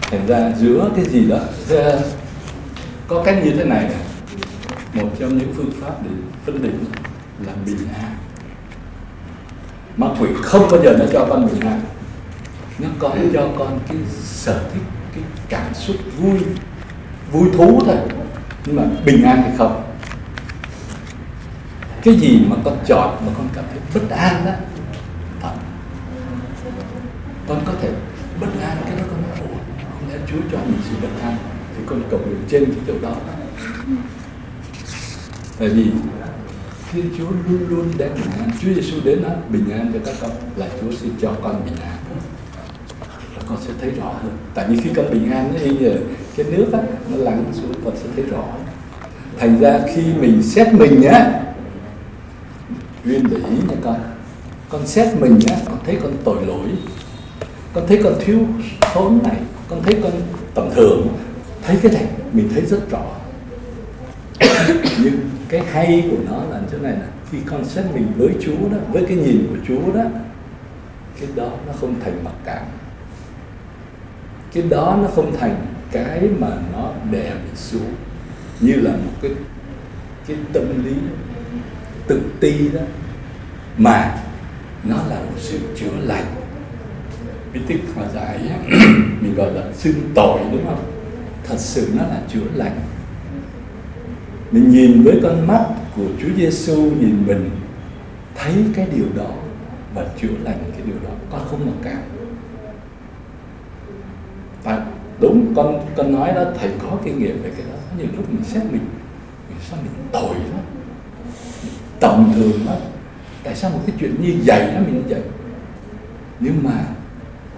thành 0.02 0.28
ra 0.28 0.52
giữa 0.58 0.90
cái 0.96 1.06
gì 1.06 1.30
đó 1.30 1.40
có 3.08 3.24
cách 3.26 3.38
như 3.44 3.52
thế 3.52 3.66
này 3.66 3.84
này 3.84 4.02
một 4.94 5.10
trong 5.20 5.38
những 5.38 5.54
phương 5.56 5.72
pháp 5.82 5.94
để 6.04 6.10
phân 6.46 6.64
định 6.64 6.86
là 7.46 7.54
bình 7.66 7.88
an 8.02 8.16
ma 9.98 10.08
quỷ 10.20 10.30
không 10.44 10.68
bao 10.72 10.84
giờ 10.84 10.96
nó 11.00 11.06
cho 11.14 11.26
con 11.30 11.48
bình 11.48 11.62
an 11.62 11.82
nó 12.80 12.88
có 13.00 13.16
cho 13.34 13.48
con 13.60 13.80
cái 13.88 13.98
sở 14.24 14.64
thích, 14.74 14.84
cái 15.16 15.24
cảm 15.50 15.74
xúc 15.74 15.96
vui 16.18 16.40
vui 17.32 17.50
thú 17.58 17.82
thôi. 17.86 17.96
Nhưng 18.66 18.76
mà 18.76 18.84
bình 19.06 19.24
an 19.24 19.44
thì 19.46 19.52
không. 19.58 19.84
Cái 22.04 22.16
gì 22.20 22.46
mà 22.48 22.56
con 22.64 22.78
chọn 22.86 23.26
mà 23.26 23.32
con 23.38 23.48
cảm 23.56 23.66
thấy 23.70 23.80
bất 23.94 24.16
an 24.16 24.46
đó 24.46 24.52
thật 25.42 25.54
con 27.48 27.62
có 27.66 27.74
thể 27.82 27.90
bất 28.40 28.48
an 28.62 28.78
cái 28.86 28.96
đó 28.98 29.04
con 29.12 29.22
nói 29.22 29.40
ủa 29.40 29.58
không 29.92 30.10
lẽ 30.10 30.18
Chúa 30.28 30.38
cho 30.52 30.58
mình 30.58 30.80
sự 30.90 30.96
bất 31.02 31.22
an 31.22 31.38
thì 31.78 31.84
con 31.86 32.02
cầu 32.10 32.20
nguyện 32.20 32.40
trên 32.50 32.66
cái 32.66 32.84
chỗ 32.88 32.94
đó. 33.02 33.16
Tại 35.60 35.70
vì 35.70 35.86
Thiên 36.92 37.10
Chúa 37.18 37.30
luôn 37.50 37.70
luôn 37.70 37.86
đem 37.98 38.10
bình 38.14 38.32
an 38.40 38.52
Chúa 38.62 38.74
Giêsu 38.74 38.98
đến 39.04 39.24
đó 39.24 39.30
bình 39.50 39.70
an 39.72 39.92
cho 39.94 40.00
các 40.06 40.16
con 40.22 40.32
là 40.56 40.68
Chúa 40.82 40.92
sẽ 40.92 41.08
cho 41.22 41.32
con 41.44 41.66
bình 41.66 41.76
an. 41.84 41.98
Và 43.36 43.42
con 43.48 43.58
sẽ 43.68 43.74
thấy 43.82 43.92
rõ 43.92 44.06
hơn. 44.06 44.38
Tại 44.54 44.66
vì 44.70 44.78
khi 44.78 44.90
con 44.96 45.06
bình 45.12 45.32
an 45.32 45.54
nó 45.54 45.60
y 45.60 45.78
như 45.78 45.92
cái 46.38 46.46
nước 46.52 46.68
á 46.74 46.80
nó 47.10 47.18
lắng 47.18 47.46
xuống 47.54 47.74
con 47.86 47.94
sẽ 47.98 48.10
thấy 48.16 48.26
rõ. 48.26 48.44
Thành 49.40 49.60
ra 49.60 49.80
khi 49.96 50.02
mình 50.22 50.44
xét 50.44 50.74
mình 50.74 51.04
á 51.04 51.42
nguyên 53.06 53.24
lý 53.24 53.40
nha 53.40 53.76
con. 53.84 54.00
Con 54.70 54.88
xét 54.88 55.16
mình 55.20 55.40
á, 55.48 55.56
con 55.66 55.78
thấy 55.86 56.00
con 56.04 56.12
tội 56.24 56.46
lỗi. 56.46 56.70
Con 57.76 57.88
thấy 57.88 58.00
con 58.04 58.14
thiếu 58.20 58.40
thốn 58.94 59.20
này, 59.24 59.38
Con 59.70 59.84
thấy 59.84 60.00
con 60.04 60.12
tầm 60.54 60.70
thường. 60.76 61.08
Thấy 61.64 61.78
cái 61.82 61.92
này, 61.92 62.06
mình 62.34 62.50
thấy 62.54 62.66
rất 62.66 62.90
rõ. 62.90 63.06
Nhưng 65.04 65.20
cái 65.50 65.62
hay 65.72 66.08
của 66.12 66.18
nó 66.32 66.44
là 66.52 66.62
chỗ 66.72 66.78
này 66.78 66.92
là 66.92 67.08
Khi 67.32 67.38
con 67.46 67.66
xét 67.66 67.86
mình 67.94 68.08
với 68.18 68.30
Chúa 68.42 68.70
đó, 68.72 68.78
Với 68.92 69.06
cái 69.08 69.18
nhìn 69.18 69.48
của 69.50 69.58
Chúa 69.68 69.94
đó, 69.94 70.04
Cái 71.20 71.30
đó 71.36 71.52
nó 71.68 71.74
không 71.82 71.96
thành 72.04 72.24
mặc 72.24 72.34
cảm. 72.46 72.66
Cái 74.54 74.64
đó 74.70 74.98
nó 75.02 75.08
không 75.16 75.38
thành 75.40 75.66
cái 75.92 76.22
mà 76.40 76.48
nó 76.74 76.92
đè 77.12 77.30
mình 77.30 77.56
xuống. 77.56 77.94
Như 78.60 78.74
là 78.74 78.92
một 78.92 79.12
cái 79.22 79.32
cái 80.28 80.38
tâm 80.54 80.86
lý 80.86 80.94
tự 82.08 82.22
ti 82.40 82.70
đó, 82.70 82.82
mà 83.78 84.18
nó 84.84 84.96
là 85.10 85.16
một 85.16 85.38
sự 85.38 85.60
chữa 85.76 85.92
lành 86.02 86.26
bí 87.56 87.62
tích 87.68 87.82
hòa 87.96 88.06
giải 88.14 88.38
ấy, 88.38 88.60
mình 89.22 89.36
gọi 89.36 89.54
là 89.54 89.62
xưng 89.74 90.12
tội 90.16 90.40
đúng 90.52 90.66
không? 90.66 90.84
Thật 91.44 91.56
sự 91.58 91.90
nó 91.98 92.04
là 92.04 92.22
chữa 92.28 92.46
lành. 92.54 92.80
Mình 94.52 94.70
nhìn 94.70 95.04
với 95.04 95.20
con 95.24 95.48
mắt 95.48 95.66
của 95.96 96.06
Chúa 96.22 96.30
Giêsu 96.38 96.76
nhìn 96.76 97.24
mình 97.28 97.50
thấy 98.36 98.54
cái 98.76 98.88
điều 98.96 99.06
đó 99.16 99.32
và 99.94 100.06
chữa 100.22 100.34
lành 100.44 100.58
cái 100.72 100.82
điều 100.86 100.96
đó 101.04 101.10
con 101.32 101.42
không 101.50 101.66
mặc 101.66 101.76
cảm. 101.84 102.02
Và 104.64 104.86
đúng 105.20 105.54
con 105.56 105.86
con 105.96 106.14
nói 106.14 106.32
đó 106.36 106.44
thầy 106.60 106.70
có 106.82 106.98
kinh 107.06 107.20
nghiệm 107.20 107.44
về 107.44 107.52
cái 107.58 107.66
đó. 107.72 107.78
Nhiều 107.98 108.08
lúc 108.18 108.34
mình 108.34 108.44
xét 108.44 108.64
mình 108.72 108.86
vì 109.50 109.56
sao 109.70 109.80
mình 109.82 109.92
tội 110.12 110.36
đó 110.36 110.60
tầm 112.00 112.32
thường 112.36 112.66
đó 112.66 112.76
tại 113.44 113.56
sao 113.56 113.72
một 113.72 113.80
cái 113.88 113.96
chuyện 114.00 114.16
như 114.22 114.36
vậy 114.46 114.72
nó 114.74 114.80
mình 114.80 114.96
như 114.96 115.04
vậy 115.10 115.22
nhưng 116.40 116.64
mà 116.64 116.86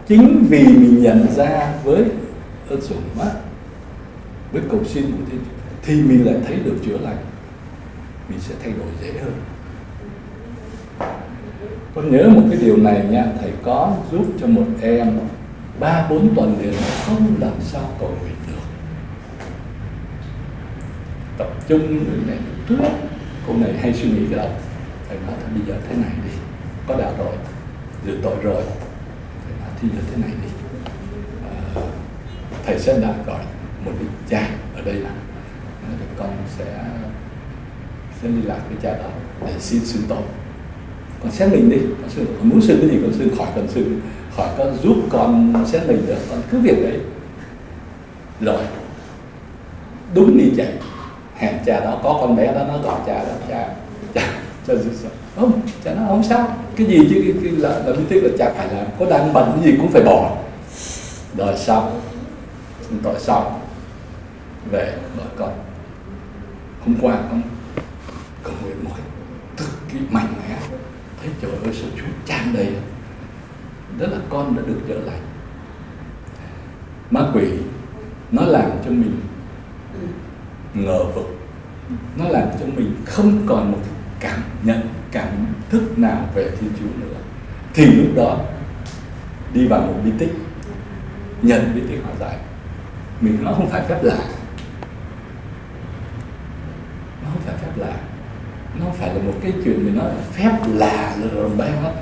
chính 0.08 0.46
vì 0.50 0.64
mình 0.64 1.02
nhận 1.04 1.28
ra 1.36 1.74
với 1.84 2.06
ơn 2.70 2.82
sủng 2.82 3.04
á 3.20 3.32
với 4.52 4.62
cầu 4.70 4.84
xin 4.86 5.12
của 5.12 5.24
thiên 5.32 5.40
thì 5.82 6.02
mình 6.02 6.26
lại 6.26 6.36
thấy 6.48 6.56
được 6.56 6.76
chữa 6.86 6.98
lành. 6.98 7.18
Mình 8.30 8.40
sẽ 8.40 8.56
thay 8.64 8.74
đổi 8.78 8.88
dễ 9.02 9.22
hơn. 9.22 9.34
Con 11.96 12.12
nhớ 12.12 12.30
một 12.30 12.42
cái 12.52 12.60
điều 12.62 12.78
này 12.78 13.06
nha. 13.10 13.26
Thầy 13.42 13.52
có 13.64 13.96
giúp 14.12 14.26
cho 14.42 14.48
một 14.48 14.66
em 14.82 15.20
ba, 15.80 16.08
bốn 16.10 16.36
tuần 16.36 16.58
liền 16.62 16.74
không 17.06 17.36
làm 17.40 17.54
sao 17.62 17.90
cầu 18.00 18.10
nguyện 18.22 18.36
được. 18.48 18.62
Tập 21.38 21.48
trung 21.68 21.88
người 21.88 22.20
này 22.28 22.38
tuyết 22.68 22.92
cô 23.48 23.54
này 23.54 23.74
hay 23.80 23.94
suy 23.94 24.10
nghĩ 24.10 24.26
cái 24.30 24.40
đó. 24.40 24.46
Thầy 25.10 25.18
nói, 25.28 25.36
bây 25.56 25.68
giờ 25.68 25.82
thế 25.90 25.96
này 25.96 26.12
đi, 26.24 26.38
có 26.88 26.96
đạo 26.96 27.14
rồi, 27.18 27.36
dự 28.06 28.18
tội 28.24 28.36
rồi 28.44 28.64
thì 29.82 29.88
như 29.94 30.02
thế 30.12 30.22
này 30.22 30.32
đi. 30.44 30.50
À, 31.44 31.82
thầy 32.66 32.80
sẽ 32.80 33.00
đã 33.00 33.14
gọi 33.28 33.40
một 33.86 33.92
vị 34.00 34.06
cha 34.30 34.50
ở 34.76 34.82
đây 34.86 34.94
là 34.94 35.10
con 36.18 36.30
sẽ 36.58 36.66
sẽ 38.22 38.28
liên 38.28 38.48
lạc 38.48 38.60
với 38.70 38.78
cha 38.82 38.98
đó 38.98 39.10
để 39.46 39.54
xin 39.60 39.86
xưng 39.86 40.04
tội. 40.08 40.22
Con 41.24 41.32
xét 41.32 41.52
mình 41.52 41.70
đi 41.70 41.78
con 42.02 42.10
xưng 42.10 42.26
con 42.26 42.50
muốn 42.50 42.62
xưng 42.62 42.78
cái 42.82 42.90
gì 42.90 43.00
con 43.02 43.14
xưng 43.14 43.38
khỏi 43.38 43.48
cần 43.56 43.68
xưng 43.68 44.02
khỏi 44.36 44.50
có 44.58 44.72
giúp 44.84 44.96
con 45.10 45.66
xét 45.68 45.88
mình 45.88 46.06
được 46.08 46.18
con 46.30 46.42
cứ 46.52 46.60
việc 46.60 46.84
đấy. 46.84 47.00
Rồi 48.42 48.64
đúng 50.14 50.38
như 50.38 50.52
vậy 50.56 50.74
hẹn 51.36 51.56
cha 51.66 51.80
đó 51.80 52.00
có 52.04 52.18
con 52.22 52.36
bé 52.36 52.54
đó 52.54 52.66
nó 52.68 52.78
gọi 52.78 53.00
cha 53.06 53.24
đó 53.24 53.34
cha 53.50 53.76
cha 54.14 54.34
cha 54.68 54.74
sao 54.94 55.12
không 55.36 55.62
cha 55.84 55.94
nó 55.94 56.08
không 56.08 56.24
sao. 56.24 56.58
Cái 56.76 56.88
gì 56.88 57.08
chứ 57.10 57.22
cái, 57.24 57.34
cái 57.44 57.52
là 57.52 57.70
là 57.70 57.94
bí 57.98 58.04
tích 58.10 58.24
là 58.24 58.30
cha 58.38 58.54
phải 58.58 58.68
làm 58.76 58.86
có 59.00 59.06
đang 59.10 59.34
bận 59.34 59.52
cái 59.56 59.72
gì 59.72 59.78
cũng 59.78 59.92
phải 59.92 60.04
bỏ. 60.04 60.38
Rồi 61.38 61.58
xong 61.58 62.02
xin 62.90 63.00
tội 63.04 63.20
xong 63.20 63.60
về 64.72 64.98
vợ 65.18 65.24
con. 65.38 65.52
Hôm 66.86 66.96
qua 67.02 67.18
con 67.30 67.42
cầu 68.44 68.54
nguyện 68.64 68.84
một 68.84 68.92
cái 68.98 69.06
cực 69.58 69.70
kỳ 69.94 70.00
mạnh 70.10 70.34
mẽ. 70.38 70.58
Thấy 71.22 71.30
trời 71.42 71.52
ơi 71.52 71.74
sự 71.74 71.86
chúa 71.98 72.06
tràn 72.26 72.54
đầy. 72.54 72.68
Đó 74.00 74.06
là 74.12 74.18
con 74.30 74.56
đã 74.56 74.62
được 74.68 74.80
trở 74.88 75.00
lại. 75.00 75.20
Ma 77.12 77.22
quỷ 77.34 77.48
nó 78.32 78.42
làm 78.42 78.72
cho 78.86 78.92
mình 78.92 79.20
ngờ 80.74 81.04
vực. 81.16 81.38
Nó 82.18 82.30
làm 82.30 82.48
cho 82.60 82.66
mình 82.76 82.96
không 83.06 83.48
còn 83.48 83.72
một 83.72 83.78
cảm 84.20 84.42
nhận 84.64 84.90
cảm 85.12 85.28
thức 85.70 86.00
nào 86.00 86.30
về 86.36 86.50
thiên 86.60 86.70
chúa 86.80 87.00
nữa 87.00 87.18
thì 87.74 87.86
lúc 87.86 88.16
đó 88.16 88.40
đi 89.54 89.68
vào 89.68 89.82
một 89.82 89.94
bí 90.06 90.12
tích 90.20 90.32
nhận 91.42 91.76
bí 91.76 91.82
tích 91.90 92.00
hòa 92.04 92.14
giải. 92.20 92.38
Mình 93.22 93.38
nó 93.44 93.54
không 93.54 93.70
phải 93.70 93.82
phép 93.88 94.00
lạ. 94.04 94.18
Nó 97.24 97.30
không 97.34 97.42
phải 97.46 97.56
phép 97.62 97.72
lạ. 97.76 97.94
Nó 98.80 98.86
không 98.86 98.96
phải 98.96 99.16
là 99.16 99.22
một 99.22 99.34
cái 99.42 99.54
chuyện 99.64 99.86
mình 99.86 99.98
nói 99.98 100.06
là 100.08 100.22
phép 100.32 100.58
lạ 100.68 101.16
rồi 101.34 101.50
bé 101.50 101.70
hết. 101.70 101.94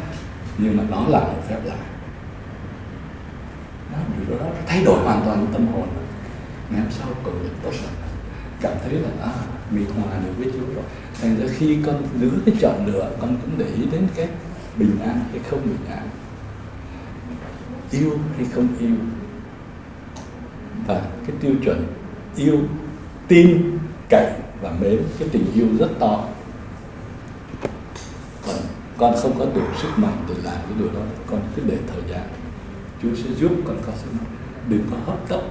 Nhưng 0.58 0.78
mà 0.78 0.84
nó 0.90 1.08
là 1.08 1.20
một 1.20 1.42
phép 1.50 1.60
lạ. 1.64 1.76
Nó 3.92 3.98
điều 4.18 4.40
đó 4.40 4.46
thay 4.68 4.84
đổi 4.84 5.00
hoàn 5.04 5.22
toàn 5.26 5.48
tâm 5.54 5.68
hồn. 5.68 5.88
Ngày 6.70 6.82
hôm 6.82 6.92
sau 6.92 7.08
cầu 7.24 7.34
nguyện 7.34 7.54
tốt 7.64 7.72
lắm 7.72 7.94
cảm 8.62 8.74
thấy 8.84 8.94
là 8.94 9.10
à, 9.22 9.32
mình 9.72 9.86
hòa 9.86 10.20
được 10.26 10.32
với 10.38 10.48
Chúa 10.54 10.74
rồi. 10.76 10.84
Thành 11.22 11.38
ra 11.40 11.46
khi 11.58 11.78
con 11.86 12.04
giữ 12.22 12.32
cái 12.46 12.56
chọn 12.62 12.86
lựa, 12.86 13.12
con 13.20 13.38
cũng 13.42 13.52
để 13.58 13.66
ý 13.66 13.86
đến 13.92 14.08
cái 14.16 14.28
bình 14.78 14.98
an 15.02 15.20
hay 15.32 15.40
không 15.50 15.62
bình 15.64 15.86
an. 15.90 16.10
Yêu 17.92 18.20
hay 18.38 18.46
không 18.54 18.68
yêu. 18.80 18.96
Và 20.88 21.02
cái 21.28 21.36
tiêu 21.40 21.54
chuẩn 21.64 21.88
yêu, 22.36 22.60
tin, 23.28 23.78
cậy 24.10 24.32
và 24.62 24.72
mến, 24.82 25.02
cái 25.20 25.30
tình 25.32 25.46
yêu 25.54 25.68
rất 25.80 25.90
to. 26.00 26.28
Còn 28.48 28.56
con 28.98 29.16
không 29.22 29.40
có 29.40 29.46
đủ 29.56 29.62
sức 29.82 29.90
mạnh 29.98 30.26
để 30.30 30.36
làm 30.44 30.56
cái 30.56 30.74
điều 30.80 30.88
đó. 30.88 31.02
Con 31.28 31.42
cứ 31.56 31.62
để 31.66 31.78
thời 31.88 32.02
gian. 32.10 32.24
Chúa 33.02 33.16
sẽ 33.16 33.34
giúp 33.40 33.52
con 33.68 33.78
có 33.86 33.92
sức 34.04 34.10
mạnh. 34.14 34.32
Đừng 34.70 34.84
có 34.92 34.98
hấp 35.06 35.30
tấp. 35.30 35.42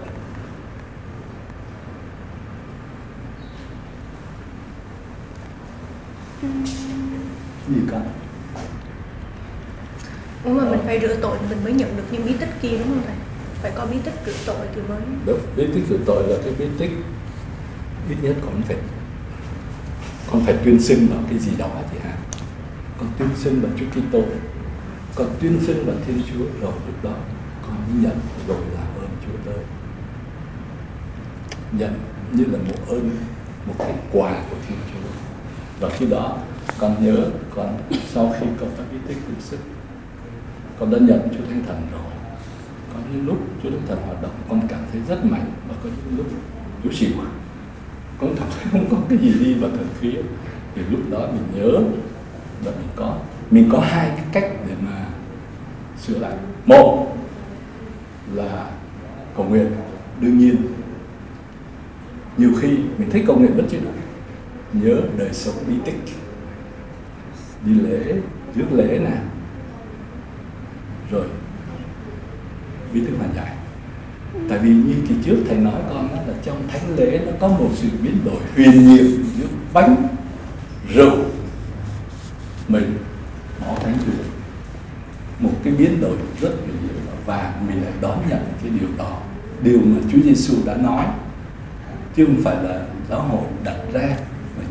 Gì 7.68 7.80
cả? 7.90 8.00
Ủa 10.44 10.50
mà 10.50 10.70
mình 10.70 10.80
phải 10.84 11.00
rửa 11.00 11.16
tội 11.16 11.38
mình 11.48 11.64
mới 11.64 11.72
nhận 11.72 11.96
được 11.96 12.02
những 12.10 12.26
bí 12.26 12.32
tích 12.40 12.48
kia 12.62 12.78
đúng 12.78 12.88
không 12.88 13.02
thầy? 13.06 13.16
Phải 13.62 13.72
có 13.74 13.86
bí 13.86 13.96
tích 14.04 14.14
rửa 14.26 14.32
tội 14.46 14.66
thì 14.74 14.80
mới 14.88 15.00
đúng 15.26 15.40
bí 15.56 15.66
tích 15.74 15.84
rửa 15.88 15.98
tội 16.06 16.28
là 16.28 16.36
cái 16.44 16.52
bí 16.58 16.64
tích 16.78 16.90
ít 18.08 18.16
nhất 18.22 18.36
con 18.44 18.62
phải 18.62 18.76
con 20.30 20.44
phải 20.44 20.54
tuyên 20.64 20.80
xưng 20.80 21.06
vào 21.06 21.20
cái 21.30 21.38
gì 21.38 21.52
đó 21.58 21.70
thì 21.92 21.98
hả? 21.98 22.16
Con 22.98 23.08
tuyên 23.18 23.28
xưng 23.36 23.60
vào 23.60 23.72
Chúa 23.80 24.00
Kitô 24.00 24.22
con 25.14 25.28
tuyên 25.40 25.60
xưng 25.66 25.86
vào 25.86 25.96
Thiên 26.06 26.22
Chúa 26.22 26.44
rồi 26.60 26.72
lúc 26.86 27.04
đó 27.04 27.14
con 27.62 28.02
nhận 28.02 28.18
rồi 28.48 28.58
làm 28.74 28.86
ơn 29.00 29.10
Chúa 29.26 29.50
tới. 29.50 29.64
Nhận 31.72 31.94
như 32.32 32.44
là 32.44 32.58
một 32.58 32.88
ơn 32.88 33.10
một 33.66 33.74
cái 33.78 33.94
quà 34.12 34.42
của 34.50 34.56
Thiên 34.68 34.78
Chúa 34.92 35.03
và 35.84 35.90
khi 35.90 36.06
đó, 36.06 36.36
con 36.78 37.04
nhớ 37.04 37.16
con 37.54 37.78
sau 38.12 38.34
khi 38.40 38.46
con 38.60 38.68
có 38.78 38.84
ý 38.92 38.98
thức 39.08 39.20
thực 39.28 39.40
sức 39.40 39.58
con 40.78 40.90
đã 40.90 40.98
nhận 41.00 41.28
Chúa 41.30 41.44
Thánh 41.48 41.62
Thần 41.66 41.82
rồi. 41.92 42.12
Có 42.94 43.00
những 43.12 43.26
lúc 43.26 43.38
Chúa 43.62 43.70
Thánh 43.70 43.86
Thần 43.88 43.98
hoạt 44.06 44.22
động, 44.22 44.30
con 44.48 44.60
cảm 44.68 44.80
thấy 44.92 45.00
rất 45.08 45.24
mạnh 45.24 45.52
và 45.68 45.74
có 45.84 45.90
những 45.96 46.18
lúc 46.18 46.26
Chúa 46.84 46.90
xỉu 46.92 47.10
con 48.20 48.34
cảm 48.38 48.48
thấy 48.54 48.64
không 48.72 48.86
có 48.90 48.96
cái 49.08 49.18
gì 49.18 49.44
đi 49.44 49.54
vào 49.54 49.70
thần 49.70 49.86
khí 50.00 50.14
thì 50.74 50.82
lúc 50.90 51.00
đó 51.10 51.18
mình 51.18 51.62
nhớ 51.62 51.70
và 52.64 52.70
mình 52.70 52.88
có 52.96 53.16
mình 53.50 53.68
có 53.72 53.80
hai 53.80 54.08
cái 54.08 54.24
cách 54.32 54.52
để 54.68 54.74
mà 54.80 55.06
sửa 56.02 56.18
lại. 56.18 56.32
Một 56.66 57.16
là 58.32 58.70
cầu 59.36 59.46
nguyện. 59.46 59.66
Đương 60.20 60.38
nhiên, 60.38 60.56
nhiều 62.36 62.52
khi 62.60 62.68
mình 62.68 63.10
thấy 63.10 63.24
cầu 63.26 63.38
nguyện 63.38 63.56
vẫn 63.56 63.66
chưa 63.70 63.78
được 63.78 64.03
nhớ 64.82 65.00
đời 65.16 65.32
sống 65.32 65.54
bí 65.68 65.74
tích. 65.84 66.00
Đi 67.64 67.74
lễ, 67.74 68.14
trước 68.54 68.72
lễ 68.72 68.98
nè. 68.98 69.16
Rồi, 71.10 71.26
bí 72.92 73.00
tích 73.00 73.14
hoàn 73.18 73.34
giải. 73.36 73.56
Tại 74.48 74.58
vì 74.58 74.70
như 74.70 74.94
kỳ 75.08 75.14
trước 75.24 75.36
thầy 75.48 75.56
nói 75.56 75.80
con 75.88 76.08
đó 76.08 76.16
là 76.26 76.34
trong 76.42 76.68
thánh 76.68 76.96
lễ 76.96 77.20
nó 77.26 77.32
có 77.40 77.48
một 77.48 77.70
sự 77.74 77.88
biến 78.02 78.18
đổi 78.24 78.40
huyền 78.54 78.88
nhiệm 78.88 79.06
giữa 79.36 79.46
bánh, 79.72 80.08
rượu 80.94 81.16
mình 82.68 82.98
bỏ 83.60 83.76
thánh 83.82 83.94
rượu 84.06 84.24
một 85.38 85.52
cái 85.64 85.72
biến 85.72 86.00
đổi 86.00 86.16
rất 86.40 86.50
huyền 86.64 86.76
nhiệm 86.82 86.94
và 87.26 87.54
mình 87.68 87.82
lại 87.82 87.92
đón 88.00 88.18
nhận 88.28 88.40
cái 88.62 88.72
điều 88.80 88.88
đó. 88.98 89.18
Điều 89.62 89.78
mà 89.84 90.00
Chúa 90.12 90.18
Giêsu 90.24 90.54
đã 90.66 90.76
nói, 90.76 91.06
chứ 92.16 92.26
không 92.26 92.42
phải 92.44 92.56
là 92.64 92.86
giáo 93.10 93.20
hội 93.20 93.44
đặt 93.64 93.76
ra 93.92 94.16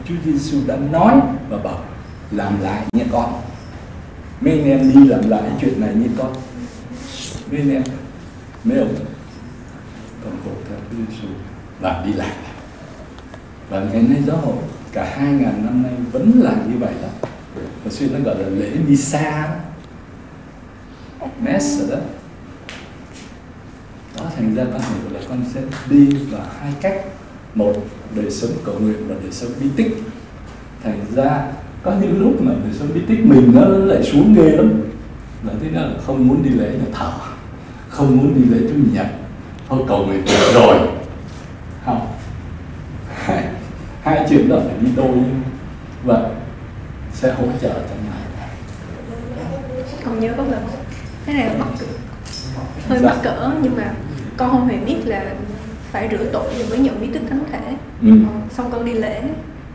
Chúa 0.08 0.16
Giêsu 0.26 0.58
đã 0.68 0.76
nói 0.76 1.22
và 1.50 1.58
bảo, 1.58 1.84
làm 2.32 2.62
lại 2.62 2.86
như 2.92 3.04
con. 3.12 3.42
Mấy 4.42 4.52
anh 4.54 4.66
em 4.66 4.94
đi 4.94 5.08
làm 5.08 5.30
lại 5.30 5.52
chuyện 5.62 5.82
này 5.82 5.96
như 5.96 6.10
con. 6.18 6.34
Mấy 7.52 7.60
anh 7.60 7.70
em, 7.70 7.84
mấy 8.64 8.78
ông, 8.78 8.96
con 10.24 10.34
phục 10.44 10.64
theo 10.70 10.78
Chúa 10.92 10.98
Giêsu 10.98 11.28
và 11.80 12.04
đi 12.06 12.14
lại. 12.14 12.36
Và 13.70 13.80
ngày 13.80 14.02
nay 14.02 14.24
giáo 14.28 14.38
hội, 14.38 14.56
cả 14.92 15.16
hai 15.18 15.34
ngàn 15.34 15.66
năm 15.66 15.84
nay 15.84 15.94
vẫn 16.12 16.42
là 16.44 16.56
như 16.68 16.78
vậy 16.78 16.94
đó. 17.02 17.28
Và 17.84 17.92
xuyên 17.92 18.14
nó 18.14 18.20
gọi 18.20 18.44
là 18.44 18.50
lễ 18.50 18.72
misa. 18.88 19.56
Mess 21.44 21.80
rồi 21.80 21.90
đó. 21.90 21.98
Đó 24.18 24.26
thành 24.36 24.56
ra 24.56 24.64
con 24.72 24.82
hiểu 24.82 25.12
là 25.12 25.20
con 25.30 25.46
sẽ 25.54 25.62
đi 25.90 26.08
vào 26.08 26.46
hai 26.60 26.74
cách 26.82 27.06
một 27.56 27.74
đời 28.16 28.32
sống 28.32 28.52
cầu 28.66 28.76
nguyện 28.80 29.08
và 29.08 29.16
đời 29.24 29.32
sống 29.32 29.52
bí 29.62 29.68
tích. 29.76 29.98
Thành 30.84 31.00
ra 31.16 31.48
có 31.84 31.94
những 32.02 32.22
lúc 32.22 32.42
mà 32.42 32.52
đời 32.64 32.74
sống 32.80 32.88
bí 32.94 33.02
tích 33.08 33.26
mình 33.26 33.52
nó 33.56 33.66
lại 33.68 34.04
xuống 34.04 34.34
ghê 34.36 34.50
lắm. 34.52 34.74
Là 35.48 35.54
thế 35.62 35.70
nào 35.70 35.86
là 35.86 35.94
không 36.06 36.28
muốn 36.28 36.44
đi 36.44 36.50
lễ 36.50 36.70
nhà 36.72 36.86
thờ 36.94 37.12
không 37.90 38.18
muốn 38.18 38.34
đi 38.36 38.42
lễ 38.50 38.68
chủ 38.70 38.76
nhật. 38.94 39.08
Thôi 39.70 39.84
cầu 39.88 40.06
nguyện 40.06 40.24
rồi. 40.54 40.78
Không. 41.86 42.08
Hai, 43.16 43.44
hai 44.02 44.26
chuyện 44.30 44.50
đó 44.50 44.60
phải 44.66 44.76
đi 44.82 44.88
đôi 44.96 45.10
và 46.04 46.30
sẽ 47.14 47.34
hỗ 47.34 47.46
trợ 47.62 47.74
trong 47.74 47.98
này 48.12 48.50
còn 50.06 50.20
nhớ 50.20 50.34
có 50.38 50.44
lần 50.44 50.62
cái 51.26 51.36
này 51.36 51.46
là 51.48 51.54
mắc 51.60 51.68
hơi 52.88 53.00
Dạ. 53.00 53.10
mắc 53.10 53.18
cỡ 53.24 53.52
nhưng 53.62 53.76
mà 53.78 53.94
con 54.38 54.50
không 54.52 54.68
hề 54.68 54.78
biết 54.78 54.98
là 55.06 55.36
phải 55.94 56.08
rửa 56.12 56.26
tội 56.32 56.44
rồi 56.58 56.66
mới 56.70 56.80
nhận 56.80 57.02
bí 57.02 57.08
tích 57.14 57.22
thánh 57.30 57.40
thể. 57.52 57.60
Ừ. 58.02 58.12
xong 58.58 58.70
con 58.72 58.86
đi 58.86 58.94
lễ. 58.94 59.22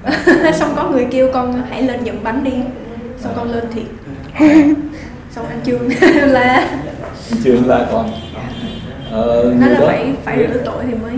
Xong 0.55 0.73
có 0.77 0.89
người 0.91 1.07
kêu 1.11 1.29
con 1.33 1.63
hãy 1.71 1.83
lên 1.83 2.05
nhận 2.05 2.23
bánh 2.25 2.45
đi. 2.45 2.53
Xong 3.21 3.33
con 3.37 3.53
lên 3.53 3.65
thiệt. 3.75 3.85
Xong 5.31 5.47
anh 5.49 5.61
trương 5.67 5.89
la. 6.33 6.69
Chưa 7.45 7.57
là 7.67 7.87
còn 7.93 8.11
ờ, 9.11 9.45
nói 9.45 9.55
người 9.59 9.69
là 9.69 9.81
đó- 9.81 9.87
phải 9.87 10.13
phải 10.25 10.49
rửa 10.53 10.61
tội 10.65 10.85
thì 10.89 10.95
mới 10.95 11.13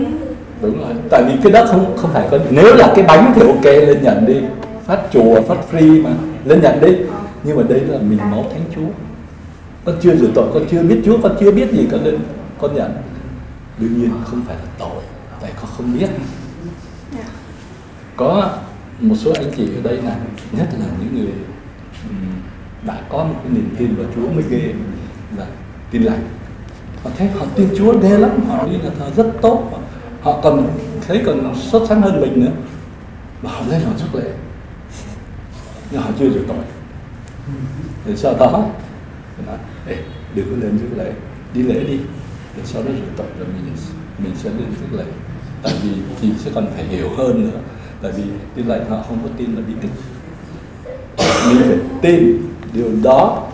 đúng 0.61 0.79
rồi. 0.79 0.93
Tại 1.09 1.23
vì 1.27 1.33
cái 1.43 1.51
đó 1.51 1.65
không 1.65 1.97
không 1.97 2.11
phải 2.13 2.27
có 2.31 2.37
nếu 2.49 2.75
là 2.75 2.91
cái 2.95 3.05
bánh 3.05 3.31
thì 3.35 3.41
ok 3.41 3.65
lên 3.65 3.97
nhận 4.03 4.25
đi. 4.25 4.35
Phát 4.85 4.99
chùa 5.13 5.41
phát 5.41 5.57
free 5.71 6.03
mà. 6.03 6.09
Lên 6.45 6.61
nhận 6.61 6.81
đi. 6.81 6.95
Nhưng 7.43 7.57
mà 7.57 7.63
đây 7.69 7.79
là 7.79 7.97
mình 7.97 8.19
máu 8.31 8.45
thánh 8.51 8.63
chúa. 8.75 8.91
Con 9.85 9.95
chưa 10.01 10.15
rửa 10.15 10.27
tội 10.35 10.45
con 10.53 10.63
chưa 10.71 10.81
biết 10.83 11.01
chúa 11.05 11.17
con 11.23 11.35
chưa 11.39 11.51
biết 11.51 11.71
gì 11.71 11.87
con 11.91 12.03
lên 12.05 12.15
con 12.61 12.75
nhận 12.75 12.91
đương 13.81 13.97
nhiên 14.01 14.11
không 14.25 14.41
phải 14.47 14.55
là 14.55 14.65
tội 14.79 15.03
tại 15.41 15.51
con 15.55 15.65
không 15.77 15.99
biết. 15.99 16.09
Dạ. 17.15 17.23
có 18.15 18.49
một 18.99 19.15
số 19.17 19.31
anh 19.35 19.51
chị 19.57 19.65
ở 19.75 19.81
đây 19.83 20.01
này 20.01 20.15
nhất 20.51 20.67
là 20.79 20.85
những 20.99 21.23
người 21.23 21.33
đã 22.85 23.01
có 23.09 23.23
một 23.23 23.35
cái 23.43 23.53
niềm 23.53 23.75
tin 23.77 23.95
vào 23.95 24.05
Chúa 24.15 24.29
mới 24.33 24.43
ghê 24.49 24.73
là 25.37 25.45
tin 25.91 26.03
lành. 26.03 26.27
Họ 27.03 27.09
thấy 27.17 27.27
họ 27.27 27.45
tin 27.55 27.69
Chúa 27.77 27.99
ghê 27.99 28.17
lắm 28.17 28.31
họ 28.47 28.67
đi 28.67 28.71
nhà 28.83 28.89
thờ 28.99 29.09
rất 29.17 29.27
tốt. 29.41 29.83
Họ- 30.21 30.39
còn 30.43 30.67
thấy 31.07 31.21
còn 31.25 31.55
xuất 31.55 31.83
sắc 31.89 31.95
hơn 31.95 32.21
mình 32.21 32.45
nữa. 32.45 32.51
Mà 33.43 33.49
họ 33.51 33.61
lên 33.69 33.81
họ 33.81 33.91
rước 33.97 34.19
lễ 34.19 34.31
nhưng 35.91 36.01
họ 36.01 36.09
chưa 36.19 36.29
rửa 36.29 36.43
tội. 36.47 36.57
Thì 38.05 38.17
sau 38.17 38.33
đó 38.39 38.65
Ê, 39.87 39.97
đừng 40.35 40.45
có 40.49 40.55
lên 40.65 40.77
rước 40.77 41.03
lễ 41.03 41.11
đi 41.53 41.63
lễ 41.63 41.83
đi 41.83 41.99
sau 42.65 42.83
đó 42.83 42.89
rửa 42.91 43.11
tội 43.17 43.27
rồi 43.39 43.47
mình 43.47 43.73
mình 44.17 44.33
sẽ 44.35 44.49
lên 44.49 44.67
rước 44.81 44.97
lễ 44.97 45.03
tại 45.63 45.73
vì 45.83 45.89
chị 46.21 46.29
sẽ 46.37 46.51
còn 46.55 46.67
phải 46.75 46.83
hiểu 46.83 47.09
hơn 47.17 47.43
nữa. 47.51 47.59
Tại 48.01 48.11
vì 48.11 48.23
tin 48.55 48.65
lành 48.67 48.89
họ 48.89 49.03
không 49.07 49.17
có 49.23 49.29
tin 49.37 49.55
là 49.55 49.61
bí 49.67 49.73
tích 49.81 49.91
mình 51.47 51.57
phải 51.67 51.77
tin 52.01 52.41
điều 52.73 52.89
đó 53.03 53.47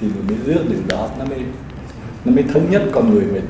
thì 0.00 0.06
mình 0.06 0.26
mới 0.28 0.36
rước 0.54 0.62
điều 0.68 0.80
đó. 0.88 1.08
Nó 1.18 1.24
mới 1.24 1.38
nó 2.24 2.32
mới 2.32 2.44
thống 2.54 2.70
nhất 2.70 2.82
con 2.92 3.10
người 3.10 3.24
mình. 3.24 3.44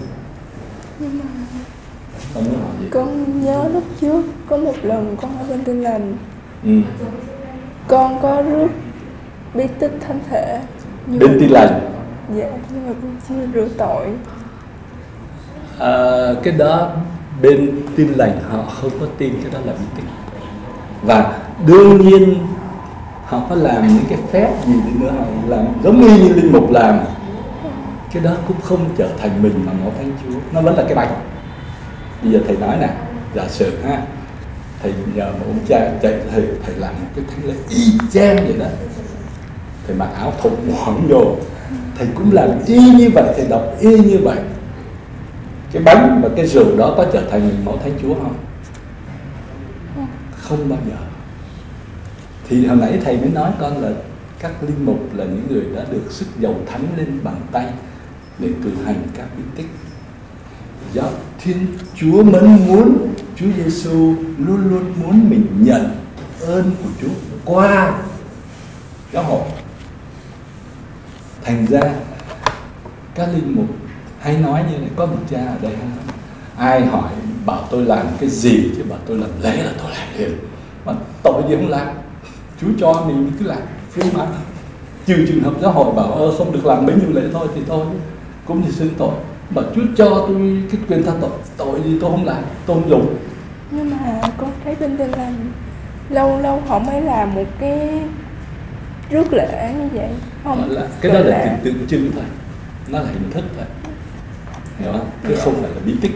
Muốn 2.35 2.45
hỏi 2.45 2.71
gì? 2.81 2.87
Con 2.91 3.41
nhớ 3.45 3.69
lúc 3.73 3.85
trước 4.01 4.23
có 4.49 4.57
một 4.57 4.75
lần 4.83 5.17
con 5.23 5.39
ở 5.39 5.45
bên 5.49 5.65
tin 5.65 5.83
lành. 5.83 6.17
Ừ. 6.65 6.71
con 7.89 8.19
có 8.23 8.43
rước 8.43 8.69
bí 9.55 9.65
tích 9.79 9.93
thánh 10.01 10.21
thể. 10.31 10.61
Nhưng 11.07 11.19
bên 11.19 11.31
mà- 11.33 11.37
tin 11.41 11.51
lành. 11.51 11.81
Dạ 12.37 12.51
nhưng 12.75 12.87
mà 12.87 12.93
con 13.03 13.17
chưa 13.29 13.47
rửa 13.55 13.69
tội 13.79 14.07
à, 15.79 15.93
cái 16.43 16.53
đó 16.53 16.91
bên 17.43 17.83
tin 17.97 18.13
lành 18.13 18.41
họ 18.51 18.63
không 18.81 18.91
có 19.01 19.07
tin 19.19 19.35
cái 19.43 19.53
đó 19.53 19.59
là 19.65 19.73
bí 19.73 19.85
tích. 19.97 20.05
Và 21.03 21.39
đương 21.67 22.09
nhiên 22.09 22.35
họ 23.25 23.41
có 23.49 23.55
làm 23.55 23.89
những 23.89 24.05
cái 24.09 24.19
phép 24.33 24.55
gì 24.67 24.73
đi 24.73 25.01
nữa 25.01 25.11
họ 25.19 25.25
làm 25.47 25.67
giống 25.85 26.03
y 26.03 26.23
như 26.23 26.35
linh 26.35 26.53
mục 26.53 26.71
làm. 26.71 26.99
Cái 28.13 28.23
đó 28.23 28.31
cũng 28.49 28.61
không 28.61 28.89
trở 28.99 29.09
thành 29.19 29.43
mình 29.43 29.63
mà 29.67 29.73
ngõ 29.73 29.91
thánh 29.99 30.13
chúa. 30.23 30.39
Nó 30.53 30.61
vẫn 30.61 30.77
là 30.77 30.83
cái 30.83 30.95
bánh 30.95 31.15
bây 32.23 32.33
giờ 32.33 32.39
thầy 32.47 32.57
nói 32.57 32.77
nè 32.81 32.89
giả 33.35 33.49
sử 33.49 33.79
ha 33.85 34.03
thầy 34.83 34.95
nhờ 35.15 35.25
một 35.25 35.45
ông 35.47 35.59
cha 35.69 35.91
chạy 36.03 36.15
thầy 36.31 36.43
thầy 36.67 36.75
làm 36.75 36.95
một 36.95 37.09
cái 37.17 37.25
thánh 37.29 37.49
lễ 37.49 37.55
y 37.69 37.99
chang 38.13 38.37
vậy 38.37 38.57
đó. 38.59 38.67
Thầy 39.87 39.97
mặc 39.97 40.09
áo 40.19 40.33
thụng 40.43 40.73
hoảng 40.77 41.09
vô 41.09 41.37
thầy 41.99 42.09
cũng 42.15 42.33
làm 42.33 42.49
y 42.67 42.79
như 42.79 43.11
vậy 43.15 43.25
thầy 43.37 43.47
đọc 43.51 43.63
y 43.81 43.99
như 43.99 44.19
vậy 44.23 44.39
cái 45.73 45.83
bánh 45.83 46.21
và 46.23 46.29
cái 46.37 46.47
rượu 46.47 46.77
đó 46.77 46.95
có 46.97 47.07
trở 47.13 47.31
thành 47.31 47.65
mẫu 47.65 47.77
máu 47.77 47.83
thánh 47.85 47.99
chúa 48.03 48.15
không? 48.15 48.35
Không 50.37 50.69
bao 50.69 50.79
giờ. 50.89 50.97
Thì 52.49 52.67
hồi 52.67 52.77
nãy 52.77 53.01
thầy 53.05 53.17
mới 53.17 53.29
nói 53.29 53.53
con 53.61 53.83
là 53.83 53.91
các 54.39 54.63
linh 54.63 54.87
mục 54.87 55.15
là 55.15 55.25
những 55.25 55.47
người 55.51 55.65
đã 55.77 55.85
được 55.93 56.03
sức 56.11 56.27
dầu 56.39 56.57
thánh 56.67 56.87
lên 56.97 57.21
bằng 57.23 57.41
tay 57.53 57.67
để 58.39 58.49
cử 58.65 58.71
hành 58.85 59.03
các 59.17 59.27
bí 59.37 59.43
tích. 59.57 59.67
Do 60.93 61.03
Thiên 61.39 61.67
Chúa 61.95 62.23
mến 62.23 62.67
muốn, 62.67 63.15
Chúa 63.37 63.47
Giêsu 63.57 64.15
luôn 64.39 64.71
luôn 64.71 64.93
muốn 65.03 65.31
mình 65.31 65.47
nhận 65.61 65.91
ơn 66.41 66.71
của 66.83 66.91
Chúa 67.01 67.15
qua 67.45 67.99
giáo 69.13 69.23
hội. 69.23 69.43
Thành 71.45 71.67
ra, 71.67 71.81
các 73.15 73.29
linh 73.35 73.57
mục 73.57 73.67
hay 74.27 74.37
nói 74.37 74.65
như 74.71 74.79
này 74.79 74.91
có 74.97 75.07
một 75.07 75.17
cha 75.31 75.39
ở 75.39 75.57
đây 75.63 75.73
ai 76.59 76.87
hỏi 76.87 77.11
bảo 77.45 77.63
tôi 77.71 77.85
làm 77.85 78.07
cái 78.21 78.29
gì 78.29 78.71
chứ? 78.77 78.83
Bảo 78.89 78.99
tôi 79.07 79.19
làm 79.19 79.31
lễ 79.43 79.63
là 79.63 79.73
tôi 79.83 79.91
làm 79.91 80.09
liền. 80.19 80.39
Mà 80.85 80.93
tội 81.23 81.43
gì 81.49 81.55
không 81.57 81.69
làm? 81.69 81.87
Chúa 82.61 82.67
cho 82.79 83.05
mình 83.07 83.33
cứ 83.39 83.47
làm 83.47 83.59
free 83.95 84.19
mà 84.19 84.27
trừ 85.07 85.27
trường 85.29 85.43
hợp 85.43 85.53
giáo 85.63 85.73
hội 85.73 85.95
bảo 85.95 86.13
ơ 86.13 86.33
không 86.39 86.53
được 86.53 86.67
làm 86.67 86.87
bấy 86.87 86.97
nhiêu 86.97 87.13
lễ 87.13 87.23
thôi 87.33 87.49
thì 87.55 87.61
thôi. 87.69 87.87
Cũng 88.47 88.65
như 88.65 88.71
xưng 88.71 88.95
tội. 88.99 89.15
Bảo 89.51 89.65
Chúa 89.75 89.83
cho 89.97 90.25
tôi 90.29 90.63
cái 90.71 90.81
quyền 90.89 91.03
tha 91.03 91.13
tội. 91.21 91.31
Tội 91.57 91.81
gì 91.85 91.99
tôi 92.01 92.11
không 92.11 92.25
làm 92.25 92.43
tôi 92.67 92.77
không 92.77 92.91
dùng. 92.91 93.17
Nhưng 93.71 93.91
mà 93.91 94.21
con 94.37 94.51
thấy 94.65 94.77
bên 94.81 94.97
tin 94.97 95.11
lành 95.11 95.53
lâu 96.09 96.41
lâu 96.41 96.63
họ 96.67 96.79
mới 96.79 97.01
làm 97.01 97.35
một 97.35 97.47
cái 97.59 98.01
rước 99.11 99.33
lễ 99.33 99.75
như 99.79 99.89
vậy. 99.93 100.09
Không 100.45 100.71
là, 100.71 100.87
cái 101.01 101.13
đó 101.13 101.19
là 101.19 101.59
tượng 101.65 101.75
tượng 101.75 101.87
trưng 101.87 102.11
thôi. 102.15 102.25
Nó 102.89 102.99
là 102.99 103.09
hình 103.09 103.31
thức 103.31 103.45
thôi 103.57 103.65
hiểu 104.79 104.93
không? 104.93 105.11
Chứ 105.29 105.35
không 105.45 105.55
phải 105.63 105.71
là 105.71 105.81
bí 105.87 105.95
tích. 106.01 106.13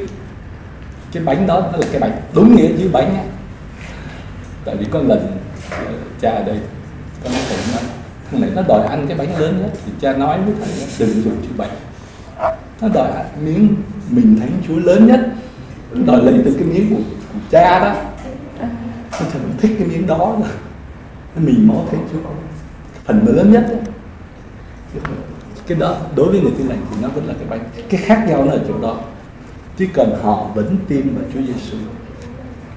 Cái 1.13 1.23
bánh 1.23 1.47
đó 1.47 1.69
nó 1.73 1.79
là 1.79 1.87
cái 1.91 2.01
bánh 2.01 2.21
đúng 2.35 2.57
nghĩa 2.57 2.69
dưới 2.77 2.89
bánh 2.89 3.17
ấy. 3.17 3.27
tại 4.65 4.77
vì 4.77 4.87
có 4.91 5.01
lần 5.03 5.37
ờ, 5.71 5.93
cha 6.21 6.31
ở 6.31 6.45
đây 6.45 6.59
con 7.25 7.33
nói 7.33 7.43
thầy 7.49 7.59
nó 7.73 7.79
thằng 8.31 8.41
này 8.41 8.51
nó 8.57 8.63
đòi 8.69 8.87
ăn 8.87 9.07
cái 9.09 9.17
bánh 9.17 9.41
lớn 9.41 9.61
nhất. 9.63 9.71
Thì 9.87 9.93
cha 10.01 10.17
nói 10.17 10.39
với 10.41 10.55
thầy 10.61 10.87
đừng 10.99 11.23
dùng 11.23 11.37
chữ 11.43 11.49
bánh. 11.57 11.71
Nó 12.81 12.89
đòi 12.95 13.11
ăn 13.11 13.27
miếng 13.45 13.77
mình 14.11 14.37
thánh 14.41 14.51
chúa 14.69 14.77
lớn 14.77 15.07
nhất. 15.07 15.21
Đòi 16.07 16.23
lấy 16.23 16.35
từ 16.45 16.55
cái 16.55 16.65
miếng 16.65 16.91
của, 16.91 17.03
của 17.33 17.39
cha 17.51 17.79
đó. 17.79 17.95
Nó 19.13 19.27
thầy 19.33 19.41
thích 19.59 19.77
cái 19.79 19.89
miếng 19.89 20.07
đó 20.07 20.37
rồi 20.41 20.49
mình 21.37 21.69
máu 21.69 21.87
thánh 21.91 22.09
chúa. 22.13 22.19
Phần 23.05 23.27
lớn 23.27 23.53
nhất 23.53 23.67
ấy 23.69 23.81
cái 25.71 25.79
đó 25.79 25.97
đối 26.17 26.31
với 26.31 26.41
người 26.41 26.53
tin 26.59 26.67
lành 26.67 26.87
thì 26.91 26.97
nó 27.03 27.09
vẫn 27.09 27.27
là 27.27 27.35
cái 27.39 27.49
bánh. 27.49 27.65
Cái 27.89 28.01
khác 28.01 28.25
nhau 28.29 28.45
là 28.45 28.57
chỗ 28.69 28.79
đó. 28.83 29.01
Chỉ 29.77 29.87
cần 29.95 30.19
họ 30.23 30.47
vẫn 30.55 30.77
tin 30.89 31.15
vào 31.15 31.25
Chúa 31.35 31.41
Giêsu 31.41 31.77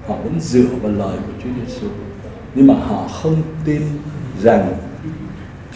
họ 0.08 0.16
vẫn 0.24 0.40
dựa 0.40 0.68
vào 0.82 0.92
lời 0.92 1.18
của 1.18 1.34
Chúa 1.44 1.50
Giêsu 1.60 1.88
nhưng 2.56 2.68
mà 2.68 2.74
họ 2.74 3.08
không 3.08 3.42
tin 3.66 3.82
rằng 4.42 4.74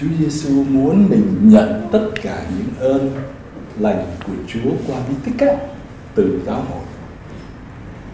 Chúa 0.02 0.08
Giêsu 0.20 0.64
muốn 0.64 1.10
mình 1.10 1.38
nhận 1.42 1.88
tất 1.92 2.10
cả 2.22 2.44
những 2.58 2.92
ơn 2.92 3.12
lành 3.80 4.06
của 4.28 4.34
Chúa 4.48 4.72
qua 4.88 4.98
bí 5.10 5.16
tích 5.26 5.48
á, 5.48 5.56
từ 6.16 6.42
giáo 6.46 6.56
hội. 6.56 6.84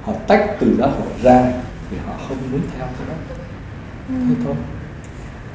Họ 0.04 0.14
tách 0.28 0.56
từ 0.60 0.76
giáo 0.80 0.90
hội 0.90 1.08
ra 1.24 1.52
thì 1.92 1.98
họ 2.06 2.14
không 2.28 2.38
muốn 2.52 2.62
theo 2.78 2.88
cái 2.88 3.08
đó. 3.08 3.14
Thế 4.08 4.36
thôi 4.46 4.56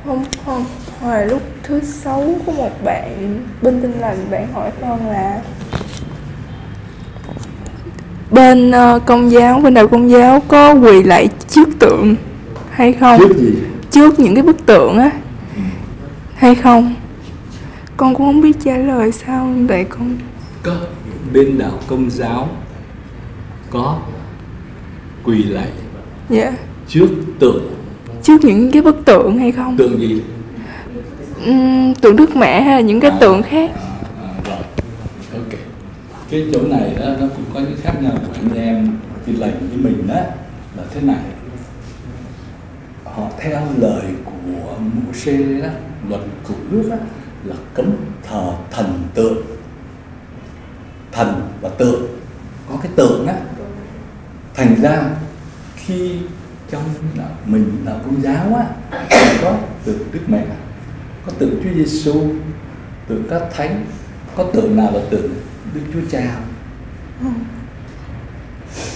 không 0.05 0.24
không. 0.44 0.64
Hồi 1.01 1.26
lúc 1.26 1.42
thứ 1.62 1.80
sáu 1.80 2.34
có 2.46 2.53
một 2.53 2.84
bạn 2.84 3.44
bên 3.62 3.80
tin 3.82 3.92
lành 3.92 4.30
bạn 4.30 4.53
hỏi 4.53 4.70
con 4.80 5.11
là 5.11 5.42
bên 8.30 8.70
ờ, 8.70 9.01
công 9.07 9.30
giáo 9.30 9.61
bên 9.61 9.74
đạo 9.74 9.88
công 9.88 10.11
giáo 10.11 10.42
có 10.49 10.74
quỳ 10.74 11.03
lại 11.03 11.28
trước 11.49 11.68
tượng 11.78 12.16
hay 12.70 12.92
không? 12.92 13.18
Trước 13.18 13.36
gì? 13.38 13.55
Trước 13.90 14.20
những 14.20 14.34
cái 14.34 14.42
bức 14.42 14.66
tượng 14.66 14.99
á. 14.99 15.11
Hay 16.34 16.55
không? 16.55 16.94
Con 17.96 18.14
cũng 18.14 18.26
không 18.26 18.40
biết 18.40 18.57
trả 18.64 18.76
lời 18.76 19.12
sao 19.12 19.55
vậy 19.68 19.84
con 19.84 20.18
có 20.62 20.76
bên 21.32 21.59
đạo 21.59 21.78
công 21.86 22.11
giáo 22.11 22.49
có 23.70 24.01
quỳ 25.24 25.42
lạy 25.42 25.68
dạ. 26.28 26.53
trước 26.88 27.09
tượng 27.38 27.78
trước 28.29 28.45
những 28.45 28.70
cái 28.70 28.83
bức 28.83 28.97
tượng 29.05 29.39
hay 29.39 29.53
không? 29.53 29.76
Tượng 29.76 30.01
gì? 30.01 30.22
Ừm, 31.45 31.95
tượng 31.95 32.16
đức 32.16 32.37
mẹ 32.37 32.61
hay 32.62 32.74
là 32.74 32.81
những 32.81 33.01
cái 33.01 33.11
À. 33.11 33.16
tượng 33.20 33.43
khác? 33.43 33.70
à, 34.22 34.29
rồi. 34.45 34.59
Ok. 35.33 35.59
Cái 36.31 36.47
chỗ 36.53 36.61
này 36.62 36.93
đó 37.01 37.07
nó 37.20 37.26
cũng 37.37 37.45
có 37.55 37.61
những 37.61 37.76
khác 37.83 37.93
nhau. 38.03 38.12
Của 38.26 38.33
anh 38.35 38.55
em 38.64 38.89
tin 39.26 39.37
lành 39.37 39.53
với 39.68 39.79
mình 39.79 40.07
đó 40.09 40.14
là 40.76 40.83
thế 40.95 41.01
này. 41.01 41.20
Họ 43.05 43.22
theo 43.39 43.61
lời 43.79 44.03
của 44.24 44.72
Moses 45.07 45.62
đó 45.62 45.68
luật 46.09 46.20
của 46.49 46.55
ước 46.70 46.89
đó 46.91 46.97
là 47.45 47.55
cấm 47.74 47.87
thờ 48.29 48.53
thần 48.70 49.03
tượng. 49.14 49.39
Thần 51.12 51.41
và 51.61 51.68
tượng. 51.68 52.07
Có 52.70 52.76
cái 52.83 52.93
tượng 52.97 53.26
á 53.26 53.35
thành 54.55 54.74
ra 54.83 55.03
khi 55.76 56.12
trong 56.71 56.83
đạo 57.19 57.31
mình 57.47 57.83
đạo 57.85 58.01
công 58.05 58.23
giáo 58.23 58.55
á 58.55 58.66
có 59.43 59.59
tượng 59.85 59.99
đức 60.12 60.21
mẹ 60.29 60.45
có 61.27 61.33
tượng 61.39 61.61
Chúa 61.64 61.71
Giêsu 61.75 62.23
tượng 63.07 63.25
các 63.31 63.43
thánh 63.55 63.85
có 64.37 64.45
tượng 64.53 64.77
nào 64.77 64.91
là 64.95 65.01
tượng 65.11 65.31
Đức 65.75 65.81
Chúa 65.93 66.01
Cha 66.11 66.37
không? 67.23 67.35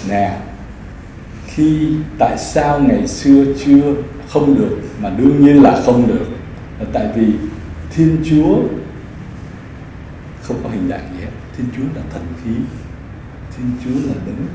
nè 0.08 0.38
khi 1.46 1.88
tại 2.18 2.38
sao 2.38 2.80
ngày 2.80 3.08
xưa 3.08 3.44
chưa 3.64 3.94
không 4.28 4.54
được 4.54 4.78
mà 5.00 5.10
đương 5.10 5.44
nhiên 5.44 5.62
là 5.62 5.82
không 5.86 6.08
được 6.08 6.26
là 6.78 6.86
tại 6.92 7.08
vì 7.16 7.26
Thiên 7.90 8.22
Chúa 8.30 8.56
không 10.42 10.56
có 10.62 10.70
hình 10.70 10.88
dạng 10.88 11.08
gì 11.12 11.20
hết. 11.20 11.30
Thiên 11.56 11.66
Chúa 11.76 11.82
là 11.96 12.02
thần 12.12 12.22
khí 12.44 12.50
Thiên 13.56 13.70
Chúa 13.84 14.08
là 14.08 14.14
đấng 14.26 14.46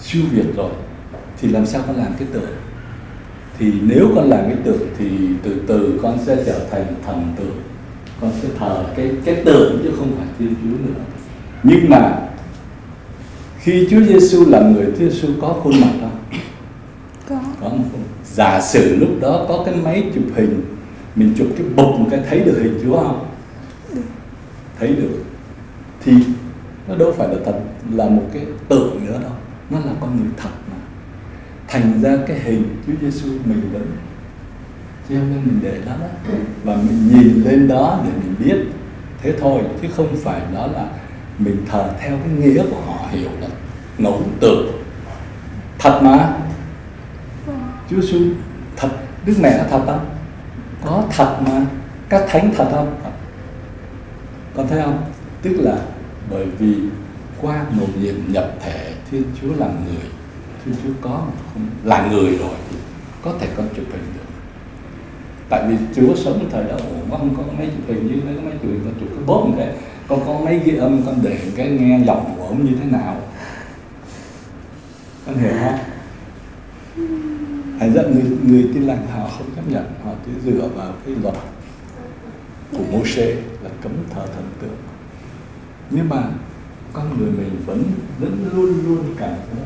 siêu 0.00 0.22
việt 0.30 0.46
rồi 0.56 0.70
thì 1.40 1.48
làm 1.48 1.66
sao 1.66 1.82
con 1.86 1.96
làm 1.96 2.12
cái 2.18 2.28
tượng? 2.32 2.50
Thì 3.58 3.72
nếu 3.82 4.08
con 4.14 4.30
làm 4.30 4.44
cái 4.44 4.56
tượng 4.64 4.88
thì 4.98 5.08
từ 5.42 5.60
từ 5.66 6.00
con 6.02 6.18
sẽ 6.26 6.36
trở 6.46 6.66
thành 6.70 6.86
thần 7.06 7.32
tượng. 7.36 7.62
Con 8.20 8.30
sẽ 8.42 8.48
thờ 8.58 8.84
cái 8.96 9.10
cái 9.24 9.34
tượng 9.44 9.80
chứ 9.82 9.90
không 9.98 10.16
phải 10.16 10.26
Thiên 10.38 10.54
Chúa 10.62 10.86
nữa. 10.86 11.00
Nhưng 11.62 11.90
mà 11.90 12.18
khi 13.58 13.88
Chúa 13.90 14.00
Giêsu 14.00 14.44
làm 14.50 14.72
người 14.72 14.86
Chúa 14.86 15.08
Giêsu 15.08 15.28
có 15.40 15.48
khuôn 15.48 15.80
mặt 15.80 15.92
không 16.00 16.10
có. 17.28 17.40
có 17.60 17.68
một 17.68 17.84
khuôn 17.92 18.02
giả 18.24 18.60
sử 18.60 18.96
lúc 18.96 19.10
đó 19.20 19.46
có 19.48 19.62
cái 19.66 19.74
máy 19.74 20.10
chụp 20.14 20.24
hình 20.34 20.62
mình 21.14 21.34
chụp 21.38 21.48
cái 21.58 21.66
bục 21.76 22.00
một 22.00 22.06
cái 22.10 22.20
thấy 22.30 22.40
được 22.40 22.58
hình 22.62 22.78
Chúa 22.84 22.96
không? 23.02 23.26
Thấy 24.78 24.88
được. 24.88 25.22
Thì 26.04 26.12
nó 26.88 26.96
đâu 26.96 27.14
phải 27.18 27.28
là 27.28 27.34
thật 27.44 27.60
là 27.92 28.08
một 28.08 28.22
cái 28.32 28.44
tượng 28.68 29.06
nữa 29.06 29.18
đâu. 29.22 29.32
Nó 29.70 29.78
là 29.78 29.92
con 30.00 30.16
người 30.16 30.30
thật 30.36 30.50
thành 31.68 32.02
ra 32.02 32.16
cái 32.26 32.38
hình 32.38 32.76
Chúa 32.86 32.92
Giêsu 33.00 33.28
mình 33.28 33.70
vẫn 33.72 33.96
treo 35.08 35.18
lên 35.18 35.40
mình 35.44 35.58
để 35.62 35.80
đó 35.86 35.92
đó. 36.00 36.06
Và 36.64 36.76
mình 36.76 37.08
nhìn 37.08 37.44
lên 37.44 37.68
đó 37.68 38.00
để 38.04 38.10
mình 38.10 38.34
biết. 38.38 38.66
Thế 39.22 39.34
thôi, 39.40 39.62
chứ 39.82 39.88
không 39.96 40.16
phải 40.16 40.40
đó 40.54 40.66
là 40.66 40.88
mình 41.38 41.56
thờ 41.70 41.90
theo 42.00 42.16
cái 42.16 42.28
nghĩa 42.28 42.62
của 42.70 42.80
họ 42.86 43.08
hiểu 43.10 43.30
là 43.40 43.48
ngẫu 43.98 44.22
tượng 44.40 44.82
thật 45.78 46.00
mà. 46.02 46.38
Chúa 47.90 48.00
Giêsu 48.00 48.18
thật. 48.76 48.88
Đức 49.26 49.34
Mẹ 49.40 49.58
nó 49.58 49.64
thật 49.70 49.82
không? 49.86 50.06
Có 50.84 51.04
thật 51.10 51.36
mà. 51.46 51.66
Các 52.08 52.24
thánh 52.28 52.52
thật 52.56 52.68
không? 52.70 53.00
Con 54.56 54.68
thấy 54.68 54.82
không? 54.82 55.04
Tức 55.42 55.52
là 55.60 55.78
bởi 56.30 56.46
vì 56.58 56.74
qua 57.40 57.64
một 57.70 57.86
nhiệm 58.00 58.14
nhập 58.28 58.54
thể, 58.64 58.92
Thiên 59.10 59.22
Chúa 59.40 59.54
làm 59.56 59.70
người 59.84 60.10
Thiên 60.66 60.74
Chúa 60.82 60.90
có 61.00 61.24
mà 61.26 61.32
không 61.52 61.66
là 61.84 62.08
người 62.10 62.38
rồi 62.38 62.54
thì 62.70 62.76
có 63.22 63.34
thể 63.40 63.48
con 63.56 63.68
chụp 63.76 63.84
hình 63.92 64.12
được. 64.14 64.20
Tại 65.48 65.68
vì 65.68 65.76
Chúa 65.96 66.14
sống 66.16 66.48
thời 66.50 66.64
đó 66.64 66.76
ủa 67.10 67.16
không 67.16 67.34
có 67.36 67.42
mấy 67.58 67.66
chụp 67.66 67.84
hình 67.86 68.06
như 68.06 68.20
mấy 68.24 68.34
mấy 68.44 68.52
chụp 68.52 68.70
hình 68.70 68.80
con 68.84 68.94
chụp 69.00 69.08
cái 69.14 69.24
bóp 69.26 69.48
cái 69.58 69.74
con 70.08 70.20
có 70.26 70.40
mấy 70.44 70.60
ghi 70.64 70.76
âm 70.76 71.02
con 71.06 71.18
để 71.22 71.38
cái 71.56 71.70
nghe 71.70 72.00
giọng 72.06 72.34
của 72.36 72.46
ông 72.46 72.64
như 72.64 72.72
thế 72.82 72.90
nào. 72.90 73.16
Con 75.26 75.36
hiểu 75.36 75.52
không? 75.64 75.78
Thành 77.80 77.92
dẫn 77.94 78.12
người, 78.12 78.38
người 78.42 78.70
tin 78.74 78.82
lành 78.82 79.06
họ 79.06 79.28
không 79.38 79.50
chấp 79.56 79.68
nhận 79.68 79.84
họ 80.04 80.10
chỉ 80.26 80.32
dựa 80.44 80.68
vào 80.76 80.92
cái 81.06 81.14
luật 81.22 81.34
của 82.72 82.84
Môsê 82.92 83.34
là 83.62 83.70
cấm 83.82 83.92
thờ 84.14 84.26
thần 84.34 84.44
tượng. 84.60 84.76
Nhưng 85.90 86.08
mà 86.08 86.22
con 86.92 87.18
người 87.18 87.30
mình 87.30 87.62
vẫn 87.66 87.82
vẫn 88.18 88.50
luôn 88.52 88.84
luôn 88.86 89.14
cảm 89.18 89.30
thấy 89.30 89.64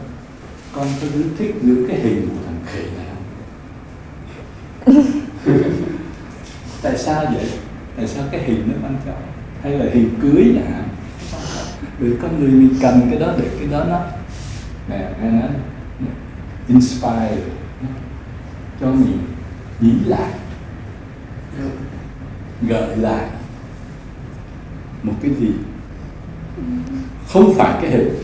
con 0.75 0.87
đứa 1.15 1.23
thích 1.39 1.55
những 1.63 1.89
cái 1.89 2.01
hình 2.01 2.29
của 2.29 2.43
thằng 2.47 2.61
khỉ 2.67 2.83
này. 2.97 3.07
Tại 6.83 6.99
sao 6.99 7.25
vậy? 7.35 7.47
Tại 7.97 8.07
sao 8.07 8.25
cái 8.31 8.43
hình 8.43 8.63
nó 8.67 8.75
quan 8.83 8.97
trọng? 9.07 9.23
Hay 9.63 9.73
là 9.73 9.87
hình 9.93 10.11
cưới 10.23 10.55
hạn 10.67 10.89
vì 12.01 12.17
con 12.23 12.41
người 12.41 12.51
mình 12.51 12.75
cần 12.81 13.07
cái 13.11 13.21
đó 13.21 13.35
để 13.39 13.49
cái 13.59 13.67
đó 13.67 13.85
nó 13.85 14.01
nè 14.89 15.11
nói 15.23 15.51
inspire 16.69 17.37
cho 18.81 18.87
mình 18.87 19.19
nghĩ 19.81 19.93
lại 20.07 20.33
gợi 22.69 22.97
lại 22.97 23.29
một 25.03 25.13
cái 25.23 25.31
gì. 25.41 25.51
Không 27.29 27.55
phải 27.57 27.79
cái 27.83 27.91
hình. 27.91 28.15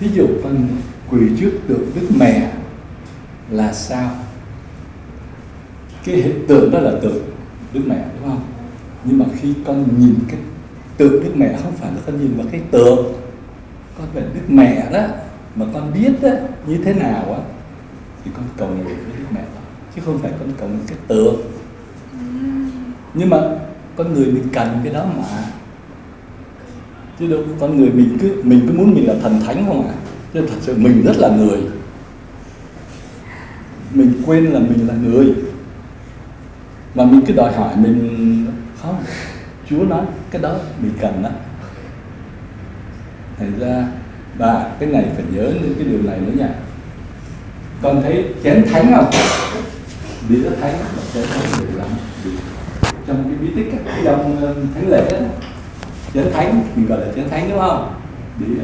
Thí 0.00 0.08
dụ 0.14 0.26
con 0.42 0.66
quỳ 1.10 1.20
trước 1.40 1.52
tượng 1.68 1.90
đức 1.94 2.08
mẹ 2.18 2.52
là 3.50 3.72
sao? 3.72 4.10
Cái 6.04 6.16
hiện 6.16 6.44
tượng 6.48 6.70
đó 6.70 6.78
là 6.78 6.92
tượng 7.02 7.24
đức 7.72 7.80
mẹ, 7.86 8.04
đúng 8.20 8.30
không? 8.30 8.42
Nhưng 9.04 9.18
mà 9.18 9.24
khi 9.40 9.54
con 9.66 9.88
nhìn 9.98 10.14
cái 10.28 10.40
tượng 10.96 11.24
đức 11.24 11.32
mẹ, 11.36 11.58
không 11.62 11.72
phải 11.72 11.90
là 11.92 12.00
con 12.06 12.20
nhìn 12.20 12.36
vào 12.36 12.46
cái 12.52 12.60
tượng 12.70 13.12
con 13.98 14.06
về 14.14 14.22
đức 14.34 14.40
mẹ 14.48 14.90
đó, 14.92 15.06
mà 15.54 15.66
con 15.74 15.92
biết 15.94 16.12
đó, 16.22 16.30
như 16.66 16.78
thế 16.84 16.94
nào 16.94 17.32
á, 17.32 17.40
thì 18.24 18.30
con 18.36 18.44
cầu 18.56 18.68
nguyện 18.68 18.84
với 18.84 19.18
đức 19.18 19.26
mẹ 19.30 19.40
đó 19.40 19.60
chứ 19.94 20.02
không 20.04 20.18
phải 20.18 20.32
con 20.38 20.48
cầu 20.58 20.68
nguyện 20.68 20.80
cái 20.86 20.98
tượng. 21.08 21.40
Nhưng 23.14 23.30
mà 23.30 23.38
con 23.96 24.14
người 24.14 24.26
mình 24.26 24.48
cần 24.52 24.80
cái 24.84 24.92
đó 24.92 25.06
mà. 25.16 25.24
Chứ 27.18 27.26
đâu, 27.26 27.40
con 27.60 27.76
người 27.76 27.90
mình 27.90 28.18
cứ 28.20 28.42
mình 28.44 28.60
cứ 28.66 28.78
muốn 28.78 28.94
mình 28.94 29.08
là 29.08 29.14
thần 29.22 29.40
thánh 29.46 29.64
không 29.66 29.88
à 29.88 29.94
chứ 30.34 30.46
thật 30.48 30.56
sự 30.60 30.74
mình 30.78 31.02
rất 31.04 31.16
là 31.16 31.28
người. 31.28 31.58
Mình 33.94 34.22
quên 34.26 34.44
là 34.44 34.60
mình 34.60 34.88
là 34.88 34.94
người. 34.94 35.34
Mà 36.94 37.04
mình 37.04 37.20
cứ 37.26 37.34
đòi 37.34 37.52
hỏi 37.52 37.76
mình 37.76 38.46
không 38.82 39.04
Chúa 39.70 39.84
nói 39.84 40.04
cái 40.30 40.42
đó 40.42 40.56
mình 40.78 40.92
cần 41.00 41.22
đó. 41.22 41.30
Thành 43.38 43.52
ra 43.58 43.88
và 44.38 44.70
cái 44.80 44.88
này 44.88 45.04
phải 45.14 45.24
nhớ 45.32 45.52
những 45.62 45.74
cái 45.78 45.84
điều 45.84 46.02
này 46.02 46.20
nữa 46.20 46.32
nha. 46.36 46.48
Con 47.82 48.02
thấy 48.02 48.24
chén 48.44 48.64
thánh 48.72 48.92
không? 48.96 49.10
Đĩa 50.28 50.50
thánh 50.60 50.74
chén 51.14 51.24
thánh 51.26 51.50
nhiều 51.58 51.78
lắm. 51.78 51.88
Trong 53.06 53.24
cái 53.24 53.34
bí 53.40 53.48
tích 53.56 53.80
trong 54.04 54.40
ờ, 54.40 54.54
thánh 54.74 54.88
lễ 54.88 55.08
đó, 55.10 55.18
chén 56.14 56.32
thánh 56.32 56.62
mình 56.76 56.86
gọi 56.86 57.00
là 57.00 57.06
chén 57.16 57.28
thánh 57.28 57.50
đúng 57.50 57.58
không? 57.58 57.94
Đĩa 58.38 58.54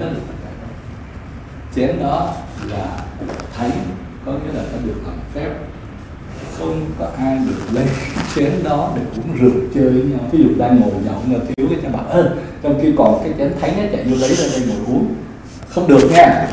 chén 1.77 1.99
đó 2.01 2.35
là 2.69 2.99
thánh 3.57 3.71
có 4.27 4.33
nghĩa 4.33 4.53
là 4.53 4.63
nó 4.73 4.79
được 4.85 4.95
làm 5.07 5.17
phép. 5.35 5.51
Không 6.59 6.87
có 6.99 7.11
ai 7.19 7.39
được 7.47 7.61
lấy 7.73 7.87
chén 8.35 8.53
đó 8.65 8.93
để 8.97 9.03
uống 9.17 9.37
rượu 9.41 9.63
chơi 9.75 9.85
với 9.85 10.03
nhau. 10.03 10.21
Ví 10.33 10.39
dụ 10.39 10.49
đang 10.59 10.81
ngồi 10.81 10.93
nhậu 11.05 11.23
mà 11.27 11.39
thiếu 11.47 11.67
cái 11.71 11.79
cho 11.83 11.89
bảo 11.89 12.07
ơi 12.07 12.25
trong 12.63 12.79
khi 12.83 12.93
còn 12.99 13.21
cái 13.25 13.35
chén 13.39 13.53
thánh 13.61 13.79
ấy 13.79 13.89
chạy 13.93 14.05
vô 14.05 14.17
lấy 14.17 14.35
ra 14.35 14.47
đây 14.53 14.69
ngồi 14.69 14.95
uống. 14.95 15.15
Không 15.69 15.89
được 15.89 16.11
nha. 16.13 16.49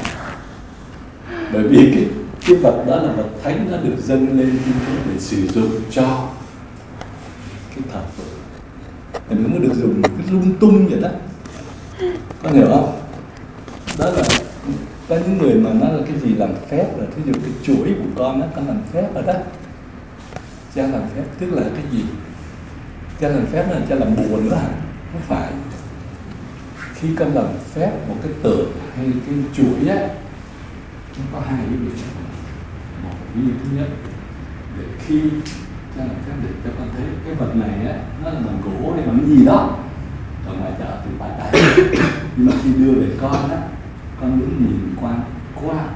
Bởi 1.54 1.64
vì 1.64 1.92
cái 1.96 2.06
cái 2.48 2.56
vật 2.56 2.84
đó 2.88 2.96
là 2.96 3.14
vật 3.14 3.30
thánh 3.44 3.68
nó 3.72 3.78
được 3.78 3.96
dâng 3.98 4.40
lên 4.40 4.50
Thiên 4.66 4.74
Chúa 4.88 5.12
để 5.12 5.20
sử 5.20 5.48
dụng 5.48 5.70
cho 5.92 6.28
cái 7.70 7.84
thờ 7.94 8.00
phượng. 8.18 8.26
Thì 9.30 9.36
nó 9.40 9.50
có 9.54 9.60
được 9.60 9.74
dùng 9.82 10.02
cái 10.02 10.26
lung 10.32 10.54
tung 10.60 10.88
vậy 10.88 11.00
đó. 11.02 11.10
Có 12.44 12.50
hiểu 12.50 12.68
không? 12.70 13.00
Đó 13.98 14.10
là 14.10 14.24
có 15.12 15.18
những 15.18 15.38
người 15.38 15.56
mà 15.56 15.74
nói 15.74 15.94
là 15.94 16.04
cái 16.08 16.20
gì 16.20 16.36
làm 16.36 16.50
phép 16.70 17.00
là 17.00 17.06
thí 17.16 17.22
dụ 17.26 17.34
cái 17.34 17.52
chuỗi 17.64 17.96
của 18.00 18.10
con 18.16 18.40
nó 18.40 18.46
con 18.56 18.68
làm 18.68 18.82
phép 18.92 19.08
rồi 19.14 19.24
đó. 19.24 19.34
Cha 20.76 20.88
làm 20.88 21.02
phép, 21.16 21.24
tức 21.40 21.54
là 21.54 21.64
cái 21.76 21.84
gì? 21.92 22.04
Cha 23.20 23.28
làm 23.28 23.46
phép 23.46 23.66
là 23.72 23.80
cha 23.90 23.96
làm 23.96 24.16
bùa 24.16 24.38
nữa 24.38 24.56
hả? 24.56 24.70
Không 25.12 25.22
phải. 25.28 25.52
Khi 26.94 27.08
con 27.16 27.34
làm 27.34 27.46
phép 27.74 27.92
một 28.08 28.16
cái 28.24 28.32
tượng 28.44 28.72
hay 28.96 29.06
cái 29.26 29.36
chuỗi 29.54 29.90
á, 29.90 30.08
nó 31.18 31.24
có 31.34 31.40
hai 31.48 31.60
cái 31.66 31.78
việc 31.78 32.04
một 33.04 33.16
ví 33.36 33.42
dụ 33.42 33.52
thứ 33.64 33.78
nhất, 33.78 33.88
để 34.78 34.84
khi 35.06 35.22
cha 35.98 36.04
làm 36.04 36.16
phép 36.26 36.34
để 36.44 36.50
cho 36.64 36.70
con 36.80 36.88
thấy 36.98 37.06
cái 37.26 37.34
vật 37.34 37.56
này 37.56 37.88
á, 37.88 38.00
nó 38.24 38.30
là 38.30 38.40
bằng 38.40 38.62
gỗ 38.64 38.94
hay 38.96 39.06
bằng 39.06 39.28
gì 39.28 39.46
đó. 39.46 39.78
Ở 40.48 40.54
ngoài 40.54 40.72
chợ 40.80 40.98
thì 41.06 41.12
bán 41.20 41.32
tại 41.40 41.52
nhưng 42.38 42.48
mà 42.48 42.54
khi 42.64 42.74
đưa 42.74 42.92
về 42.92 43.08
con 43.22 43.50
á 43.50 43.62
con 44.22 44.40
muốn 44.40 44.66
nhìn 44.66 44.96
qua 45.02 45.16
qua. 45.56 45.90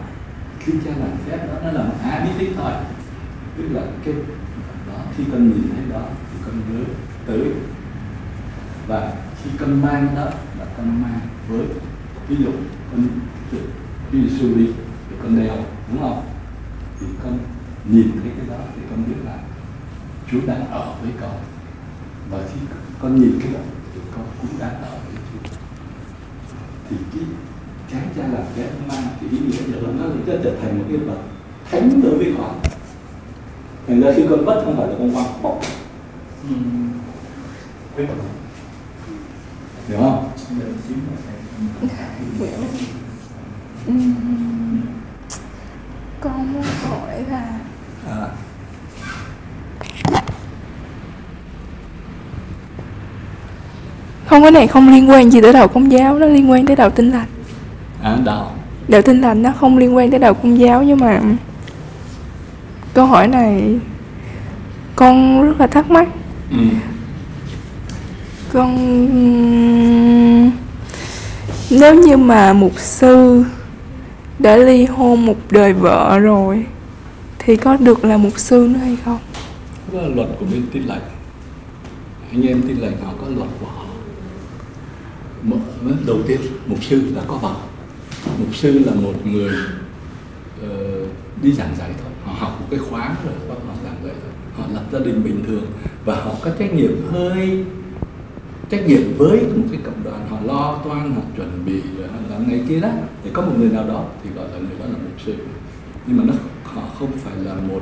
Khi 0.60 0.74
cha 0.86 0.92
làm 1.00 1.10
phép 1.26 1.48
đó, 1.48 1.54
nó 1.64 1.72
là 1.72 1.84
một 1.84 1.96
á 2.04 2.26
biết 2.26 2.32
tích 2.40 2.54
thôi. 2.58 2.72
Tức 3.58 3.64
là 3.72 3.82
cái 4.06 4.14
đó, 4.88 4.94
khi 5.18 5.24
con 5.32 5.50
nhìn 5.50 5.70
thấy 5.76 5.86
đó, 5.94 6.02
thì 6.32 6.40
con 6.46 6.56
nhớ 6.70 6.84
tới. 7.28 7.52
Và 8.88 9.14
khi 9.44 9.50
con 9.60 9.82
mang 9.82 10.16
đó, 10.16 10.26
là 10.60 10.66
con 10.78 11.02
mang 11.02 11.20
với, 11.48 11.66
ví 12.28 12.36
dụ 12.36 12.52
con 12.92 13.08
ví 14.12 14.22
dụ 14.22 14.38
su 14.38 14.58
đi 14.58 14.68
thì 15.10 15.16
con 15.24 15.40
đeo 15.40 15.56
đúng 15.92 16.02
không? 16.02 16.24
Thì 17.00 17.06
con 17.24 17.40
nhìn 17.90 18.12
thấy 18.22 18.32
cái 18.38 18.48
đó 18.50 18.64
thì 18.76 18.82
con 18.90 19.04
biết 19.08 19.16
là 19.26 19.38
Chúa 20.32 20.40
đang 20.48 20.68
ở 20.68 20.96
với 21.02 21.12
con. 21.22 21.36
Và 22.30 22.38
khi 22.54 22.60
con 23.02 23.22
nhìn 23.22 23.40
cái 23.44 23.54
đó 23.54 23.60
thì 23.94 24.02
con 24.16 24.26
cũng 24.42 24.60
đang 24.60 24.82
ở 24.82 24.90
với 24.90 25.16
Chúa. 25.16 25.50
Thì 26.90 26.96
cái 27.14 27.24
cái 28.02 28.10
cha 28.18 28.24
làm 28.34 28.44
phép 28.56 28.70
mang 28.88 29.04
cái 29.22 29.30
ý 29.32 29.38
nghĩa 29.38 29.74
giờ 29.74 29.88
nó 30.00 30.06
sẽ 30.28 30.38
trở 30.44 30.52
thành 30.62 30.78
một 30.78 30.84
cái 30.90 30.98
vật 30.98 31.18
thánh 31.72 32.02
đối 32.04 32.18
với 32.18 32.34
con 32.38 32.60
thành 33.88 34.02
ra 34.02 34.12
khi 34.16 34.24
con 34.30 34.46
mất 34.46 34.62
không 34.66 34.78
phải 34.78 34.88
là 34.88 34.94
con 35.00 35.14
quăng 35.14 35.42
bọc. 35.44 35.60
Hiểu 39.88 39.98
không? 40.00 40.30
Con 46.22 46.54
muốn 46.54 46.64
hỏi 46.90 47.24
là 47.30 47.60
à, 48.08 48.28
không 54.26 54.42
cái 54.42 54.52
này 54.52 54.68
không 54.68 54.90
liên 54.90 55.10
quan 55.10 55.32
gì 55.32 55.42
tới 55.42 55.54
đạo 55.54 55.68
công 55.68 55.92
giáo 55.92 56.20
nó 56.20 56.26
liên 56.26 56.52
quan 56.52 56.66
tới 56.66 56.76
đạo 56.76 56.90
tinh 56.90 57.12
lành 57.12 57.28
à 58.06 58.18
đạo 58.26 58.52
đạo 58.88 59.02
tinh 59.02 59.22
lành 59.22 59.42
nó 59.42 59.52
không 59.52 59.78
liên 59.78 59.96
quan 59.96 60.12
tới 60.12 60.20
đạo 60.20 60.34
công 60.34 60.60
giáo 60.60 60.84
nhưng 60.84 61.00
mà 61.00 61.22
câu 62.94 63.06
hỏi 63.06 63.28
này 63.28 63.80
con 64.96 65.44
rất 65.44 65.60
là 65.60 65.68
thắc 65.68 65.92
mắc. 65.92 66.08
Ừ. 66.52 66.58
con 68.54 68.76
nếu 71.70 71.96
như 71.96 72.18
mà 72.18 72.54
mục 72.54 72.80
sư 72.80 73.44
đã 74.40 74.58
ly 74.58 74.86
hôn 74.86 75.26
một 75.26 75.38
đời 75.50 75.74
vợ 75.74 76.20
rồi 76.20 76.66
thì 77.40 77.56
có 77.56 77.78
được 77.78 78.06
là 78.06 78.18
mục 78.18 78.40
sư 78.40 78.70
nữa 78.74 78.80
hay 78.80 78.98
không? 79.06 79.20
Đó 79.94 80.02
là 80.02 80.08
luật 80.08 80.28
của 80.40 80.46
bên 80.52 80.64
tin 80.74 80.84
lành. 80.84 81.02
Anh 82.32 82.48
em 82.48 82.62
tin 82.68 82.78
lành 82.78 82.94
họ 83.06 83.14
có 83.22 83.28
luật 83.36 83.50
của 83.60 83.68
họ. 83.76 83.86
Đầu 86.08 86.18
tiên 86.28 86.40
mục 86.68 86.84
sư 86.84 87.12
là 87.16 87.22
có 87.28 87.38
vợ 87.38 87.56
mục 88.40 88.56
sư 88.56 88.80
là 88.80 88.94
một 88.94 89.14
người 89.26 89.52
ờ, 90.62 91.06
đi 91.42 91.52
giảng 91.52 91.76
dạy 91.78 91.90
thôi. 92.02 92.12
Họ 92.26 92.34
học 92.34 92.62
một 92.62 92.68
cái 92.70 92.80
khóa 92.80 93.16
rồi 93.26 93.34
bắt 93.50 93.56
họ 93.68 93.74
giảng 93.84 93.96
dạy 94.04 94.14
thôi. 94.22 94.32
Họ 94.58 94.64
lập 94.74 94.84
gia 94.92 95.00
đình 95.00 95.24
bình 95.24 95.44
thường 95.48 95.66
và 96.06 96.16
họ 96.16 96.32
có 96.42 96.52
trách 96.60 96.74
nhiệm 96.74 96.92
hơi 97.12 97.66
trách 98.70 98.88
nhiệm 98.88 99.18
với 99.18 99.42
một 99.42 99.64
cái 99.72 99.80
cộng 99.84 100.04
đoàn. 100.04 100.28
Họ 100.30 100.38
lo 100.46 100.80
toan 100.84 101.16
họ 101.16 101.22
chuẩn 101.36 101.66
bị 101.66 101.82
rồi 101.98 102.08
họ 102.08 102.18
làm 102.30 102.50
này 102.50 102.62
kia 102.70 102.80
đó. 102.80 102.90
Thì 103.24 103.30
có 103.34 103.42
một 103.42 103.54
người 103.58 103.70
nào 103.70 103.88
đó 103.88 104.06
thì 104.24 104.30
gọi 104.36 104.48
là 104.54 104.58
người 104.58 104.80
đó 104.80 104.86
là 104.86 104.98
mục 105.04 105.22
sư. 105.26 105.36
Nhưng 106.08 106.18
mà 106.18 106.24
nó 106.28 106.34
họ 106.64 106.82
không 107.00 107.12
phải 107.12 107.34
là 107.38 107.54
một 107.54 107.82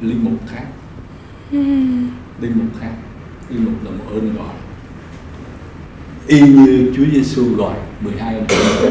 linh 0.00 0.24
mục 0.24 0.40
khác. 0.46 0.66
Ừm. 1.52 2.10
linh 2.40 2.58
mục 2.58 2.80
khác. 2.80 2.92
Linh 3.50 3.64
mục 3.64 3.84
là 3.84 3.90
một 3.90 4.04
ơn 4.10 4.36
gọi 4.36 4.54
y 6.26 6.40
như 6.40 6.92
Chúa 6.96 7.04
Giêsu 7.12 7.44
gọi 7.56 7.74
12 8.00 8.34
ông 8.34 8.46
thầy 8.48 8.90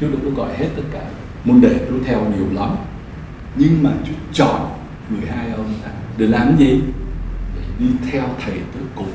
Chúa 0.00 0.06
đâu 0.08 0.18
có 0.24 0.30
gọi 0.42 0.56
hết 0.56 0.66
tất 0.76 0.82
cả 0.92 1.00
môn 1.44 1.60
đệ 1.60 1.74
Chúa 1.88 1.96
theo 2.06 2.20
nhiều 2.36 2.60
lắm. 2.60 2.76
Nhưng 3.56 3.82
mà 3.82 3.90
Chúa 4.06 4.12
chọn 4.32 4.60
12 5.08 5.46
ông 5.56 5.74
ta 5.84 5.90
để 6.18 6.26
làm 6.26 6.56
gì? 6.58 6.80
Để 7.56 7.62
đi 7.78 7.86
theo 8.10 8.22
thầy 8.44 8.54
tới 8.54 8.82
cùng. 8.94 9.12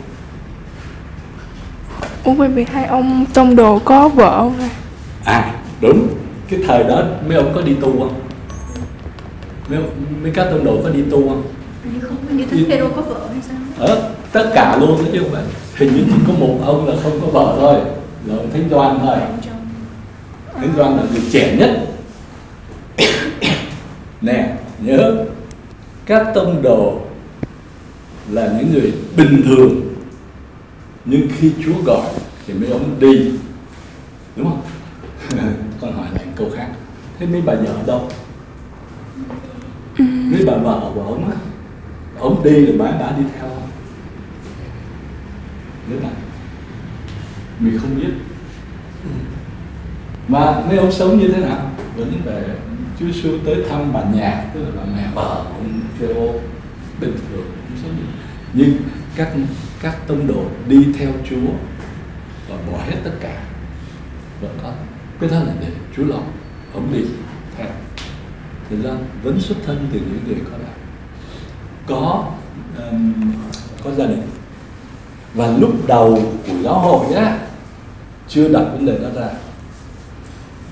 Ủa 2.23 2.33
vì 2.33 2.65
hai 2.71 2.85
ông 2.85 3.25
tông 3.33 3.55
đồ 3.55 3.79
có 3.79 4.09
vợ 4.09 4.37
không 4.37 4.59
à? 4.59 4.69
à 5.25 5.55
đúng. 5.81 6.07
Cái 6.47 6.59
thời 6.67 6.83
đó 6.83 7.03
mấy 7.27 7.37
ông 7.37 7.51
có 7.55 7.61
đi 7.61 7.73
tu 7.73 7.99
không? 7.99 8.19
Mấy, 9.69 9.79
mấy 10.23 10.31
các 10.31 10.47
tông 10.51 10.65
đồ 10.65 10.79
có 10.83 10.89
đi 10.89 11.01
tu 11.11 11.29
không? 11.29 11.43
Không 12.01 12.37
như 12.37 12.45
thánh 12.45 12.63
Phêrô 12.69 12.89
có 12.95 13.01
vợ 13.01 13.27
hay 13.27 13.41
sao? 13.47 13.57
Ờ, 13.87 14.11
tất 14.31 14.51
cả 14.55 14.77
luôn 14.79 14.97
đó 14.97 15.09
chứ 15.13 15.19
không 15.19 15.31
phải 15.33 15.43
hình 15.79 15.95
như 15.95 16.03
chỉ 16.07 16.15
có 16.27 16.33
một 16.33 16.59
ông 16.65 16.87
là 16.87 16.95
không 17.03 17.21
có 17.21 17.27
vợ 17.27 17.55
thôi 17.59 17.81
là 18.25 18.35
ông 18.35 18.51
thánh 18.53 18.69
doan 18.69 18.99
thôi. 18.99 19.17
Thánh 20.55 20.73
doan. 20.77 20.97
Là 20.97 21.03
người 21.11 21.21
trẻ 21.31 21.55
nhất. 21.57 21.87
Nè 24.21 24.55
nhớ 24.79 25.25
các 26.05 26.27
tông 26.35 26.61
đồ 26.61 27.01
là 28.29 28.53
những 28.57 28.73
người 28.73 28.93
bình 29.17 29.41
thường. 29.45 29.93
Nhưng 31.05 31.27
khi 31.37 31.51
chúa 31.65 31.81
gọi 31.85 32.07
thì 32.47 32.53
mấy 32.53 32.69
ông 32.69 32.99
đi. 32.99 33.31
Đúng 34.35 34.45
không? 34.49 34.61
Con 35.81 35.93
hỏi 35.93 36.07
lại 36.13 36.25
câu 36.35 36.49
khác. 36.55 36.67
Thế 37.19 37.25
mấy 37.25 37.41
bà 37.41 37.53
vợ 37.53 37.73
đâu? 37.87 38.07
Mấy 39.97 40.45
bà 40.45 40.53
vợ 40.55 40.91
của 40.95 41.01
ông 41.01 41.29
á 41.29 41.35
ông 42.19 42.43
đi 42.43 42.65
rồi 42.65 42.75
bà 42.79 42.85
bà 42.85 43.11
đi 43.17 43.23
theo 43.33 43.49
không 43.49 43.68
nữa 45.89 45.99
này. 46.01 46.11
Mình 47.59 47.79
không 47.81 47.99
biết. 47.99 48.09
Mà 50.27 50.61
mấy 50.67 50.77
ông 50.77 50.91
sống 50.91 51.19
như 51.19 51.27
thế 51.27 51.41
nào? 51.41 51.71
Vẫn 51.97 52.21
về 52.25 52.55
Chúa 52.99 53.05
Giêsu 53.05 53.37
tới 53.45 53.55
thăm 53.69 53.93
bà 53.93 54.03
nhà 54.03 54.45
tức 54.53 54.59
là 54.59 54.69
bà 54.75 54.83
mẹ 54.95 55.07
vợ 55.15 55.45
ông 55.45 55.81
Phêrô 55.99 56.33
bình 57.01 57.13
thường 57.29 57.45
cũng 57.67 57.77
sống 57.83 57.91
như 57.97 58.03
nhưng 58.53 58.77
các 59.15 59.33
các 59.81 60.07
tông 60.07 60.27
đồ 60.27 60.45
đi 60.67 60.93
theo 60.97 61.09
Chúa 61.29 61.51
và 62.49 62.57
bỏ 62.71 62.77
hết 62.77 62.95
tất 63.03 63.11
cả 63.19 63.43
vẫn 64.41 64.57
có. 64.63 64.73
Cái 65.19 65.29
đó 65.29 65.39
là 65.39 65.53
để 65.61 65.67
Chúa 65.95 66.03
lòng 66.05 66.31
ông 66.73 66.93
đi 66.93 66.99
theo. 67.57 67.67
Thì 68.69 68.75
ra 68.83 68.91
vẫn 69.23 69.41
xuất 69.41 69.57
thân 69.65 69.87
từ 69.93 69.99
những 69.99 70.23
người 70.27 70.43
có 70.51 70.57
đạo. 70.57 70.75
Có 71.87 72.31
um, 72.77 73.13
có 73.83 73.91
gia 73.91 74.05
đình 74.05 74.21
và 75.33 75.57
lúc 75.57 75.87
đầu 75.87 76.33
của 76.47 76.53
giáo 76.61 76.79
hội 76.79 77.13
á 77.13 77.39
chưa 78.27 78.47
đặt 78.47 78.63
vấn 78.73 78.85
đề 78.85 78.97
đó 78.97 79.09
ra. 79.15 79.29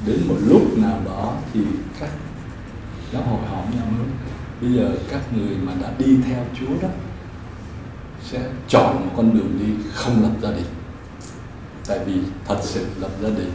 Đến 0.06 0.22
một 0.28 0.36
lúc 0.46 0.78
nào 0.78 1.00
đó 1.06 1.34
thì 1.54 1.60
các 2.00 2.10
giáo 3.14 3.24
hội 3.24 3.40
họ 3.50 3.56
nhau 3.56 3.86
nói, 3.98 4.08
bây 4.62 4.74
giờ 4.74 4.92
các 5.12 5.22
người 5.34 5.58
mà 5.58 5.74
đã 5.82 5.92
đi 5.98 6.18
theo 6.26 6.46
Chúa 6.60 6.82
đó 6.82 6.90
sẽ 8.24 8.40
chọn 8.68 8.96
một 9.06 9.12
con 9.18 9.34
đường 9.34 9.60
đi 9.60 9.90
không 9.94 10.24
lập 10.24 10.32
gia 10.42 10.52
đình. 10.52 10.66
Tại 11.88 12.00
vì 12.06 12.14
thật 12.48 12.58
sự 12.62 12.86
lập 13.00 13.12
gia 13.22 13.30
đình 13.30 13.52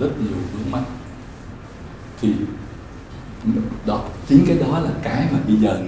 rất 0.00 0.10
nhiều 0.20 0.36
vướng 0.52 0.70
mắt 0.70 0.82
thì 2.20 2.34
đó 3.86 4.04
chính 4.28 4.44
cái 4.46 4.58
đó 4.58 4.78
là 4.78 4.90
cái 5.02 5.28
mà 5.32 5.38
bây 5.46 5.56
giờ 5.56 5.82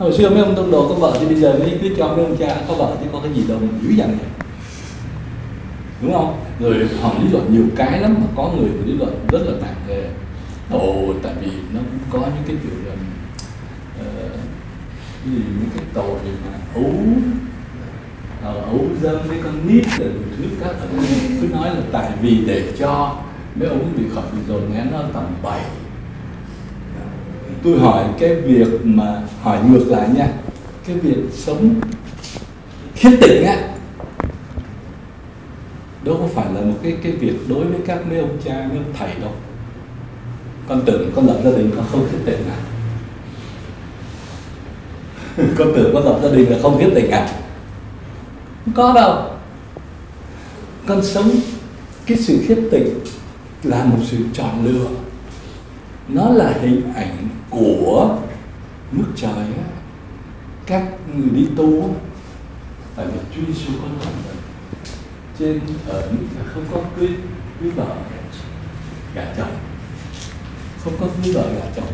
hồi 0.00 0.12
xưa 0.12 0.30
mấy 0.30 0.40
ông 0.40 0.56
tông 0.56 0.70
đồ 0.70 0.88
có 0.88 0.94
vợ 0.94 1.16
thì 1.20 1.26
bây 1.26 1.34
giờ 1.34 1.56
mới 1.58 1.78
cứ 1.82 1.88
cho 1.96 2.08
mấy 2.08 2.24
ông 2.24 2.36
cha 2.36 2.56
có 2.68 2.74
vợ 2.74 2.96
chứ 3.00 3.06
có 3.12 3.20
cái 3.22 3.32
gì 3.34 3.44
đâu 3.48 3.58
mà 3.62 3.68
dữ 3.82 3.94
dằn. 3.94 4.08
Vậy 4.08 4.28
đúng 6.02 6.12
không? 6.12 6.40
Rồi 6.60 6.88
họ 7.00 7.14
lý 7.22 7.28
luận 7.32 7.52
nhiều 7.52 7.64
cái 7.76 8.00
lắm 8.00 8.14
mà 8.18 8.26
có 8.36 8.52
người 8.56 8.70
lý 8.84 8.92
luận 8.92 9.26
rất 9.32 9.38
là 9.44 9.52
nặng 9.60 9.74
về 9.88 10.10
ồ 10.70 11.14
tại 11.22 11.32
vì 11.40 11.50
nó 11.74 11.80
cũng 11.80 12.00
có 12.10 12.18
những 12.18 12.44
cái 12.46 12.56
kiểu 12.62 12.78
là 12.86 12.92
uh, 14.00 14.32
cái 15.24 15.34
gì 15.34 15.42
những 15.60 15.70
cái 15.76 15.84
tội 15.94 16.18
mà 16.44 16.52
ấu 16.74 16.94
ờ, 18.44 18.60
ấu 18.60 18.80
dâm 19.02 19.28
với 19.28 19.38
con 19.44 19.66
nít 19.66 19.84
là 19.86 20.06
thứ 20.38 20.44
các 20.60 20.74
ông 20.80 21.04
cứ 21.40 21.48
nói 21.48 21.70
là 21.70 21.80
tại 21.92 22.10
vì 22.22 22.44
để 22.46 22.72
cho 22.78 23.16
mấy 23.54 23.68
ông 23.68 23.92
bị 23.96 24.04
khỏi 24.14 24.24
bị 24.32 24.38
dồn 24.48 24.62
nén 24.74 24.86
nó 24.92 24.98
tầm 25.14 25.24
bảy 25.42 25.60
tôi 27.62 27.78
hỏi 27.78 28.04
cái 28.18 28.34
việc 28.34 28.68
mà, 28.84 29.22
hỏi 29.42 29.58
ngược 29.70 29.84
lại 29.88 30.08
nha, 30.16 30.28
cái 30.86 30.96
việc 30.96 31.18
sống 31.32 31.74
khiết 32.94 33.12
tịnh 33.20 33.44
á, 33.44 33.56
đó 36.04 36.12
có 36.18 36.26
phải 36.34 36.46
là 36.54 36.60
một 36.60 36.74
cái 36.82 36.96
cái 37.02 37.12
việc 37.12 37.48
đối 37.48 37.64
với 37.64 37.78
các 37.86 38.06
mấy 38.08 38.18
ông 38.18 38.38
cha, 38.44 38.66
mấy 38.68 38.78
ông 38.78 38.92
thầy 38.98 39.10
đâu. 39.20 39.32
Con 40.68 40.82
tưởng 40.86 41.10
con 41.16 41.26
lập 41.26 41.36
gia 41.44 41.50
đình 41.50 41.70
con 41.76 41.84
không 41.92 42.06
khiết 42.10 42.20
tịnh 42.26 42.46
à? 42.50 42.58
Con 45.58 45.72
tưởng 45.76 45.94
con 45.94 46.04
lập 46.04 46.18
gia 46.22 46.28
đình 46.28 46.50
là 46.50 46.58
không 46.62 46.78
khiết 46.78 46.90
tịnh 46.94 47.10
à? 47.10 47.28
Không 48.64 48.74
có 48.74 48.92
đâu. 48.92 49.22
Con 50.86 51.04
sống 51.04 51.30
cái 52.06 52.18
sự 52.18 52.38
khiết 52.46 52.58
tịnh 52.70 52.88
là 53.62 53.84
một 53.84 53.98
sự 54.10 54.16
chọn 54.32 54.66
lựa 54.66 54.86
nó 56.12 56.30
là 56.30 56.54
hình 56.60 56.92
ảnh 56.94 57.16
của 57.50 58.16
nước 58.92 59.04
trời 59.16 59.32
á. 59.32 59.64
Các 60.66 60.82
người 61.16 61.28
đi 61.34 61.46
tu 61.56 61.80
á 61.82 61.88
tại 62.96 63.06
vì 63.06 63.18
Chúa 63.36 63.52
Giêsu 63.52 63.72
có 63.82 63.88
nói 63.88 64.12
trên 65.38 65.60
ở 65.88 66.02
nước 66.12 66.26
trời 66.34 66.44
không 66.54 66.64
có 66.72 66.80
cưới 66.98 67.08
cưới 67.60 67.70
vợ 67.70 67.86
gả 69.14 69.24
chồng. 69.36 69.48
Không 70.84 70.92
có 71.00 71.06
cưới 71.24 71.32
vợ 71.32 71.44
gả 71.54 71.66
chồng. 71.76 71.86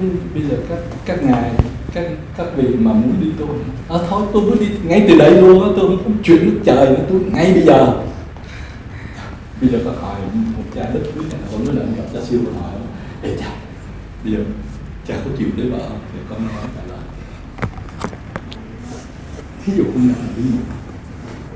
Bây- 0.00 0.10
bây 0.34 0.42
giờ 0.50 0.56
các 0.68 0.78
các 1.04 1.22
ngài 1.22 1.50
các 1.94 2.06
các 2.36 2.46
vị 2.56 2.68
mà 2.78 2.92
muốn 2.92 3.14
đi 3.20 3.28
tu 3.38 3.46
à, 3.88 3.96
thôi 4.10 4.22
tôi 4.32 4.42
muốn 4.42 4.58
đi 4.60 4.66
ngay 4.84 5.04
từ 5.08 5.18
đây 5.18 5.30
luôn 5.42 5.62
á 5.62 5.68
tôi 5.76 5.88
không 6.04 6.22
chuyển 6.22 6.46
nước 6.46 6.60
trời 6.64 6.86
nữa 6.86 7.04
tôi 7.08 7.20
ngay 7.32 7.52
bây 7.52 7.62
giờ. 7.62 8.00
Bây 9.60 9.70
giờ 9.70 9.78
có 9.84 9.90
hỏi 10.00 10.20
một 10.56 10.62
cha 10.74 10.90
đức 10.94 11.00
quý 11.16 11.22
này 11.32 11.40
có 11.52 11.58
nói 11.64 11.74
là 11.74 11.82
gặp 11.96 12.04
cha 12.14 12.20
siêu 12.28 12.40
hỏi 12.60 12.70
để 13.24 13.36
cha 13.40 13.50
bây 14.24 14.32
giờ 14.32 14.38
cha 15.06 15.14
có 15.24 15.30
chịu 15.38 15.48
lấy 15.56 15.70
vợ 15.70 15.78
không? 15.88 16.00
thì 16.12 16.18
con 16.30 16.46
nói 16.46 16.64
trả 16.76 16.82
lời. 16.88 16.98
Thí 19.64 19.72
dụ 19.76 19.84
con 19.84 20.06
nhận 20.06 20.16
ví 20.36 20.42
dụ 20.42 20.58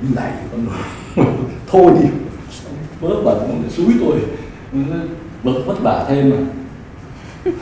đi 0.02 0.08
này 0.14 0.32
con 0.50 0.66
nói, 0.66 0.78
thôi 1.66 1.92
đi 2.02 2.08
bớt 3.00 3.22
bận 3.24 3.38
con 3.40 3.62
để 3.62 3.70
suối 3.70 3.94
tôi. 4.00 4.20
Bực 5.42 5.62
vất 5.66 5.80
vả 5.80 6.04
thêm 6.08 6.30
mà. 6.30 6.36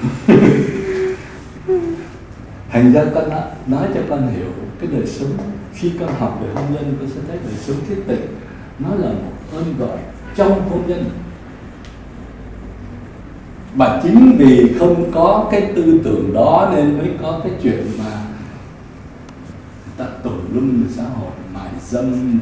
Thành 2.71 2.93
ra 2.93 3.05
con 3.15 3.31
đã 3.31 3.51
nói 3.67 3.89
cho 3.95 4.01
con 4.09 4.29
hiểu 4.29 4.47
cái 4.81 4.89
đời 4.93 5.07
sống. 5.07 5.39
Khi 5.75 5.93
con 6.01 6.09
học 6.19 6.41
về 6.43 6.49
hôn 6.55 6.75
nhân, 6.75 6.97
con 7.01 7.09
sẽ 7.09 7.21
thấy 7.29 7.39
đời 7.45 7.55
sống 7.61 7.77
thiết 7.89 7.97
tịch 8.07 8.31
nó 8.79 8.89
là 8.89 9.09
một 9.09 9.33
ơn 9.53 9.75
gọi 9.79 9.99
trong 10.37 10.69
hôn 10.69 10.83
nhân 10.87 11.05
mà 13.77 14.01
chính 14.03 14.37
vì 14.39 14.75
không 14.79 15.13
có 15.13 15.49
cái 15.51 15.73
tư 15.77 16.01
tưởng 16.05 16.33
đó 16.35 16.73
nên 16.75 16.99
mới 16.99 17.11
có 17.23 17.41
cái 17.45 17.53
chuyện 17.63 17.87
mà 17.99 18.11
người 19.85 19.95
ta 19.97 20.05
tổn 20.23 20.39
lung 20.55 20.85
xã 20.91 21.03
hội 21.03 21.31
mại 21.55 21.69
dâm 21.89 22.39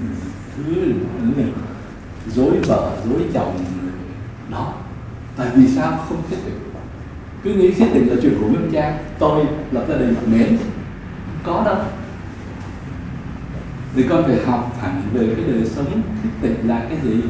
thứ 0.56 0.92
này, 1.36 1.46
dối 2.26 2.50
vợ 2.66 2.90
dối 3.10 3.20
chồng 3.34 3.58
đó. 4.50 4.72
Tại 5.36 5.48
vì 5.54 5.68
sao? 5.68 6.04
Không 6.08 6.22
thiết 6.30 6.36
định 6.46 6.58
cứ 7.42 7.54
nghĩ 7.54 7.70
thiết 7.70 7.88
định 7.94 8.08
là 8.08 8.16
chuyện 8.22 8.36
của 8.40 8.48
minh 8.48 8.70
cha 8.72 8.98
tôi 9.18 9.44
lập 9.70 9.84
gia 9.88 9.96
đình 9.96 10.14
mến. 10.26 10.58
Không 11.26 11.54
có 11.54 11.62
đâu. 11.64 11.76
Thì 13.94 14.02
con 14.08 14.24
phải 14.24 14.44
học 14.46 14.76
hẳn 14.80 15.02
về 15.12 15.34
cái 15.36 15.44
đời 15.52 15.64
sống 15.66 16.02
thiết 16.22 16.28
định 16.42 16.68
là 16.68 16.86
cái 16.88 16.98
gì? 17.04 17.20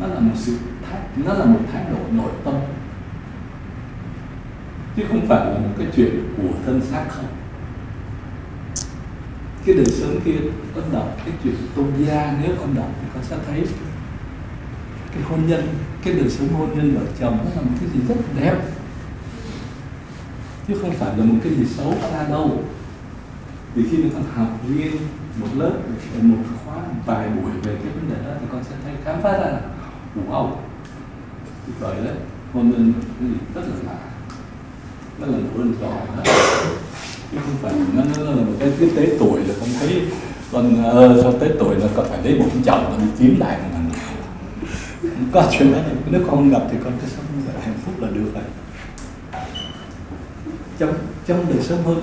Nó 0.00 0.06
là 0.06 0.20
một 0.20 0.32
sự 0.34 0.52
nó 1.16 1.32
là 1.32 1.44
một 1.44 1.60
thái 1.72 1.84
độ 1.90 1.98
nội 2.10 2.32
tâm. 2.44 2.54
Chứ 4.96 5.02
không 5.08 5.26
phải 5.28 5.46
là 5.46 5.58
một 5.58 5.74
cái 5.78 5.86
chuyện 5.96 6.34
của 6.36 6.48
thân 6.66 6.80
xác 6.80 7.04
không. 7.08 7.26
Cái 9.64 9.74
đời 9.74 9.86
sống 9.86 10.20
kia 10.24 10.36
con 10.74 10.84
đọc, 10.92 11.16
cái 11.24 11.34
chuyện 11.44 11.54
tôn 11.74 11.86
gia, 11.98 12.38
nếu 12.42 12.54
con 12.60 12.74
đọc 12.74 12.88
thì 13.00 13.06
con 13.14 13.24
sẽ 13.24 13.36
thấy 13.46 13.64
cái 15.14 15.22
hôn 15.22 15.46
nhân, 15.46 15.68
cái 16.04 16.14
đời 16.14 16.30
sống 16.30 16.48
hôn 16.48 16.68
nhân 16.74 16.94
vợ 16.94 17.06
chồng 17.20 17.38
nó 17.44 17.50
là 17.56 17.62
một 17.62 17.76
cái 17.80 17.88
gì 17.88 18.00
rất 18.08 18.14
đẹp. 18.40 18.54
Chứ 20.68 20.78
không 20.80 20.90
phải 20.90 21.18
là 21.18 21.24
một 21.24 21.38
cái 21.44 21.54
gì 21.54 21.64
xấu 21.64 21.94
xa 22.02 22.28
đâu. 22.28 22.62
Vì 23.74 23.84
khi 23.90 24.04
con 24.14 24.24
học 24.34 24.48
riêng 24.68 24.96
một 25.40 25.48
lớp, 25.54 25.72
một 26.22 26.36
khóa, 26.64 26.74
một 26.74 27.02
vài 27.06 27.28
buổi 27.28 27.50
về 27.62 27.74
cái 27.74 27.92
vấn 27.92 28.10
đề 28.10 28.16
đó 28.26 28.32
thì 28.40 28.46
con 28.52 28.64
sẽ 28.64 28.74
thấy 28.84 28.94
khám 29.04 29.22
phá 29.22 29.32
ra 29.32 29.38
là, 29.38 29.60
wow 30.28 30.50
tuyệt 31.66 31.76
vời 31.80 31.96
đấy 32.04 32.14
hôn 32.54 32.70
nhân 32.70 32.92
cái 33.20 33.28
gì? 33.28 33.34
Rất 33.54 33.60
là 33.60 33.92
lạ. 33.92 33.98
Nó 35.18 35.26
là 35.26 35.38
của 35.54 35.62
anh 35.62 35.74
giỏi 35.80 36.06
đó 36.16 36.22
chứ 37.32 37.38
không 37.44 37.56
phải 37.62 37.72
nó, 37.94 38.02
nó 38.24 38.30
là 38.30 38.36
một 38.36 38.52
cái 38.60 38.72
cái 38.80 38.88
tế 38.96 39.16
tuổi 39.18 39.40
là 39.44 39.54
không 39.60 39.68
thấy 39.80 40.02
con 40.52 40.84
ờ, 40.84 41.22
sau 41.22 41.32
tế 41.38 41.50
tuổi 41.58 41.76
là 41.76 41.86
con 41.96 42.06
phải 42.10 42.22
lấy 42.24 42.38
một 42.38 42.46
cái 42.52 42.62
chồng 42.64 42.96
nó 42.98 43.04
đi 43.18 43.36
lại 43.36 43.58
một 43.62 43.68
thằng 43.72 43.88
nào 43.88 44.00
có 45.32 45.48
chuyện 45.50 45.72
đó 45.72 45.78
nếu 46.10 46.20
con 46.26 46.36
không 46.36 46.50
gặp 46.50 46.62
thì 46.70 46.78
con 46.84 46.92
cứ 47.02 47.08
sống 47.16 47.24
như 47.36 47.42
vậy 47.46 47.62
hạnh 47.64 47.78
phúc 47.84 47.94
là 47.98 48.08
được 48.08 48.30
rồi. 48.34 48.42
Trong 50.78 50.94
trong 51.26 51.46
đời 51.48 51.62
sống 51.62 51.82
hơn 51.84 52.02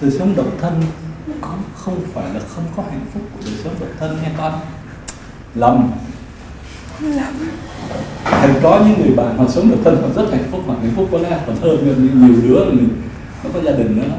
đời 0.00 0.10
sống 0.10 0.36
độc 0.36 0.46
thân 0.60 0.82
có 1.40 1.54
không 1.76 2.00
phải 2.14 2.34
là 2.34 2.40
không 2.54 2.64
có 2.76 2.82
hạnh 2.82 3.06
phúc 3.14 3.22
của 3.32 3.40
đời 3.44 3.54
sống 3.64 3.74
độc 3.80 3.88
thân 3.98 4.16
nha 4.22 4.30
con? 4.38 4.60
Lầm 5.54 5.90
thành 8.24 8.54
có 8.62 8.84
những 8.86 9.00
người 9.00 9.16
bạn 9.16 9.38
họ 9.38 9.48
sống 9.48 9.70
độc 9.70 9.78
thân, 9.84 10.02
họ 10.02 10.08
rất 10.16 10.30
hạnh 10.32 10.48
phúc, 10.50 10.60
họ 10.66 10.74
hạnh 10.74 10.92
phúc 10.96 11.08
có 11.12 11.18
lẽ 11.18 11.40
còn 11.46 11.56
hơn 11.56 12.06
nhiều 12.14 12.42
đứa 12.42 12.64
mình 12.64 12.88
nó 13.44 13.50
có 13.54 13.60
gia 13.60 13.72
đình 13.72 13.96
nữa. 13.96 14.18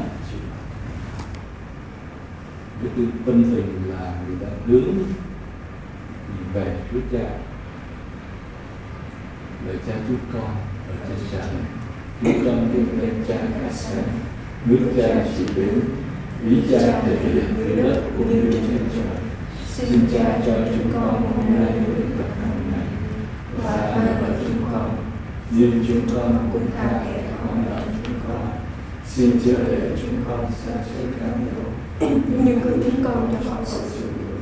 Cái 2.82 2.92
tư 2.96 3.06
tâm 3.26 3.44
tình 3.44 3.82
là 3.90 4.12
người 4.26 4.36
ta 4.40 4.46
hướng 4.66 5.04
về 6.54 6.76
Chúa 6.92 7.00
Cha. 7.12 7.24
Lời 9.66 9.76
cha 9.86 9.92
chúng 10.08 10.16
con 10.32 10.50
ở 10.88 10.94
trên 11.08 11.18
trời 11.32 11.42
chúng 12.22 12.44
con 12.44 12.68
tin 12.72 12.86
tên 13.00 13.24
cha 13.28 13.34
cả 13.34 13.68
sáng 13.72 14.04
nước 14.64 14.92
cha 14.96 15.24
chỉ 15.38 15.44
đến, 15.56 15.80
ý 16.48 16.56
cha 16.70 16.78
thể 16.78 17.16
hiện 17.22 17.54
dưới 17.58 17.76
đất 17.76 18.02
cũng 18.16 18.30
như 18.30 18.52
trên 18.52 18.78
trời. 18.94 19.16
Xin 19.66 20.00
cha 20.12 20.38
cho 20.46 20.52
chúng 20.76 20.92
con 20.92 21.32
hôm 21.36 21.60
nay 21.60 21.72
được 21.86 22.04
tập 22.18 22.28
hàng 22.40 22.63
và 23.64 23.96
ma 23.96 24.16
của 24.20 24.34
chúng 24.44 24.64
con. 24.72 24.96
Nhưng 25.50 25.84
chúng 25.88 26.00
con 26.14 26.50
cũng 26.52 26.66
tha 26.76 26.88
kẻ 27.04 27.22
thắng 27.30 27.64
lỡ 27.70 27.82
chúng 28.04 28.14
con 28.28 28.46
xin 29.06 29.40
chữa 29.44 29.58
để 29.68 29.96
chúng 30.02 30.24
con 30.28 30.46
xa 30.50 30.72
trước 30.72 31.08
cám 31.20 31.44
dỗ 31.44 31.70
nhưng 32.44 32.60
cứ 32.60 32.70
chúng 32.84 33.04
con 33.04 33.28
cho 33.32 33.50
họ 33.50 33.56
sự. 33.64 33.80
Sự 33.88 34.06
được 34.18 34.38